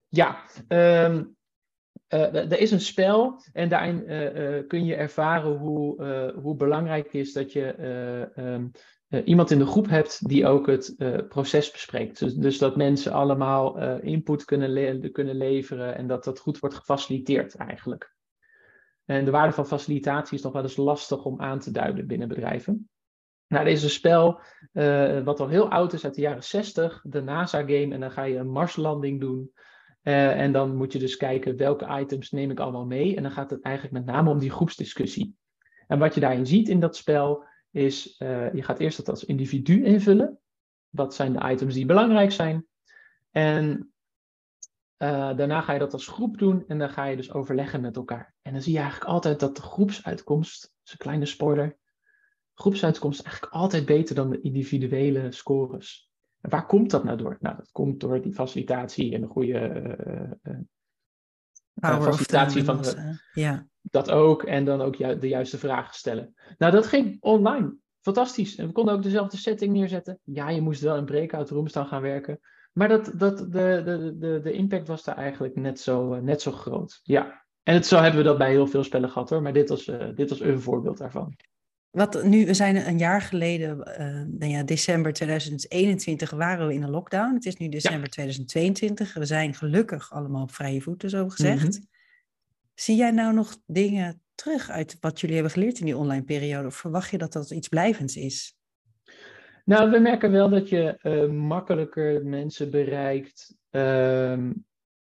Ja, 0.08 0.46
um, 0.68 1.38
uh, 2.14 2.36
er 2.36 2.60
is 2.60 2.72
een 2.72 2.82
spel 2.82 3.42
en 3.54 3.70
daarin 3.70 4.04
uh, 4.12 4.58
uh, 4.58 4.68
kun 4.68 4.86
je 4.86 4.96
ervaren 4.96 5.58
hoe, 5.58 6.04
hoe 6.42 6.56
belangrijk 6.56 7.14
is 7.14 7.34
dat 7.34 7.52
je 7.52 7.76
um, 8.38 8.72
iemand 9.26 9.52
in 9.52 9.60
de 9.60 9.66
groep 9.66 9.90
hebt 9.90 10.28
die 10.28 10.48
ook 10.48 10.68
het 10.68 10.96
proces 11.28 11.72
bespreekt. 11.72 12.20
Dus, 12.20 12.36
dus, 12.36 12.58
dat 12.58 12.76
mensen 12.76 13.12
allemaal 13.12 13.80
input 14.02 14.46
kunnen, 14.46 14.70
le 14.70 15.10
kunnen 15.10 15.36
leveren 15.36 15.96
en 15.96 16.08
dat 16.08 16.24
dat 16.24 16.40
goed 16.40 16.60
wordt 16.60 16.76
gefaciliteerd 16.76 17.56
eigenlijk. 17.56 18.18
En 19.10 19.26
de 19.26 19.32
waarde 19.32 19.54
van 19.54 19.68
facilitatie 19.68 20.38
is 20.38 20.44
nog 20.44 20.54
wel 20.54 20.62
eens 20.62 20.78
lastig 20.78 21.26
om 21.26 21.42
aan 21.42 21.60
te 21.60 21.72
duiden 21.72 22.08
binnen 22.08 22.28
bedrijven. 22.28 22.90
Nou, 23.48 23.64
deze 23.64 23.76
is 23.76 23.84
een 23.84 23.90
spel 23.90 24.42
wat 25.24 25.40
al 25.40 25.48
heel 25.48 25.70
oud 25.70 25.94
is 25.94 26.06
uit 26.06 26.16
de 26.16 26.22
jaren 26.22 26.44
60, 26.44 27.02
de 27.04 27.22
NASA-game. 27.22 27.94
En 27.94 28.00
dan 28.00 28.12
ga 28.12 28.24
je 28.24 28.38
een 28.38 28.52
Marslanding 28.52 29.20
doen. 29.20 29.52
Uh, 30.04 30.40
en 30.42 30.52
dan 30.52 30.76
moet 30.76 30.94
je 30.94 31.00
dus 31.00 31.18
kijken 31.18 31.58
welke 31.58 32.00
items 32.00 32.32
neem 32.32 32.52
ik 32.52 32.60
allemaal 32.60 32.86
mee. 32.86 33.16
En 33.16 33.24
dan 33.24 33.32
gaat 33.32 33.50
het 33.50 33.62
eigenlijk 33.62 33.96
met 33.96 34.06
name 34.06 34.30
om 34.30 34.40
die 34.40 34.52
groepsdiscussie. 34.52 35.36
En 35.88 36.00
wat 36.00 36.14
je 36.14 36.20
daarin 36.20 36.46
ziet 36.46 36.70
in 36.70 36.80
dat 36.80 36.96
spel 36.96 37.44
is, 37.72 38.16
uh, 38.20 38.54
je 38.54 38.64
gaat 38.64 38.80
eerst 38.80 38.98
dat 38.98 39.10
als 39.10 39.26
individu 39.26 39.84
invullen. 39.84 40.40
Wat 40.90 41.16
zijn 41.16 41.34
de 41.34 41.50
items 41.52 41.74
die 41.74 41.86
belangrijk 41.86 42.32
zijn? 42.32 42.66
En 43.32 43.94
uh, 45.00 45.36
daarna 45.36 45.62
ga 45.62 45.74
je 45.74 45.80
dat 45.80 45.94
als 45.94 46.08
groep 46.08 46.38
doen 46.38 46.64
en 46.68 46.78
dan 46.78 46.90
ga 46.90 47.06
je 47.06 47.16
dus 47.16 47.34
overleggen 47.34 47.82
met 47.82 47.96
elkaar. 47.96 48.34
En 48.42 48.54
dan 48.54 48.62
zie 48.62 48.74
je 48.74 48.80
eigenlijk 48.80 49.10
altijd 49.10 49.40
dat 49.40 49.56
de 49.56 49.62
groepsuitkomst, 49.62 50.62
dat 50.62 50.72
is 50.84 50.92
een 50.92 50.98
kleine 50.98 51.26
spoiler, 51.26 51.78
groepsuitkomst 52.54 53.20
is 53.20 53.26
eigenlijk 53.26 53.56
altijd 53.56 53.86
beter 53.86 54.16
dan 54.16 54.30
de 54.30 54.42
individuele 54.42 55.32
scores. 55.32 56.10
En 56.42 56.50
waar 56.50 56.66
komt 56.66 56.92
dat 56.92 57.04
nou 57.04 57.18
door? 57.18 57.38
Nou, 57.40 57.56
dat 57.56 57.72
komt 57.72 58.00
door 58.00 58.22
die 58.22 58.34
facilitatie 58.34 59.14
en 59.14 59.22
de 59.22 59.28
goede 59.28 59.60
uh, 60.44 62.02
facilitatie 62.02 62.64
van 62.64 62.82
de, 62.82 63.20
ja. 63.34 63.68
dat 63.82 64.12
ook. 64.12 64.44
En 64.44 64.66
dan 64.66 64.82
ook 64.82 64.96
ju 64.96 65.20
de 65.20 65.28
juiste 65.28 65.58
vragen 65.58 65.94
stellen. 65.94 66.34
Nou, 66.58 66.72
dat 66.72 66.88
ging 66.88 67.18
online. 67.20 67.76
Fantastisch. 68.02 68.56
En 68.56 68.68
we 68.68 68.72
konden 68.72 68.94
ook 68.94 69.04
dezelfde 69.04 69.38
setting 69.38 69.74
neerzetten. 69.74 70.20
Ja, 70.24 70.50
je 70.50 70.62
moest 70.62 70.82
wel 70.82 70.98
in 70.98 71.06
breakout 71.06 71.50
rooms 71.50 71.72
dan 71.72 71.88
gaan 71.88 72.02
werken. 72.02 72.40
Maar 72.80 72.88
dat, 72.88 73.12
dat, 73.16 73.38
de, 73.38 73.82
de, 73.86 74.16
de, 74.20 74.40
de 74.44 74.52
impact 74.52 74.88
was 74.88 75.04
daar 75.04 75.18
eigenlijk 75.18 75.56
net 75.56 75.80
zo, 75.80 76.22
net 76.22 76.42
zo 76.42 76.52
groot. 76.52 77.00
Ja. 77.04 77.46
En 77.64 77.74
het, 77.74 77.86
zo 77.86 77.98
hebben 77.98 78.22
we 78.22 78.28
dat 78.28 78.38
bij 78.38 78.50
heel 78.50 78.68
veel 78.68 78.84
spellen 78.84 79.10
gehad 79.10 79.30
hoor. 79.30 79.42
Maar 79.42 79.54
dit 79.54 79.70
was, 79.70 79.88
uh, 79.88 80.06
dit 80.16 80.30
was 80.30 80.40
een 80.40 80.62
voorbeeld 80.62 80.98
daarvan. 80.98 81.36
Wat 81.90 82.24
nu, 82.24 82.46
we 82.46 82.54
zijn 82.54 82.88
een 82.88 82.98
jaar 82.98 83.22
geleden, 83.22 83.78
uh, 83.78 83.96
nou 84.40 84.52
ja, 84.52 84.64
december 84.64 85.14
2021 85.14 86.30
waren 86.30 86.68
we 86.68 86.74
in 86.74 86.84
een 86.84 86.90
lockdown. 86.90 87.34
Het 87.34 87.46
is 87.46 87.56
nu 87.56 87.70
december 87.70 88.10
2022. 88.10 89.14
We 89.14 89.26
zijn 89.26 89.54
gelukkig 89.54 90.12
allemaal 90.12 90.44
op 90.44 90.52
vrije 90.52 90.82
voeten, 90.82 91.10
zo 91.10 91.30
gezegd. 91.30 91.78
Mhm. 91.78 91.86
Zie 92.74 92.96
jij 92.96 93.12
nou 93.12 93.34
nog 93.34 93.58
dingen 93.66 94.22
terug 94.36 94.70
uit 94.70 94.98
wat 95.00 95.20
jullie 95.20 95.36
hebben 95.36 95.54
geleerd 95.54 95.80
in 95.80 95.86
die 95.86 95.98
online 95.98 96.24
periode? 96.24 96.68
Of 96.68 96.76
verwacht 96.76 97.10
je 97.10 97.18
dat 97.18 97.34
dat 97.34 97.52
iets 97.52 97.68
blijvends 97.68 98.16
is? 98.16 98.59
Nou, 99.70 99.92
we 99.92 100.00
merken 100.00 100.32
wel 100.32 100.50
dat 100.50 100.70
je 100.70 101.00
uh, 101.04 101.30
makkelijker 101.32 102.26
mensen 102.26 102.72
bereikt 102.72 103.56
uh, 103.72 104.38
uh, 104.38 104.52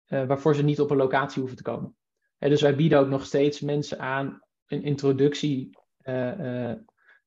waarvoor 0.07 0.55
ze 0.55 0.63
niet 0.63 0.79
op 0.79 0.91
een 0.91 0.97
locatie 0.97 1.39
hoeven 1.39 1.57
te 1.57 1.63
komen. 1.63 1.95
dus 2.37 2.61
wij 2.61 2.75
bieden 2.75 2.99
ook 2.99 3.07
nog 3.07 3.25
steeds 3.25 3.61
mensen 3.61 3.99
aan 3.99 4.41
een 4.67 4.83
introductie 4.83 5.69
uh, 6.03 6.73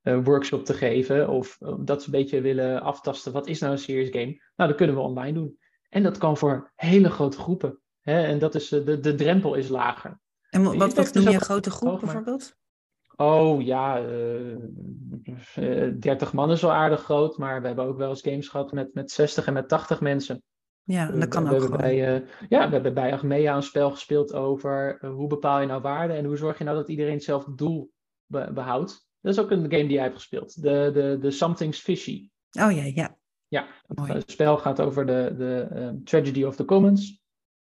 workshop 0.03 0.65
te 0.65 0.75
geven. 0.75 1.29
Of 1.29 1.59
dat 1.81 2.03
ze 2.03 2.07
een 2.07 2.19
beetje 2.19 2.41
willen 2.41 2.81
aftasten. 2.81 3.33
Wat 3.33 3.47
is 3.47 3.61
nou 3.61 3.73
een 3.73 3.79
serious 3.79 4.11
game? 4.11 4.41
Nou, 4.57 4.69
dat 4.69 4.75
kunnen 4.75 4.97
we 4.97 5.03
online 5.03 5.33
doen. 5.33 5.59
En 5.89 6.03
dat 6.03 6.19
kan 6.19 6.37
voor 6.37 6.73
hele 6.75 7.11
grote 7.11 7.39
groepen. 7.39 7.81
Hè? 8.01 8.23
En 8.23 8.39
dat 8.39 8.55
is, 8.55 8.69
de, 8.69 9.01
de 9.01 9.15
drempel 9.15 9.55
is 9.55 9.69
lager. 9.69 10.21
En 10.51 10.63
wat, 10.79 10.95
wat, 10.95 11.15
noem 11.15 11.29
je 11.29 11.41
grote 11.41 11.71
groep 11.71 12.01
bijvoorbeeld? 12.01 12.57
Oh 13.17 13.63
ja, 13.63 14.03
uh, 14.07 14.57
30 15.99 16.33
man 16.33 16.51
is 16.51 16.61
wel 16.61 16.73
aardig 16.73 17.03
groot, 17.03 17.39
maar 17.39 17.61
we 17.61 17.67
hebben 17.67 17.85
ook 17.85 17.97
wel 17.97 18.09
eens 18.09 18.21
games 18.21 18.49
gehad 18.49 18.73
met, 18.73 18.95
met 18.95 19.11
60 19.11 19.47
en 19.47 19.53
met 19.53 19.69
80 19.69 20.01
mensen. 20.01 20.43
Ja, 20.83 21.11
dat 21.11 21.29
kan 21.29 21.49
we, 21.49 21.63
ook 21.63 21.77
bij, 21.77 22.17
uh, 22.17 22.29
Ja, 22.49 22.67
we 22.67 22.73
hebben 22.73 22.95
bij 22.95 23.13
Achmea 23.13 23.57
een 23.57 23.63
spel 23.63 23.91
gespeeld 23.91 24.33
over 24.33 25.07
hoe 25.07 25.29
bepaal 25.29 25.61
je 25.61 25.67
nou 25.67 25.81
waarde 25.81 26.15
en 26.15 26.25
hoe 26.25 26.37
zorg 26.37 26.59
je 26.59 26.65
nou 26.65 26.77
dat 26.77 26.89
iedereen 26.89 27.13
hetzelfde 27.13 27.55
doel 27.55 27.93
behoudt. 28.27 29.09
Dat 29.21 29.33
is 29.33 29.41
ook 29.41 29.51
een 29.51 29.71
game 29.71 29.83
die 29.83 29.93
jij 29.93 30.03
hebt 30.03 30.15
gespeeld. 30.15 30.63
De, 30.63 30.91
de, 30.93 31.19
de 31.21 31.31
Something's 31.31 31.81
Fishy. 31.81 32.31
Oh 32.51 32.73
ja, 32.73 32.83
ja. 32.95 33.17
Ja, 33.49 33.67
het 34.03 34.31
spel 34.31 34.59
gaat 34.59 34.81
over 34.81 35.07
de, 35.07 35.35
de 35.37 36.01
Tragedy 36.05 36.45
of 36.45 36.57
the 36.57 36.65
Commons. 36.65 37.23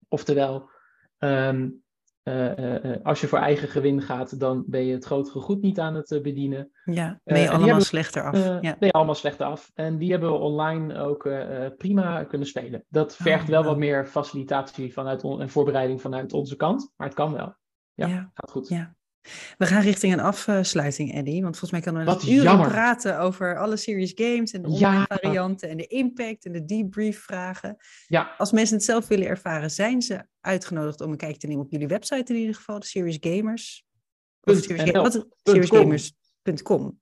Oftewel, 0.08 0.70
um, 1.18 1.84
uh, 2.28 2.58
uh, 2.58 2.96
als 3.04 3.22
je 3.22 3.28
voor 3.28 3.40
eigen 3.40 3.68
gewin 3.68 4.02
gaat, 4.02 4.40
dan 4.40 4.64
ben 4.68 4.86
je 4.86 4.94
het 4.94 5.06
grotere 5.06 5.40
goed 5.40 5.62
niet 5.62 5.80
aan 5.80 5.96
het 5.96 6.12
uh, 6.12 6.22
bedienen. 6.22 6.72
Ja, 6.84 7.20
ben 7.24 7.40
je 7.40 7.50
allemaal 7.50 7.82
slechter 7.82 8.24
af. 8.24 8.38
ja. 8.38 8.60
Ben 8.60 8.76
je 8.80 8.92
allemaal 8.92 9.16
slechter 9.16 9.46
af. 9.46 9.72
En 9.74 9.98
die 9.98 10.12
hebben 10.12 10.32
we 10.32 10.38
online 10.38 11.00
ook 11.00 11.30
prima 11.78 12.24
kunnen 12.24 12.48
spelen. 12.48 12.86
Dat 12.90 13.16
vergt 13.16 13.44
oh, 13.44 13.50
wel 13.50 13.64
wat 13.64 13.78
meer 13.78 14.06
facilitatie 14.06 14.94
vanuit 14.94 15.24
en 15.24 15.50
voorbereiding 15.50 16.02
vanuit 16.02 16.34
onze 16.34 16.56
kant, 16.56 16.94
maar 16.96 17.08
het 17.08 17.16
kan 17.16 17.34
wel. 17.34 17.56
Ja, 17.94 18.08
ja. 18.08 18.32
gaat 18.34 18.52
goed. 18.52 18.68
Ja. 18.68 18.96
We 19.58 19.66
gaan 19.66 19.82
richting 19.82 20.14
een 20.14 20.20
afsluiting, 20.20 21.14
Eddie. 21.14 21.42
Want 21.42 21.58
volgens 21.58 21.72
mij 21.72 21.82
kunnen 21.82 22.06
we 22.06 22.12
nog 22.12 22.24
uren 22.28 22.44
jammer. 22.44 22.68
praten 22.68 23.20
over 23.20 23.58
alle 23.58 23.78
serious 23.78 24.12
games 24.16 24.52
en 24.52 24.62
de 24.62 24.68
online 24.68 25.06
varianten 25.08 25.70
en 25.70 25.78
de 25.78 25.88
impact 25.88 26.46
en 26.46 26.52
de 26.52 26.66
debrief 26.66 27.24
vragen. 27.24 27.76
Ja. 28.08 28.34
Als 28.38 28.52
mensen 28.52 28.76
het 28.76 28.86
zelf 28.86 29.08
willen 29.08 29.28
ervaren, 29.28 29.72
zijn 29.72 30.02
ze 30.02 30.26
uitgenodigd 30.42 31.02
om 31.02 31.12
een 31.12 31.18
kijkje 31.18 31.38
te 31.38 31.48
nemen 31.48 31.64
op 31.64 31.72
jullie 31.72 31.88
website 31.88 32.34
in 32.34 32.40
ieder 32.40 32.56
geval, 32.56 32.80
de 32.80 32.86
Serious 32.86 33.18
Gamers. 33.20 33.86
Of 34.42 34.66
seriousgamers.com. 35.44 37.00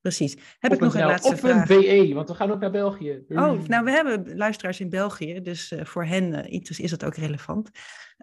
Precies. 0.00 0.36
Heb 0.58 0.72
ik 0.72 0.80
nog 0.80 0.94
een 0.94 1.06
laatste 1.06 1.36
vraag? 1.36 1.62
Of 1.62 1.70
een 1.70 2.06
BE, 2.06 2.14
want 2.14 2.28
we 2.28 2.34
gaan 2.34 2.50
ook 2.50 2.60
naar 2.60 2.70
België. 2.70 3.24
Oh, 3.28 3.62
nou, 3.62 3.84
we 3.84 3.90
hebben 3.90 4.36
luisteraars 4.36 4.80
in 4.80 4.90
België, 4.90 5.40
dus 5.40 5.72
uh, 5.72 5.84
voor 5.84 6.04
hen 6.04 6.52
uh, 6.52 6.60
is 6.78 6.90
dat 6.90 7.04
ook 7.04 7.14
relevant. 7.14 7.70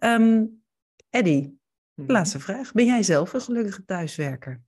Um, 0.04 0.62
Eddie, 1.10 1.59
Mhm. 2.00 2.12
Laatste 2.12 2.40
vraag. 2.40 2.72
Ben 2.72 2.86
jij 2.86 3.04
zelf 3.04 3.34
een 3.34 3.42
gelukkige 3.42 3.86
thuiswerker? 3.86 4.62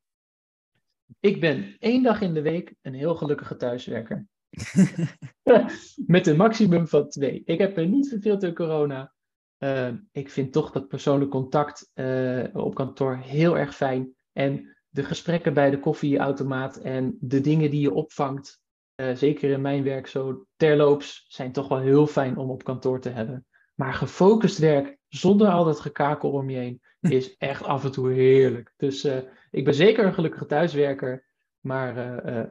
Ik 1.19 1.39
ben 1.39 1.75
één 1.79 2.03
dag 2.03 2.21
in 2.21 2.33
de 2.33 2.41
week 2.41 2.75
een 2.81 2.93
heel 2.93 3.15
gelukkige 3.15 3.55
thuiswerker. 3.55 4.27
Met 6.07 6.27
een 6.27 6.37
maximum 6.37 6.87
van 6.87 7.09
twee. 7.09 7.41
Ik 7.45 7.59
heb 7.59 7.77
er 7.77 7.87
niet 7.87 8.09
verveeld 8.09 8.41
door 8.41 8.53
corona. 8.53 9.13
Uh, 9.59 9.89
ik 10.11 10.29
vind 10.29 10.53
toch 10.53 10.71
dat 10.71 10.87
persoonlijk 10.87 11.31
contact 11.31 11.91
uh, 11.93 12.43
op 12.53 12.75
kantoor 12.75 13.17
heel 13.17 13.57
erg 13.57 13.75
fijn. 13.75 14.15
En 14.31 14.77
de 14.89 15.03
gesprekken 15.03 15.53
bij 15.53 15.69
de 15.69 15.79
koffieautomaat 15.79 16.77
en 16.77 17.17
de 17.19 17.41
dingen 17.41 17.71
die 17.71 17.81
je 17.81 17.93
opvangt, 17.93 18.61
uh, 18.95 19.15
zeker 19.15 19.49
in 19.49 19.61
mijn 19.61 19.83
werk 19.83 20.07
zo 20.07 20.45
terloops, 20.55 21.25
zijn 21.27 21.51
toch 21.51 21.67
wel 21.67 21.79
heel 21.79 22.07
fijn 22.07 22.37
om 22.37 22.49
op 22.49 22.63
kantoor 22.63 22.99
te 22.99 23.09
hebben. 23.09 23.45
Maar 23.81 23.93
gefocust 23.93 24.57
werk 24.57 24.97
zonder 25.07 25.47
al 25.47 25.63
dat 25.63 25.79
gekakel 25.79 26.31
om 26.31 26.49
je 26.49 26.57
heen 26.57 26.81
is 26.99 27.37
echt 27.37 27.63
af 27.63 27.83
en 27.83 27.91
toe 27.91 28.11
heerlijk. 28.11 28.73
Dus 28.77 29.05
uh, 29.05 29.17
ik 29.51 29.65
ben 29.65 29.73
zeker 29.73 30.05
een 30.05 30.13
gelukkige 30.13 30.45
thuiswerker, 30.45 31.25
maar 31.59 31.97
uh, 31.97 32.35
uh, 32.35 32.45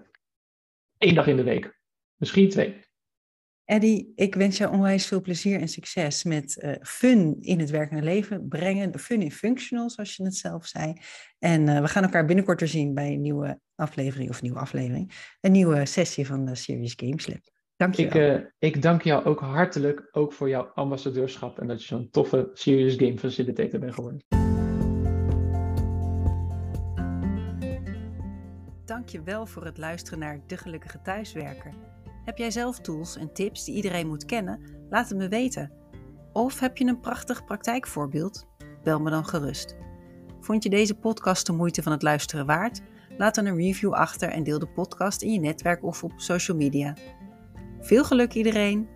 één 0.98 1.14
dag 1.14 1.26
in 1.26 1.36
de 1.36 1.42
week. 1.42 1.80
Misschien 2.16 2.48
twee. 2.48 2.80
Eddie, 3.64 4.12
ik 4.14 4.34
wens 4.34 4.56
jou 4.56 4.72
onwijs 4.72 5.06
veel 5.06 5.20
plezier 5.20 5.60
en 5.60 5.68
succes 5.68 6.24
met 6.24 6.78
fun 6.82 7.36
in 7.40 7.58
het 7.60 7.70
werkende 7.70 8.02
leven 8.02 8.48
brengen. 8.48 8.98
Fun 8.98 9.22
in 9.22 9.32
functional, 9.32 9.90
zoals 9.90 10.16
je 10.16 10.24
het 10.24 10.36
zelf 10.36 10.66
zei. 10.66 10.94
En 11.38 11.82
we 11.82 11.88
gaan 11.88 12.02
elkaar 12.02 12.24
binnenkort 12.24 12.60
weer 12.60 12.68
zien 12.68 12.94
bij 12.94 13.12
een 13.12 13.20
nieuwe 13.20 13.60
aflevering, 13.74 14.30
of 14.30 14.42
nieuwe 14.42 14.58
aflevering, 14.58 15.34
een 15.40 15.52
nieuwe 15.52 15.86
sessie 15.86 16.26
van 16.26 16.44
de 16.44 16.54
Serious 16.54 16.94
Games 16.96 17.26
Lab. 17.26 17.59
Dank 17.80 17.94
je 17.94 18.04
ik, 18.04 18.14
uh, 18.14 18.36
ik 18.58 18.82
dank 18.82 19.02
jou 19.02 19.24
ook 19.24 19.40
hartelijk, 19.40 20.08
ook 20.12 20.32
voor 20.32 20.48
jouw 20.48 20.70
ambassadeurschap 20.74 21.58
en 21.58 21.66
dat 21.66 21.80
je 21.80 21.86
zo'n 21.86 22.08
toffe 22.10 22.50
Serious 22.52 22.94
Game 22.94 23.18
Facilitator 23.18 23.80
bent 23.80 23.94
geworden. 23.94 24.20
dank 28.84 29.08
je 29.08 29.22
wel 29.22 29.46
voor 29.46 29.64
het 29.64 29.78
luisteren 29.78 30.18
naar 30.18 30.40
De 30.46 30.56
Gelukkige 30.56 31.02
Thuiswerker. 31.02 31.74
Heb 32.24 32.38
jij 32.38 32.50
zelf 32.50 32.80
tools 32.80 33.16
en 33.16 33.32
tips 33.32 33.64
die 33.64 33.74
iedereen 33.74 34.06
moet 34.08 34.24
kennen? 34.24 34.60
Laat 34.90 35.08
het 35.08 35.18
me 35.18 35.28
weten. 35.28 35.72
Of 36.32 36.60
heb 36.60 36.76
je 36.76 36.84
een 36.84 37.00
prachtig 37.00 37.44
praktijkvoorbeeld? 37.44 38.46
Bel 38.82 39.00
me 39.00 39.10
dan 39.10 39.26
gerust. 39.26 39.76
Vond 40.40 40.62
je 40.62 40.70
deze 40.70 40.94
podcast 40.94 41.46
de 41.46 41.52
moeite 41.52 41.82
van 41.82 41.92
het 41.92 42.02
luisteren 42.02 42.46
waard? 42.46 42.80
Laat 43.16 43.34
dan 43.34 43.46
een 43.46 43.56
review 43.56 43.92
achter 43.92 44.28
en 44.28 44.42
deel 44.42 44.58
de 44.58 44.68
podcast 44.68 45.22
in 45.22 45.32
je 45.32 45.40
netwerk 45.40 45.84
of 45.84 46.04
op 46.04 46.12
social 46.16 46.56
media. 46.56 46.94
Veel 47.80 48.04
geluk 48.04 48.34
iedereen! 48.34 48.88